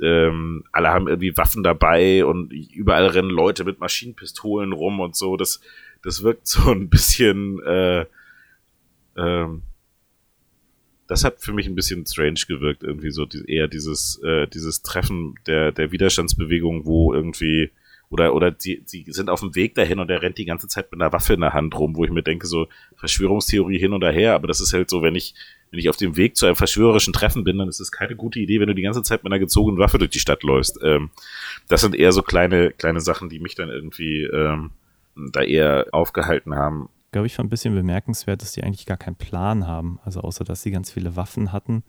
äh, 0.00 0.06
ähm, 0.06 0.64
alle 0.70 0.90
haben 0.90 1.08
irgendwie 1.08 1.36
Waffen 1.36 1.64
dabei 1.64 2.24
und 2.24 2.52
überall 2.52 3.06
rennen 3.06 3.30
Leute 3.30 3.64
mit 3.64 3.80
Maschinenpistolen 3.80 4.72
rum 4.72 5.00
und 5.00 5.16
so 5.16 5.36
das 5.36 5.60
das 6.04 6.22
wirkt 6.22 6.46
so 6.46 6.70
ein 6.70 6.88
bisschen 6.88 7.60
äh, 7.64 8.04
ähm, 9.16 9.62
das 11.10 11.24
hat 11.24 11.40
für 11.40 11.52
mich 11.52 11.66
ein 11.66 11.74
bisschen 11.74 12.06
strange 12.06 12.40
gewirkt 12.46 12.84
irgendwie 12.84 13.10
so 13.10 13.26
die, 13.26 13.44
eher 13.46 13.66
dieses 13.66 14.20
äh, 14.22 14.46
dieses 14.46 14.82
Treffen 14.82 15.34
der 15.46 15.72
der 15.72 15.90
Widerstandsbewegung 15.90 16.86
wo 16.86 17.12
irgendwie 17.12 17.70
oder, 18.10 18.34
oder 18.34 18.50
die, 18.50 18.84
die 18.84 19.04
sind 19.12 19.30
auf 19.30 19.38
dem 19.38 19.54
Weg 19.54 19.76
dahin 19.76 20.00
und 20.00 20.10
er 20.10 20.20
rennt 20.20 20.36
die 20.36 20.44
ganze 20.44 20.66
Zeit 20.66 20.90
mit 20.90 21.00
einer 21.00 21.12
Waffe 21.12 21.34
in 21.34 21.40
der 21.40 21.52
Hand 21.52 21.78
rum, 21.78 21.94
wo 21.94 22.04
ich 22.04 22.10
mir 22.10 22.24
denke, 22.24 22.48
so 22.48 22.66
Verschwörungstheorie 22.96 23.78
hin 23.78 23.92
und 23.92 24.02
her, 24.02 24.34
aber 24.34 24.48
das 24.48 24.60
ist 24.60 24.72
halt 24.72 24.90
so, 24.90 25.00
wenn 25.00 25.14
ich, 25.14 25.34
wenn 25.70 25.78
ich 25.78 25.88
auf 25.88 25.96
dem 25.96 26.16
Weg 26.16 26.36
zu 26.36 26.46
einem 26.46 26.56
verschwörerischen 26.56 27.12
Treffen 27.12 27.44
bin, 27.44 27.58
dann 27.58 27.68
ist 27.68 27.78
es 27.78 27.92
keine 27.92 28.16
gute 28.16 28.40
Idee, 28.40 28.58
wenn 28.58 28.66
du 28.66 28.74
die 28.74 28.82
ganze 28.82 29.04
Zeit 29.04 29.22
mit 29.22 29.32
einer 29.32 29.38
gezogenen 29.38 29.78
Waffe 29.78 29.98
durch 29.98 30.10
die 30.10 30.18
Stadt 30.18 30.42
läufst. 30.42 30.80
Ähm, 30.82 31.10
das 31.68 31.82
sind 31.82 31.94
eher 31.94 32.10
so 32.10 32.22
kleine, 32.22 32.72
kleine 32.72 33.00
Sachen, 33.00 33.28
die 33.28 33.38
mich 33.38 33.54
dann 33.54 33.68
irgendwie 33.68 34.24
ähm, 34.24 34.72
da 35.14 35.42
eher 35.42 35.86
aufgehalten 35.92 36.56
haben. 36.56 36.88
Ich 37.10 37.12
glaube, 37.12 37.26
ich 37.26 37.34
fand 37.34 37.48
ein 37.48 37.50
bisschen 37.50 37.74
bemerkenswert, 37.74 38.40
dass 38.40 38.52
die 38.52 38.62
eigentlich 38.62 38.86
gar 38.86 38.96
keinen 38.96 39.16
Plan 39.16 39.66
haben. 39.66 39.98
Also 40.04 40.20
außer, 40.20 40.44
dass 40.44 40.62
sie 40.62 40.70
ganz 40.70 40.92
viele 40.92 41.16
Waffen 41.16 41.52
hatten, 41.52 41.82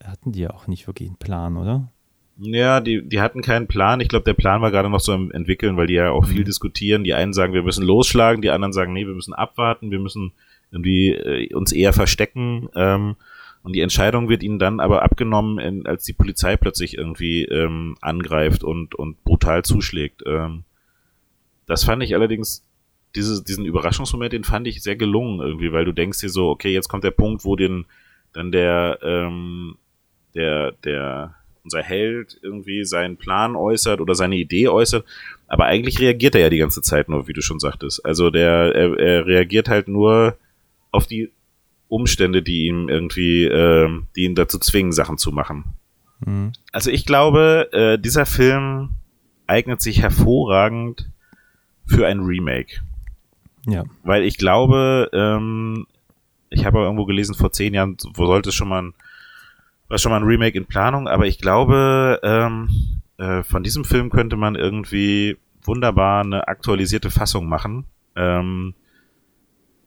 hatten 0.00 0.30
die 0.30 0.42
ja 0.42 0.50
auch 0.50 0.68
nicht 0.68 0.86
wirklich 0.86 1.08
einen 1.08 1.18
Plan, 1.18 1.56
oder? 1.56 1.90
Ja, 2.38 2.78
die, 2.80 3.02
die 3.04 3.20
hatten 3.20 3.42
keinen 3.42 3.66
Plan. 3.66 3.98
Ich 3.98 4.08
glaube, 4.08 4.22
der 4.22 4.34
Plan 4.34 4.62
war 4.62 4.70
gerade 4.70 4.88
noch 4.88 5.00
so 5.00 5.12
im 5.12 5.32
Entwickeln, 5.32 5.76
weil 5.76 5.88
die 5.88 5.94
ja 5.94 6.12
auch 6.12 6.26
viel 6.26 6.42
mhm. 6.42 6.44
diskutieren. 6.44 7.02
Die 7.02 7.14
einen 7.14 7.32
sagen, 7.32 7.52
wir 7.52 7.64
müssen 7.64 7.84
losschlagen, 7.84 8.42
die 8.42 8.50
anderen 8.50 8.72
sagen, 8.72 8.92
nee, 8.92 9.08
wir 9.08 9.14
müssen 9.14 9.34
abwarten, 9.34 9.90
wir 9.90 9.98
müssen 9.98 10.30
irgendwie 10.70 11.08
äh, 11.08 11.52
uns 11.52 11.72
eher 11.72 11.92
verstecken. 11.92 12.68
Ähm, 12.76 13.16
und 13.64 13.74
die 13.74 13.80
Entscheidung 13.80 14.28
wird 14.28 14.44
ihnen 14.44 14.60
dann 14.60 14.78
aber 14.78 15.02
abgenommen, 15.02 15.58
in, 15.58 15.84
als 15.84 16.04
die 16.04 16.12
Polizei 16.12 16.56
plötzlich 16.56 16.96
irgendwie 16.96 17.44
ähm, 17.46 17.96
angreift 18.00 18.62
und, 18.62 18.94
und 18.94 19.24
brutal 19.24 19.64
zuschlägt. 19.64 20.22
Ähm, 20.26 20.62
das 21.66 21.82
fand 21.82 22.04
ich 22.04 22.14
allerdings, 22.14 22.64
diese, 23.14 23.42
diesen 23.44 23.64
Überraschungsmoment, 23.64 24.32
den 24.32 24.44
fand 24.44 24.66
ich 24.66 24.82
sehr 24.82 24.96
gelungen 24.96 25.40
irgendwie, 25.40 25.72
weil 25.72 25.84
du 25.84 25.92
denkst 25.92 26.20
dir 26.20 26.28
so, 26.28 26.48
okay, 26.48 26.72
jetzt 26.72 26.88
kommt 26.88 27.04
der 27.04 27.10
Punkt, 27.10 27.44
wo 27.44 27.56
den 27.56 27.86
dann 28.32 28.52
der, 28.52 28.98
ähm, 29.02 29.76
der, 30.34 30.72
der 30.84 31.34
unser 31.64 31.82
Held 31.82 32.38
irgendwie 32.42 32.84
seinen 32.84 33.16
Plan 33.16 33.54
äußert 33.54 34.00
oder 34.00 34.14
seine 34.14 34.36
Idee 34.36 34.68
äußert, 34.68 35.04
aber 35.46 35.66
eigentlich 35.66 36.00
reagiert 36.00 36.34
er 36.34 36.40
ja 36.40 36.50
die 36.50 36.58
ganze 36.58 36.82
Zeit 36.82 37.08
nur, 37.08 37.28
wie 37.28 37.34
du 37.34 37.42
schon 37.42 37.60
sagtest. 37.60 38.04
Also 38.04 38.30
der, 38.30 38.74
er, 38.74 38.98
er 38.98 39.26
reagiert 39.26 39.68
halt 39.68 39.86
nur 39.86 40.36
auf 40.90 41.06
die 41.06 41.30
Umstände, 41.88 42.42
die 42.42 42.66
ihm 42.66 42.88
irgendwie, 42.88 43.44
äh, 43.44 43.88
die 44.16 44.24
ihn 44.24 44.34
dazu 44.34 44.58
zwingen, 44.58 44.92
Sachen 44.92 45.18
zu 45.18 45.30
machen. 45.30 45.74
Mhm. 46.24 46.52
Also 46.72 46.90
ich 46.90 47.04
glaube, 47.04 47.68
äh, 47.72 47.98
dieser 47.98 48.26
Film 48.26 48.90
eignet 49.46 49.82
sich 49.82 50.00
hervorragend 50.00 51.10
für 51.86 52.06
ein 52.06 52.20
Remake. 52.20 52.80
Ja. 53.66 53.84
Weil 54.02 54.24
ich 54.24 54.36
glaube, 54.38 55.10
ähm, 55.12 55.86
ich 56.50 56.66
habe 56.66 56.80
irgendwo 56.80 57.04
gelesen, 57.04 57.34
vor 57.34 57.52
zehn 57.52 57.74
Jahren, 57.74 57.96
wo 58.14 58.26
sollte 58.26 58.50
es 58.50 58.54
schon 58.54 58.68
mal 58.68 58.82
ein 58.82 58.94
war 59.92 59.98
schon 59.98 60.10
mal 60.10 60.20
ein 60.20 60.26
Remake 60.26 60.56
in 60.56 60.64
Planung, 60.64 61.06
aber 61.06 61.26
ich 61.26 61.38
glaube, 61.38 62.18
ähm, 62.22 62.70
äh, 63.18 63.42
von 63.42 63.62
diesem 63.62 63.84
Film 63.84 64.08
könnte 64.08 64.36
man 64.36 64.54
irgendwie 64.54 65.36
wunderbar 65.62 66.24
eine 66.24 66.48
aktualisierte 66.48 67.10
Fassung 67.10 67.46
machen. 67.46 67.84
Ähm, 68.16 68.72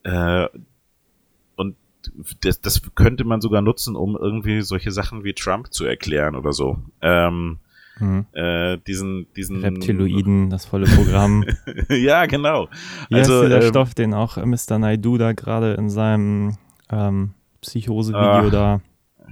äh, 0.03 0.47
und 1.55 1.75
das, 2.41 2.61
das 2.61 2.83
könnte 2.93 3.23
man 3.23 3.41
sogar 3.41 3.63
nutzen, 3.63 3.95
um 3.95 4.15
irgendwie 4.15 4.61
solche 4.61 4.91
Sachen 4.91 5.23
wie 5.23 5.33
Trump 5.33 5.73
zu 5.73 5.85
erklären 5.85 6.35
oder 6.35 6.53
so. 6.53 6.77
Ähm, 7.01 7.57
mhm. 7.99 8.25
äh, 8.33 8.77
diesen, 8.87 9.27
diesen 9.35 9.61
Reptiloiden, 9.61 10.49
das 10.49 10.65
volle 10.65 10.85
Programm. 10.87 11.45
ja, 11.89 12.25
genau. 12.25 12.69
Wie 13.09 13.15
also 13.15 13.41
heißt 13.41 13.51
der 13.51 13.61
ähm, 13.61 13.69
Stoff, 13.69 13.93
den 13.93 14.13
auch 14.13 14.37
Mr. 14.37 14.79
Naidu 14.79 15.17
da 15.17 15.33
gerade 15.33 15.73
in 15.73 15.89
seinem 15.89 16.57
ähm, 16.89 17.31
Psychose-Video 17.61 18.49
da 18.49 18.81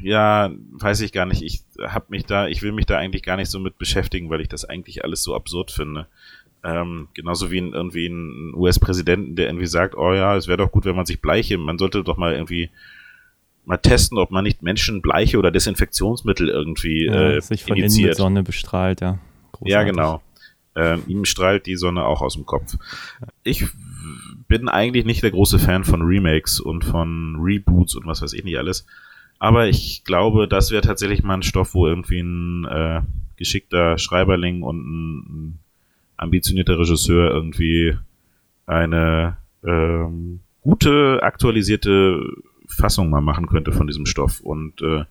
ja, 0.01 0.51
weiß 0.71 1.01
ich 1.01 1.11
gar 1.13 1.25
nicht. 1.25 1.41
Ich 1.41 1.63
habe 1.79 2.05
mich 2.09 2.25
da, 2.25 2.47
ich 2.47 2.61
will 2.61 2.71
mich 2.71 2.85
da 2.85 2.97
eigentlich 2.97 3.23
gar 3.23 3.37
nicht 3.37 3.49
so 3.49 3.59
mit 3.59 3.77
beschäftigen, 3.77 4.29
weil 4.29 4.41
ich 4.41 4.49
das 4.49 4.65
eigentlich 4.65 5.03
alles 5.03 5.23
so 5.23 5.35
absurd 5.35 5.71
finde. 5.71 6.07
Ähm, 6.63 7.09
genauso 7.13 7.51
wie 7.51 7.59
ein, 7.59 7.73
irgendwie 7.73 8.07
ein 8.07 8.53
US-Präsidenten, 8.55 9.35
der 9.35 9.47
irgendwie 9.47 9.65
sagt, 9.65 9.95
oh 9.95 10.13
ja, 10.13 10.35
es 10.35 10.47
wäre 10.47 10.57
doch 10.57 10.71
gut, 10.71 10.85
wenn 10.85 10.95
man 10.95 11.05
sich 11.05 11.21
Bleiche, 11.21 11.57
man 11.57 11.77
sollte 11.77 12.03
doch 12.03 12.17
mal 12.17 12.33
irgendwie 12.33 12.69
mal 13.65 13.77
testen, 13.77 14.17
ob 14.17 14.31
man 14.31 14.43
nicht 14.43 14.61
Menschen 14.61 15.01
Bleiche 15.01 15.37
oder 15.37 15.51
Desinfektionsmittel 15.51 16.49
irgendwie 16.49 17.05
ja, 17.05 17.31
äh, 17.31 17.41
sich 17.41 17.63
von 17.63 17.77
initiiert. 17.77 17.97
innen 17.97 18.09
mit 18.09 18.17
Sonne 18.17 18.43
bestrahlt, 18.43 19.01
ja. 19.01 19.19
Großartig. 19.53 19.71
Ja, 19.71 19.83
genau. 19.83 20.21
Ähm, 20.75 21.03
ihm 21.07 21.25
strahlt 21.25 21.65
die 21.67 21.75
Sonne 21.75 22.03
auch 22.05 22.21
aus 22.21 22.33
dem 22.33 22.45
Kopf. 22.45 22.77
Ich 23.43 23.65
bin 24.47 24.67
eigentlich 24.67 25.05
nicht 25.05 25.23
der 25.23 25.31
große 25.31 25.59
Fan 25.59 25.83
von 25.83 26.01
Remakes 26.01 26.59
und 26.59 26.83
von 26.83 27.37
Reboots 27.39 27.95
und 27.95 28.05
was 28.07 28.21
weiß 28.21 28.33
ich 28.33 28.43
nicht 28.43 28.57
alles. 28.57 28.85
Aber 29.39 29.67
ich 29.67 30.03
glaube, 30.03 30.47
das 30.47 30.71
wäre 30.71 30.81
tatsächlich 30.81 31.21
mal 31.23 31.35
ein 31.35 31.43
Stoff, 31.43 31.73
wo 31.75 31.87
irgendwie 31.87 32.21
ein 32.21 32.65
äh, 32.65 33.01
geschickter 33.35 33.97
Schreiberling 33.97 34.63
und 34.63 34.77
ein, 34.77 35.17
ein 35.19 35.59
ambitionierter 36.17 36.79
Regisseur 36.79 37.29
irgendwie 37.31 37.97
eine 38.65 39.37
ähm, 39.65 40.39
gute, 40.61 41.19
aktualisierte 41.21 42.23
Fassung 42.73 43.09
mal 43.09 43.21
machen 43.21 43.47
könnte 43.47 43.71
von 43.71 43.87
diesem 43.87 44.05
Stoff. 44.05 44.41
Und 44.41 44.81
äh, 44.81 45.05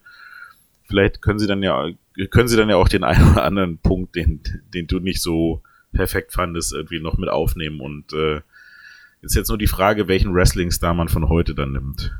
vielleicht 0.84 1.22
können 1.22 1.38
sie 1.38 1.46
dann 1.46 1.62
ja, 1.62 1.88
können 2.30 2.48
sie 2.48 2.56
dann 2.56 2.68
ja 2.68 2.76
auch 2.76 2.88
den 2.88 3.04
einen 3.04 3.32
oder 3.32 3.44
anderen 3.44 3.78
Punkt, 3.78 4.14
den, 4.16 4.40
den 4.74 4.86
du 4.86 4.98
nicht 4.98 5.22
so 5.22 5.62
perfekt 5.92 6.32
fandest, 6.32 6.72
irgendwie 6.72 7.00
noch 7.00 7.18
mit 7.18 7.28
aufnehmen. 7.28 7.80
Und 7.80 8.12
äh, 8.12 8.40
ist 9.20 9.36
jetzt 9.36 9.48
nur 9.48 9.58
die 9.58 9.66
Frage, 9.66 10.08
welchen 10.08 10.34
Wrestling-Star 10.34 10.94
man 10.94 11.08
von 11.08 11.28
heute 11.28 11.54
dann 11.54 11.72
nimmt. 11.72 12.12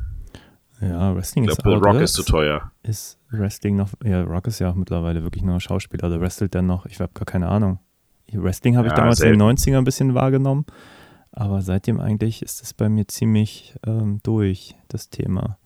Ja, 0.80 1.14
Wrestling 1.14 1.45
ich 1.45 1.57
glaub, 1.57 1.76
ist 1.76 1.84
Rock 1.84 2.01
ist 2.01 2.14
zu 2.14 2.24
teuer. 2.24 2.72
Ist 2.82 3.18
Wrestling 3.30 3.76
noch, 3.76 3.90
ja, 4.05 4.22
Rock 4.22 4.49
ist 4.49 4.59
ja 4.59 4.70
auch 4.70 4.74
mittlerweile 4.74 5.22
wirklich 5.22 5.45
nur 5.45 5.61
Schauspieler, 5.61 6.09
oder 6.09 6.20
wrestelt 6.20 6.55
der 6.55 6.62
noch? 6.62 6.86
Ich 6.86 7.01
habe 7.01 7.12
gar 7.14 7.24
keine 7.24 7.49
Ahnung. 7.49 7.78
Wrestling 8.32 8.76
habe 8.76 8.88
ich 8.88 8.93
ja, 8.93 8.97
damals 8.97 9.18
selten. 9.18 9.40
in 9.40 9.47
den 9.47 9.57
90ern 9.57 9.78
ein 9.78 9.84
bisschen 9.84 10.14
wahrgenommen, 10.14 10.64
aber 11.33 11.62
seitdem 11.62 11.99
eigentlich 11.99 12.43
ist 12.43 12.62
es 12.62 12.74
bei 12.74 12.89
mir 12.89 13.09
ziemlich 13.09 13.74
ähm, 13.87 14.20
durch, 14.22 14.76
das 14.89 15.11
Thema. 15.11 15.59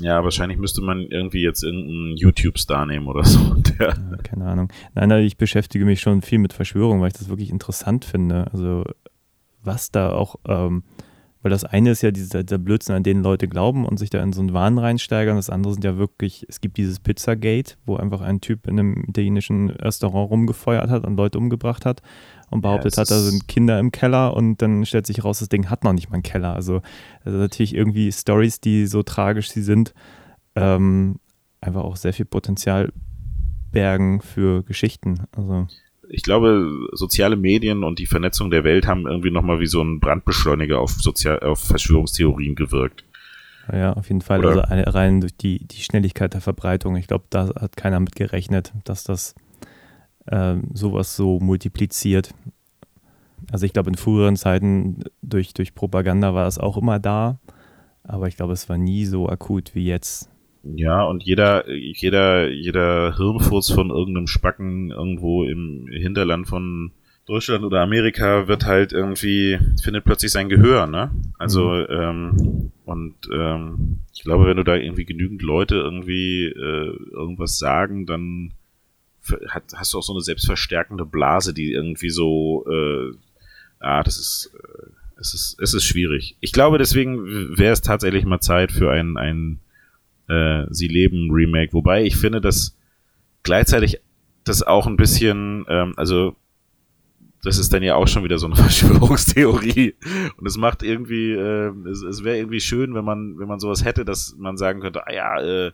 Ja, 0.00 0.24
wahrscheinlich 0.24 0.58
müsste 0.58 0.80
man 0.80 1.02
irgendwie 1.02 1.42
jetzt 1.42 1.62
irgendeinen 1.62 2.16
YouTube-Star 2.16 2.86
nehmen 2.86 3.06
oder 3.06 3.24
so. 3.24 3.38
Ja, 3.78 3.94
keine 4.22 4.44
Ahnung. 4.44 4.70
Nein, 4.94 5.10
ich 5.24 5.38
beschäftige 5.38 5.86
mich 5.86 6.02
schon 6.02 6.20
viel 6.20 6.38
mit 6.38 6.52
Verschwörung, 6.52 7.00
weil 7.00 7.08
ich 7.08 7.14
das 7.14 7.30
wirklich 7.30 7.48
interessant 7.48 8.04
finde. 8.04 8.52
Also 8.52 8.84
was 9.62 9.90
da 9.90 10.12
auch 10.12 10.36
ähm, 10.46 10.82
weil 11.42 11.50
das 11.50 11.64
eine 11.64 11.90
ist 11.90 12.02
ja 12.02 12.10
dieser, 12.10 12.42
dieser 12.42 12.58
Blödsinn, 12.58 12.96
an 12.96 13.02
den 13.02 13.22
Leute 13.22 13.48
glauben 13.48 13.86
und 13.86 13.98
sich 13.98 14.10
da 14.10 14.22
in 14.22 14.32
so 14.32 14.40
einen 14.40 14.52
Wahn 14.52 14.78
reinsteigern. 14.78 15.36
Das 15.36 15.48
andere 15.48 15.72
sind 15.72 15.84
ja 15.84 15.96
wirklich, 15.96 16.44
es 16.48 16.60
gibt 16.60 16.76
dieses 16.76 17.00
Pizzagate, 17.00 17.76
wo 17.86 17.96
einfach 17.96 18.20
ein 18.20 18.40
Typ 18.40 18.66
in 18.66 18.78
einem 18.78 19.04
italienischen 19.08 19.70
Restaurant 19.70 20.30
rumgefeuert 20.30 20.90
hat 20.90 21.06
und 21.06 21.16
Leute 21.16 21.38
umgebracht 21.38 21.86
hat 21.86 22.02
und 22.50 22.60
behauptet 22.62 22.96
ja, 22.96 23.02
hat, 23.02 23.10
da 23.10 23.18
sind 23.18 23.48
Kinder 23.48 23.78
im 23.78 23.92
Keller 23.92 24.36
und 24.36 24.60
dann 24.60 24.84
stellt 24.84 25.06
sich 25.06 25.24
raus, 25.24 25.38
das 25.38 25.48
Ding 25.48 25.70
hat 25.70 25.84
noch 25.84 25.92
nicht 25.92 26.10
mal 26.10 26.14
einen 26.14 26.22
Keller. 26.22 26.54
Also, 26.54 26.82
also 27.24 27.38
natürlich 27.38 27.74
irgendwie 27.74 28.10
Stories, 28.12 28.60
die 28.60 28.86
so 28.86 29.02
tragisch 29.02 29.50
sie 29.50 29.62
sind, 29.62 29.94
ähm, 30.56 31.20
einfach 31.60 31.82
auch 31.82 31.96
sehr 31.96 32.12
viel 32.12 32.26
Potenzial 32.26 32.92
bergen 33.72 34.20
für 34.20 34.62
Geschichten. 34.64 35.26
Also 35.32 35.68
ich 36.08 36.22
glaube, 36.24 36.88
soziale 36.92 37.36
Medien 37.36 37.84
und 37.84 38.00
die 38.00 38.06
Vernetzung 38.06 38.50
der 38.50 38.64
Welt 38.64 38.86
haben 38.86 39.06
irgendwie 39.06 39.30
nochmal 39.30 39.60
wie 39.60 39.66
so 39.66 39.80
ein 39.80 40.00
Brandbeschleuniger 40.00 40.80
auf, 40.80 40.90
Sozial 40.90 41.38
auf 41.40 41.60
Verschwörungstheorien 41.60 42.56
gewirkt. 42.56 43.04
Ja, 43.72 43.92
auf 43.92 44.08
jeden 44.08 44.20
Fall. 44.20 44.44
Oder? 44.44 44.68
Also 44.70 44.90
rein 44.90 45.20
durch 45.20 45.36
die, 45.36 45.64
die 45.66 45.82
Schnelligkeit 45.82 46.34
der 46.34 46.40
Verbreitung. 46.40 46.96
Ich 46.96 47.06
glaube, 47.06 47.26
da 47.30 47.54
hat 47.54 47.76
keiner 47.76 48.00
mit 48.00 48.16
gerechnet, 48.16 48.72
dass 48.84 49.04
das 49.04 49.36
äh, 50.30 50.56
sowas 50.72 51.16
so 51.16 51.38
multipliziert. 51.40 52.32
Also 53.52 53.66
ich 53.66 53.72
glaube, 53.72 53.90
in 53.90 53.96
früheren 53.96 54.36
Zeiten 54.36 55.00
durch, 55.22 55.54
durch 55.54 55.74
Propaganda 55.74 56.34
war 56.34 56.46
es 56.46 56.58
auch 56.58 56.76
immer 56.76 56.98
da, 56.98 57.38
aber 58.04 58.28
ich 58.28 58.36
glaube, 58.36 58.52
es 58.52 58.68
war 58.68 58.78
nie 58.78 59.04
so 59.04 59.28
akut 59.28 59.74
wie 59.74 59.86
jetzt. 59.86 60.30
Ja, 60.62 61.04
und 61.04 61.22
jeder, 61.22 61.70
jeder, 61.70 62.50
jeder 62.50 63.16
Hirnfurz 63.16 63.70
von 63.70 63.90
irgendeinem 63.90 64.26
Spacken 64.26 64.90
irgendwo 64.90 65.44
im 65.44 65.88
Hinterland 65.90 66.48
von 66.48 66.92
Deutschland 67.26 67.64
oder 67.64 67.80
Amerika 67.80 68.46
wird 68.46 68.66
halt 68.66 68.92
irgendwie, 68.92 69.58
findet 69.82 70.04
plötzlich 70.04 70.32
sein 70.32 70.48
Gehör, 70.48 70.86
ne? 70.86 71.10
Also, 71.38 71.70
mhm. 71.70 71.86
ähm, 71.90 72.72
und 72.84 73.14
ähm, 73.32 74.00
ich 74.12 74.22
glaube, 74.22 74.46
wenn 74.46 74.56
du 74.56 74.64
da 74.64 74.74
irgendwie 74.74 75.04
genügend 75.04 75.42
Leute 75.42 75.76
irgendwie 75.76 76.46
äh, 76.46 76.96
irgendwas 77.12 77.58
sagen, 77.58 78.04
dann 78.04 78.52
hat, 79.48 79.64
hast 79.74 79.92
du 79.92 79.98
auch 79.98 80.02
so 80.02 80.12
eine 80.12 80.22
selbstverstärkende 80.22 81.04
Blase, 81.04 81.54
die 81.54 81.72
irgendwie 81.72 82.10
so, 82.10 82.64
äh, 82.68 83.12
ah, 83.80 84.02
das 84.02 84.18
ist, 84.18 84.52
äh, 84.54 84.90
es 85.20 85.34
ist, 85.34 85.56
es 85.60 85.74
ist 85.74 85.84
schwierig. 85.84 86.36
Ich 86.40 86.52
glaube, 86.52 86.78
deswegen 86.78 87.56
wäre 87.58 87.72
es 87.72 87.82
tatsächlich 87.82 88.24
mal 88.24 88.40
Zeit 88.40 88.72
für 88.72 88.90
ein, 88.90 89.16
ein 89.16 89.60
äh, 90.28 90.66
Sie 90.70 90.88
leben 90.88 91.30
Remake, 91.30 91.72
wobei 91.72 92.04
ich 92.04 92.16
finde, 92.16 92.40
dass 92.40 92.76
gleichzeitig 93.42 94.00
das 94.44 94.62
auch 94.62 94.86
ein 94.86 94.96
bisschen, 94.96 95.66
ähm, 95.68 95.94
also 95.96 96.36
das 97.42 97.58
ist 97.58 97.72
dann 97.72 97.82
ja 97.82 97.94
auch 97.94 98.08
schon 98.08 98.24
wieder 98.24 98.38
so 98.38 98.46
eine 98.46 98.56
Verschwörungstheorie. 98.56 99.94
Und 100.36 100.46
es 100.46 100.56
macht 100.56 100.82
irgendwie, 100.82 101.32
äh, 101.32 101.72
es, 101.88 102.02
es 102.02 102.24
wäre 102.24 102.38
irgendwie 102.38 102.60
schön, 102.60 102.94
wenn 102.94 103.04
man, 103.04 103.38
wenn 103.38 103.48
man 103.48 103.60
sowas 103.60 103.84
hätte, 103.84 104.04
dass 104.04 104.36
man 104.38 104.56
sagen 104.56 104.80
könnte, 104.80 105.06
ah 105.06 105.12
ja, 105.12 105.40
äh, 105.40 105.72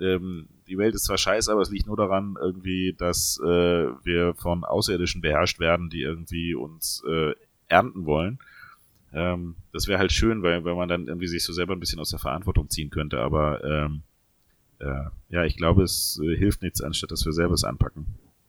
ähm, 0.00 0.48
die 0.68 0.78
Welt 0.78 0.94
ist 0.94 1.04
zwar 1.04 1.18
scheiße, 1.18 1.50
aber 1.50 1.62
es 1.62 1.70
liegt 1.70 1.86
nur 1.86 1.96
daran, 1.96 2.36
irgendwie, 2.40 2.94
dass 2.96 3.40
äh, 3.42 3.46
wir 3.46 4.34
von 4.34 4.64
Außerirdischen 4.64 5.20
beherrscht 5.20 5.60
werden, 5.60 5.88
die 5.88 6.02
irgendwie 6.02 6.54
uns 6.54 7.02
äh, 7.08 7.34
ernten 7.68 8.04
wollen. 8.04 8.38
Ähm, 9.12 9.56
das 9.72 9.86
wäre 9.86 9.98
halt 9.98 10.12
schön, 10.12 10.42
weil, 10.42 10.64
weil 10.64 10.74
man 10.74 10.88
dann 10.88 11.06
irgendwie 11.06 11.28
sich 11.28 11.44
so 11.44 11.52
selber 11.52 11.74
ein 11.74 11.80
bisschen 11.80 12.00
aus 12.00 12.10
der 12.10 12.18
Verantwortung 12.18 12.68
ziehen 12.68 12.90
könnte, 12.90 13.20
aber 13.20 13.64
ähm, 13.64 14.02
äh, 14.78 15.08
ja, 15.30 15.44
ich 15.44 15.56
glaube, 15.56 15.82
es 15.82 16.20
äh, 16.22 16.36
hilft 16.36 16.62
nichts, 16.62 16.82
anstatt 16.82 17.10
dass 17.10 17.24
wir 17.24 17.32
selber 17.32 17.54
es 17.54 17.64
anpacken. 17.64 18.06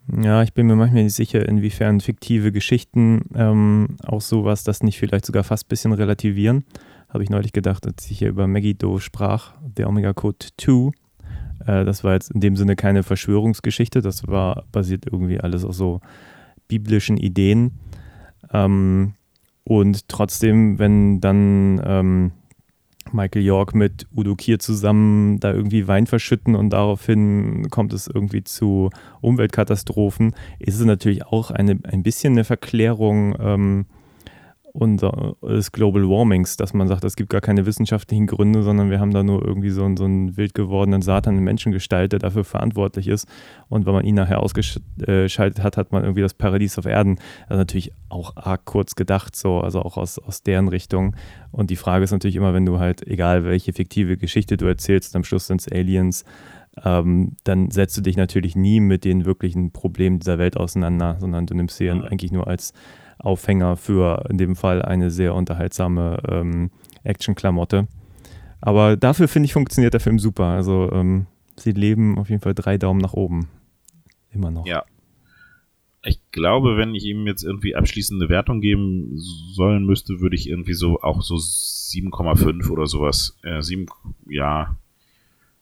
Ja, 0.09 0.41
ich 0.41 0.53
bin 0.53 0.67
mir 0.67 0.75
manchmal 0.75 1.03
nicht 1.03 1.15
sicher, 1.15 1.47
inwiefern 1.47 1.99
fiktive 1.99 2.51
Geschichten 2.51 3.25
ähm, 3.35 3.97
auch 4.05 4.21
sowas, 4.21 4.63
das 4.63 4.81
nicht 4.81 4.97
vielleicht 4.97 5.25
sogar 5.25 5.43
fast 5.43 5.65
ein 5.65 5.69
bisschen 5.69 5.91
relativieren. 5.91 6.63
Habe 7.09 7.23
ich 7.23 7.29
neulich 7.29 7.53
gedacht, 7.53 7.85
als 7.85 8.09
ich 8.09 8.19
hier 8.19 8.29
über 8.29 8.47
Maggie 8.47 8.73
Doe 8.73 8.99
sprach, 8.99 9.53
der 9.61 9.87
Omega 9.87 10.13
Code 10.13 10.45
2. 10.57 10.91
Äh, 11.65 11.85
das 11.85 12.03
war 12.03 12.13
jetzt 12.13 12.31
in 12.31 12.41
dem 12.41 12.55
Sinne 12.55 12.75
keine 12.75 13.03
Verschwörungsgeschichte, 13.03 14.01
das 14.01 14.27
war 14.27 14.65
basiert 14.71 15.05
irgendwie 15.11 15.39
alles 15.39 15.65
auf 15.65 15.75
so 15.75 16.01
biblischen 16.67 17.17
Ideen. 17.17 17.79
Ähm, 18.51 19.13
und 19.63 20.07
trotzdem, 20.07 20.79
wenn 20.79 21.19
dann 21.19 21.81
ähm, 21.85 22.31
Michael 23.11 23.43
York 23.43 23.75
mit 23.75 24.07
Udo 24.15 24.35
Kier 24.35 24.59
zusammen 24.59 25.39
da 25.39 25.53
irgendwie 25.53 25.87
Wein 25.87 26.07
verschütten 26.07 26.55
und 26.55 26.71
daraufhin 26.71 27.69
kommt 27.69 27.93
es 27.93 28.07
irgendwie 28.07 28.43
zu 28.43 28.89
Umweltkatastrophen, 29.21 30.33
ist 30.59 30.79
es 30.79 30.85
natürlich 30.85 31.25
auch 31.25 31.51
eine, 31.51 31.79
ein 31.83 32.03
bisschen 32.03 32.33
eine 32.33 32.43
Verklärung 32.43 33.35
ähm, 33.39 33.85
unser, 34.77 35.35
des 35.41 35.71
Global 35.71 36.07
Warmings, 36.07 36.55
dass 36.55 36.73
man 36.73 36.87
sagt, 36.87 37.03
es 37.03 37.15
gibt 37.15 37.31
gar 37.31 37.41
keine 37.41 37.65
wissenschaftlichen 37.65 38.27
Gründe, 38.27 38.61
sondern 38.61 38.91
wir 38.91 38.99
haben 38.99 39.11
da 39.11 39.23
nur 39.23 39.43
irgendwie 39.43 39.71
so, 39.71 39.83
einen, 39.83 39.97
so 39.97 40.03
einen 40.03 40.37
wild 40.37 40.53
gewordenen 40.53 41.01
Satan 41.01 41.35
in 41.35 41.43
Menschengestalt, 41.43 42.11
der 42.11 42.19
dafür 42.19 42.43
verantwortlich 42.43 43.07
ist. 43.07 43.27
Und 43.69 43.87
wenn 43.87 43.93
man 43.93 44.05
ihn 44.05 44.13
nachher 44.13 44.41
ausgeschaltet 44.43 45.63
hat, 45.63 45.77
hat 45.77 45.91
man 45.91 46.03
irgendwie 46.03 46.21
das 46.21 46.35
Paradies 46.35 46.77
auf 46.77 46.85
Erden. 46.85 47.17
Also 47.47 47.57
natürlich 47.57 47.91
auch 48.09 48.35
arg 48.35 48.65
kurz 48.65 48.93
gedacht, 48.93 49.35
so, 49.35 49.61
also 49.61 49.81
auch 49.81 49.97
aus, 49.97 50.19
aus 50.19 50.43
deren 50.43 50.67
Richtung. 50.67 51.15
Und 51.51 51.71
die 51.71 51.75
Frage 51.75 52.03
ist 52.03 52.11
natürlich 52.11 52.35
immer, 52.35 52.53
wenn 52.53 52.65
du 52.65 52.77
halt, 52.77 53.05
egal 53.07 53.45
welche 53.45 53.73
fiktive 53.73 54.15
Geschichte 54.15 54.57
du 54.57 54.67
erzählst, 54.67 55.15
am 55.15 55.23
Schluss 55.23 55.47
sind 55.47 55.61
es 55.61 55.71
Aliens, 55.71 56.23
ähm, 56.85 57.35
dann 57.43 57.71
setzt 57.71 57.97
du 57.97 58.01
dich 58.01 58.15
natürlich 58.15 58.55
nie 58.55 58.79
mit 58.79 59.05
den 59.05 59.25
wirklichen 59.25 59.71
Problemen 59.71 60.19
dieser 60.19 60.37
Welt 60.37 60.55
auseinander, 60.55 61.17
sondern 61.19 61.47
du 61.47 61.55
nimmst 61.55 61.77
sie 61.77 61.89
eigentlich 61.89 62.31
nur 62.31 62.47
als 62.47 62.73
Aufhänger 63.19 63.77
für 63.77 64.25
in 64.29 64.37
dem 64.37 64.55
Fall 64.55 64.81
eine 64.81 65.11
sehr 65.11 65.33
unterhaltsame 65.33 66.21
ähm, 66.29 66.71
Action-Klamotte. 67.03 67.87
Aber 68.61 68.97
dafür 68.97 69.27
finde 69.27 69.45
ich, 69.45 69.53
funktioniert 69.53 69.93
der 69.93 70.01
Film 70.01 70.19
super. 70.19 70.45
Also 70.45 70.91
ähm, 70.91 71.27
sie 71.55 71.71
leben 71.71 72.17
auf 72.17 72.29
jeden 72.29 72.41
Fall 72.41 72.53
drei 72.53 72.77
Daumen 72.77 73.01
nach 73.01 73.13
oben. 73.13 73.47
Immer 74.31 74.51
noch. 74.51 74.65
Ja. 74.65 74.83
Ich 76.03 76.19
glaube, 76.31 76.77
wenn 76.77 76.95
ich 76.95 77.03
ihm 77.05 77.27
jetzt 77.27 77.43
irgendwie 77.43 77.75
abschließende 77.75 78.29
Wertung 78.29 78.61
geben 78.61 79.13
sollen 79.17 79.85
müsste, 79.85 80.21
würde 80.21 80.35
ich 80.35 80.47
irgendwie 80.47 80.73
so 80.73 81.01
auch 81.01 81.21
so 81.21 81.35
7,5 81.35 82.69
oder 82.69 82.85
sowas. 82.85 83.37
Äh, 83.43 83.61
7, 83.61 83.87
ja, 84.29 84.77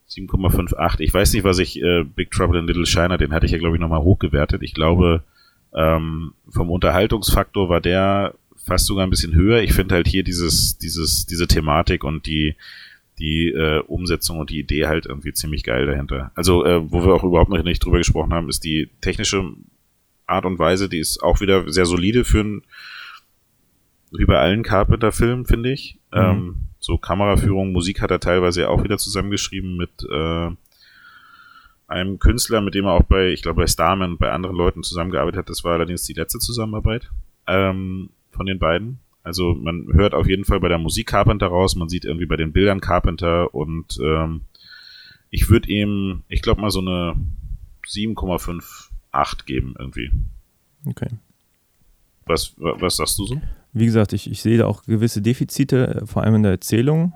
7,58. 0.08 1.00
Ich 1.00 1.12
weiß 1.12 1.32
nicht, 1.32 1.44
was 1.44 1.58
ich 1.58 1.82
äh, 1.82 2.04
Big 2.04 2.30
Trouble 2.30 2.60
in 2.60 2.66
Little 2.66 2.86
China, 2.86 3.16
den 3.16 3.32
hatte 3.32 3.46
ich 3.46 3.52
ja, 3.52 3.58
glaube 3.58 3.76
ich, 3.76 3.80
nochmal 3.80 4.02
hochgewertet. 4.02 4.62
Ich 4.62 4.74
glaube, 4.74 5.24
ähm, 5.74 6.32
vom 6.48 6.70
Unterhaltungsfaktor 6.70 7.68
war 7.68 7.80
der 7.80 8.34
fast 8.56 8.86
sogar 8.86 9.06
ein 9.06 9.10
bisschen 9.10 9.34
höher. 9.34 9.62
Ich 9.62 9.72
finde 9.72 9.94
halt 9.94 10.08
hier 10.08 10.24
dieses, 10.24 10.78
dieses, 10.78 11.26
diese 11.26 11.46
Thematik 11.46 12.02
und 12.02 12.26
die, 12.26 12.56
die 13.18 13.48
äh, 13.48 13.80
Umsetzung 13.80 14.40
und 14.40 14.50
die 14.50 14.58
Idee 14.58 14.86
halt 14.86 15.06
irgendwie 15.06 15.32
ziemlich 15.32 15.62
geil 15.62 15.86
dahinter. 15.86 16.32
Also, 16.34 16.64
äh, 16.64 16.90
wo 16.90 17.04
wir 17.04 17.14
auch 17.14 17.24
überhaupt 17.24 17.50
noch 17.50 17.62
nicht 17.62 17.84
drüber 17.84 17.98
gesprochen 17.98 18.34
haben, 18.34 18.48
ist 18.48 18.64
die 18.64 18.90
technische 19.00 19.44
Art 20.26 20.44
und 20.44 20.58
Weise, 20.58 20.88
die 20.88 20.98
ist 20.98 21.22
auch 21.22 21.40
wieder 21.40 21.70
sehr 21.70 21.86
solide 21.86 22.24
für 22.24 22.40
ein, 22.40 22.62
wie 24.10 24.24
bei 24.24 24.38
allen 24.38 24.62
Carpenter-Filmen, 24.62 25.46
finde 25.46 25.72
ich. 25.72 25.98
Mhm. 26.12 26.18
Ähm, 26.18 26.56
so 26.80 26.98
Kameraführung, 26.98 27.72
Musik 27.72 28.00
hat 28.00 28.10
er 28.10 28.20
teilweise 28.20 28.68
auch 28.68 28.84
wieder 28.84 28.98
zusammengeschrieben 28.98 29.76
mit 29.76 29.90
äh, 30.10 30.50
einem 31.88 32.18
Künstler, 32.18 32.60
mit 32.60 32.74
dem 32.74 32.84
er 32.84 32.92
auch 32.92 33.04
bei, 33.04 33.28
ich 33.28 33.42
glaube, 33.42 33.62
bei 33.62 33.66
Starman 33.66 34.12
und 34.12 34.18
bei 34.18 34.32
anderen 34.32 34.56
Leuten 34.56 34.82
zusammengearbeitet 34.82 35.38
hat. 35.38 35.50
Das 35.50 35.64
war 35.64 35.74
allerdings 35.74 36.02
die 36.04 36.14
letzte 36.14 36.38
Zusammenarbeit 36.38 37.10
ähm, 37.46 38.10
von 38.30 38.46
den 38.46 38.58
beiden. 38.58 38.98
Also 39.22 39.54
man 39.54 39.88
hört 39.92 40.14
auf 40.14 40.28
jeden 40.28 40.44
Fall 40.44 40.60
bei 40.60 40.68
der 40.68 40.78
Musik 40.78 41.08
Carpenter 41.08 41.48
raus, 41.48 41.74
man 41.74 41.88
sieht 41.88 42.04
irgendwie 42.04 42.26
bei 42.26 42.36
den 42.36 42.52
Bildern 42.52 42.80
Carpenter 42.80 43.54
und 43.54 43.98
ähm, 44.00 44.42
ich 45.30 45.50
würde 45.50 45.68
ihm, 45.68 46.22
ich 46.28 46.42
glaube 46.42 46.60
mal 46.60 46.70
so 46.70 46.80
eine 46.80 47.16
7,58 47.88 49.44
geben 49.44 49.74
irgendwie. 49.78 50.10
Okay. 50.86 51.08
Was, 52.24 52.54
was 52.56 52.96
sagst 52.96 53.18
du 53.18 53.26
so? 53.26 53.40
Wie 53.72 53.86
gesagt, 53.86 54.12
ich, 54.12 54.30
ich 54.30 54.42
sehe 54.42 54.58
da 54.58 54.66
auch 54.66 54.84
gewisse 54.84 55.22
Defizite, 55.22 56.02
vor 56.06 56.22
allem 56.22 56.36
in 56.36 56.42
der 56.42 56.52
Erzählung. 56.52 57.12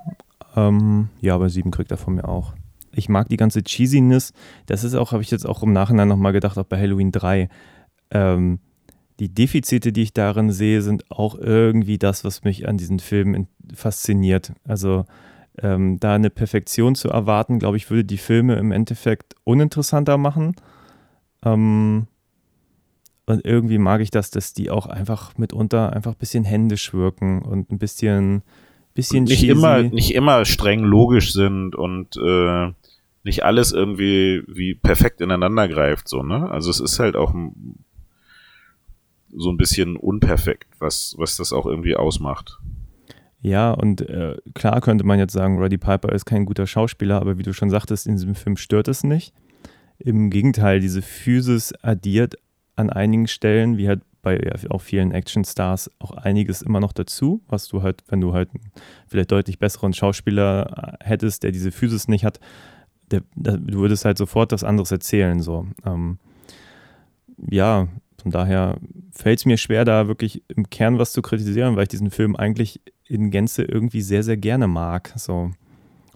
Ähm, 0.56 1.08
ja, 1.20 1.34
aber 1.34 1.48
7 1.48 1.70
kriegt 1.70 1.90
er 1.90 1.96
von 1.96 2.14
mir 2.14 2.28
auch 2.28 2.54
ich 2.92 3.08
mag 3.08 3.28
die 3.28 3.36
ganze 3.36 3.62
Cheesiness. 3.62 4.32
Das 4.66 4.84
ist 4.84 4.94
auch, 4.94 5.12
habe 5.12 5.22
ich 5.22 5.30
jetzt 5.30 5.46
auch 5.46 5.62
im 5.62 5.72
Nachhinein 5.72 6.08
nochmal 6.08 6.32
gedacht, 6.32 6.58
auch 6.58 6.64
bei 6.64 6.78
Halloween 6.78 7.12
3. 7.12 7.48
Ähm, 8.10 8.58
die 9.20 9.32
Defizite, 9.32 9.92
die 9.92 10.02
ich 10.02 10.14
darin 10.14 10.50
sehe, 10.50 10.82
sind 10.82 11.10
auch 11.10 11.34
irgendwie 11.36 11.98
das, 11.98 12.24
was 12.24 12.42
mich 12.42 12.66
an 12.66 12.78
diesen 12.78 12.98
Filmen 12.98 13.48
fasziniert. 13.74 14.52
Also 14.64 15.04
ähm, 15.62 16.00
da 16.00 16.14
eine 16.14 16.30
Perfektion 16.30 16.94
zu 16.94 17.10
erwarten, 17.10 17.58
glaube 17.58 17.76
ich, 17.76 17.90
würde 17.90 18.04
die 18.04 18.18
Filme 18.18 18.56
im 18.56 18.72
Endeffekt 18.72 19.34
uninteressanter 19.44 20.16
machen. 20.16 20.56
Ähm, 21.44 22.06
und 23.26 23.44
irgendwie 23.44 23.78
mag 23.78 24.00
ich 24.00 24.10
das, 24.10 24.30
dass 24.30 24.54
die 24.54 24.70
auch 24.70 24.86
einfach 24.86 25.36
mitunter 25.38 25.92
einfach 25.92 26.12
ein 26.12 26.18
bisschen 26.18 26.44
händisch 26.44 26.92
wirken 26.92 27.42
und 27.42 27.70
ein 27.70 27.78
bisschen, 27.78 28.42
bisschen 28.94 29.24
nicht 29.24 29.44
immer 29.44 29.82
nicht 29.82 30.14
immer 30.14 30.44
streng 30.44 30.80
logisch 30.80 31.32
sind 31.32 31.76
und 31.76 32.16
äh, 32.16 32.72
nicht 33.22 33.44
alles 33.44 33.72
irgendwie 33.72 34.42
wie 34.46 34.74
perfekt 34.74 35.20
ineinander 35.20 35.68
greift, 35.68 36.08
so, 36.08 36.22
ne? 36.22 36.50
Also 36.50 36.70
es 36.70 36.80
ist 36.80 36.98
halt 36.98 37.16
auch 37.16 37.34
so 39.32 39.50
ein 39.50 39.56
bisschen 39.56 39.96
unperfekt, 39.96 40.68
was, 40.78 41.14
was 41.18 41.36
das 41.36 41.52
auch 41.52 41.66
irgendwie 41.66 41.96
ausmacht. 41.96 42.58
Ja, 43.42 43.72
und 43.72 44.02
äh, 44.02 44.36
klar 44.54 44.80
könnte 44.80 45.04
man 45.04 45.18
jetzt 45.18 45.32
sagen, 45.32 45.58
Roddy 45.58 45.78
Piper 45.78 46.12
ist 46.12 46.26
kein 46.26 46.44
guter 46.44 46.66
Schauspieler, 46.66 47.20
aber 47.20 47.38
wie 47.38 47.42
du 47.42 47.54
schon 47.54 47.70
sagtest, 47.70 48.06
in 48.06 48.14
diesem 48.14 48.34
Film 48.34 48.56
stört 48.56 48.88
es 48.88 49.02
nicht. 49.02 49.32
Im 49.98 50.30
Gegenteil, 50.30 50.80
diese 50.80 51.02
Physis 51.02 51.72
addiert 51.82 52.36
an 52.76 52.90
einigen 52.90 53.28
Stellen, 53.28 53.78
wie 53.78 53.88
halt 53.88 54.02
bei 54.22 54.38
ja, 54.38 54.52
auch 54.70 54.82
vielen 54.82 55.12
Actionstars, 55.12 55.90
auch 55.98 56.10
einiges 56.12 56.60
immer 56.60 56.80
noch 56.80 56.92
dazu, 56.92 57.42
was 57.48 57.68
du 57.68 57.82
halt, 57.82 58.02
wenn 58.08 58.20
du 58.20 58.34
halt 58.34 58.50
vielleicht 59.06 59.32
deutlich 59.32 59.58
besseren 59.58 59.94
Schauspieler 59.94 60.98
äh, 61.00 61.04
hättest, 61.04 61.42
der 61.42 61.52
diese 61.52 61.72
Physis 61.72 62.08
nicht 62.08 62.24
hat, 62.24 62.40
der, 63.10 63.22
der, 63.34 63.56
du 63.58 63.78
würdest 63.78 64.04
halt 64.04 64.18
sofort 64.18 64.52
das 64.52 64.64
anderes 64.64 64.90
erzählen. 64.90 65.40
So. 65.40 65.66
Ähm, 65.84 66.18
ja, 67.48 67.88
von 68.20 68.30
daher 68.30 68.78
fällt 69.12 69.38
es 69.40 69.46
mir 69.46 69.56
schwer, 69.56 69.84
da 69.84 70.08
wirklich 70.08 70.42
im 70.48 70.68
Kern 70.68 70.98
was 70.98 71.12
zu 71.12 71.22
kritisieren, 71.22 71.76
weil 71.76 71.84
ich 71.84 71.88
diesen 71.88 72.10
Film 72.10 72.36
eigentlich 72.36 72.80
in 73.06 73.30
Gänze 73.30 73.64
irgendwie 73.64 74.02
sehr, 74.02 74.22
sehr 74.22 74.36
gerne 74.36 74.68
mag. 74.68 75.12
So. 75.16 75.50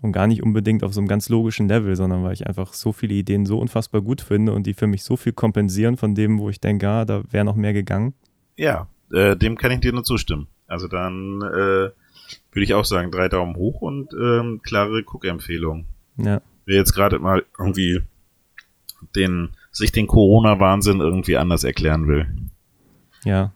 Und 0.02 0.12
gar 0.12 0.26
nicht 0.26 0.42
unbedingt 0.42 0.84
auf 0.84 0.92
so 0.92 1.00
einem 1.00 1.08
ganz 1.08 1.30
logischen 1.30 1.66
Level, 1.66 1.96
sondern 1.96 2.22
weil 2.24 2.34
ich 2.34 2.46
einfach 2.46 2.74
so 2.74 2.92
viele 2.92 3.14
Ideen 3.14 3.46
so 3.46 3.58
unfassbar 3.58 4.02
gut 4.02 4.20
finde 4.20 4.52
und 4.52 4.66
die 4.66 4.74
für 4.74 4.86
mich 4.86 5.02
so 5.02 5.16
viel 5.16 5.32
kompensieren 5.32 5.96
von 5.96 6.14
dem, 6.14 6.38
wo 6.38 6.50
ich 6.50 6.60
denke, 6.60 6.88
ah, 6.88 7.04
da 7.06 7.22
wäre 7.30 7.44
noch 7.44 7.56
mehr 7.56 7.72
gegangen. 7.72 8.12
Ja, 8.56 8.88
äh, 9.10 9.34
dem 9.34 9.56
kann 9.56 9.72
ich 9.72 9.80
dir 9.80 9.92
nur 9.92 10.04
zustimmen. 10.04 10.48
Also 10.66 10.88
dann 10.88 11.40
äh, 11.40 11.90
würde 12.52 12.64
ich 12.64 12.74
auch 12.74 12.84
sagen, 12.84 13.10
drei 13.10 13.28
Daumen 13.28 13.56
hoch 13.56 13.80
und 13.80 14.12
ähm, 14.12 14.60
klare 14.62 15.02
Cook-Empfehlung. 15.06 15.86
Ja 16.18 16.42
wer 16.66 16.76
jetzt 16.76 16.94
gerade 16.94 17.18
mal 17.18 17.44
irgendwie 17.58 18.00
den, 19.14 19.50
sich 19.70 19.92
den 19.92 20.06
Corona-Wahnsinn 20.06 21.00
irgendwie 21.00 21.36
anders 21.36 21.64
erklären 21.64 22.08
will. 22.08 22.26
Ja, 23.24 23.52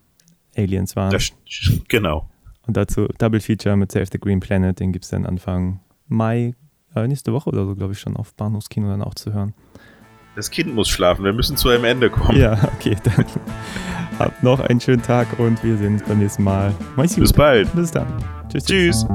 Aliens 0.57 0.97
waren. 0.97 1.11
Das, 1.11 1.33
genau. 1.89 2.29
Und 2.67 2.77
dazu 2.77 3.09
Double 3.19 3.41
Feature 3.41 3.77
mit 3.77 3.93
Save 3.93 4.07
the 4.13 4.19
Green 4.19 4.41
Planet, 4.41 4.79
den 4.79 4.93
gibt 4.93 5.05
es 5.05 5.11
dann 5.11 5.25
Anfang 5.25 5.81
Mai, 6.07 6.55
äh, 6.95 7.07
nächste 7.07 7.33
Woche 7.33 7.51
oder 7.51 7.67
so, 7.67 7.75
glaube 7.75 7.93
ich, 7.93 8.01
schon 8.01 8.17
auf 8.17 8.35
Bahnhofskino 8.35 8.89
dann 8.89 9.03
auch 9.03 9.15
zu 9.15 9.33
hören. 9.33 9.55
Das 10.37 10.51
Kind 10.51 10.75
muss 10.75 10.89
schlafen, 10.89 11.25
wir 11.25 11.33
müssen 11.33 11.57
zu 11.57 11.69
einem 11.69 11.85
Ende 11.85 12.11
kommen. 12.11 12.39
Ja, 12.39 12.53
okay, 12.77 12.97
dann 13.03 13.25
habt 14.19 14.43
noch 14.43 14.61
einen 14.61 14.81
schönen 14.81 15.03
Tag 15.03 15.39
und 15.39 15.63
wir 15.65 15.77
sehen 15.77 15.95
uns 15.95 16.05
beim 16.05 16.19
nächsten 16.19 16.45
Mal. 16.45 16.75
Mach's 16.97 17.15
gut. 17.15 17.23
Bis 17.23 17.33
bald. 17.33 17.75
Bis 17.75 17.91
dann. 17.91 18.07
Tschüss. 18.49 18.65
Tschüss. 18.65 19.07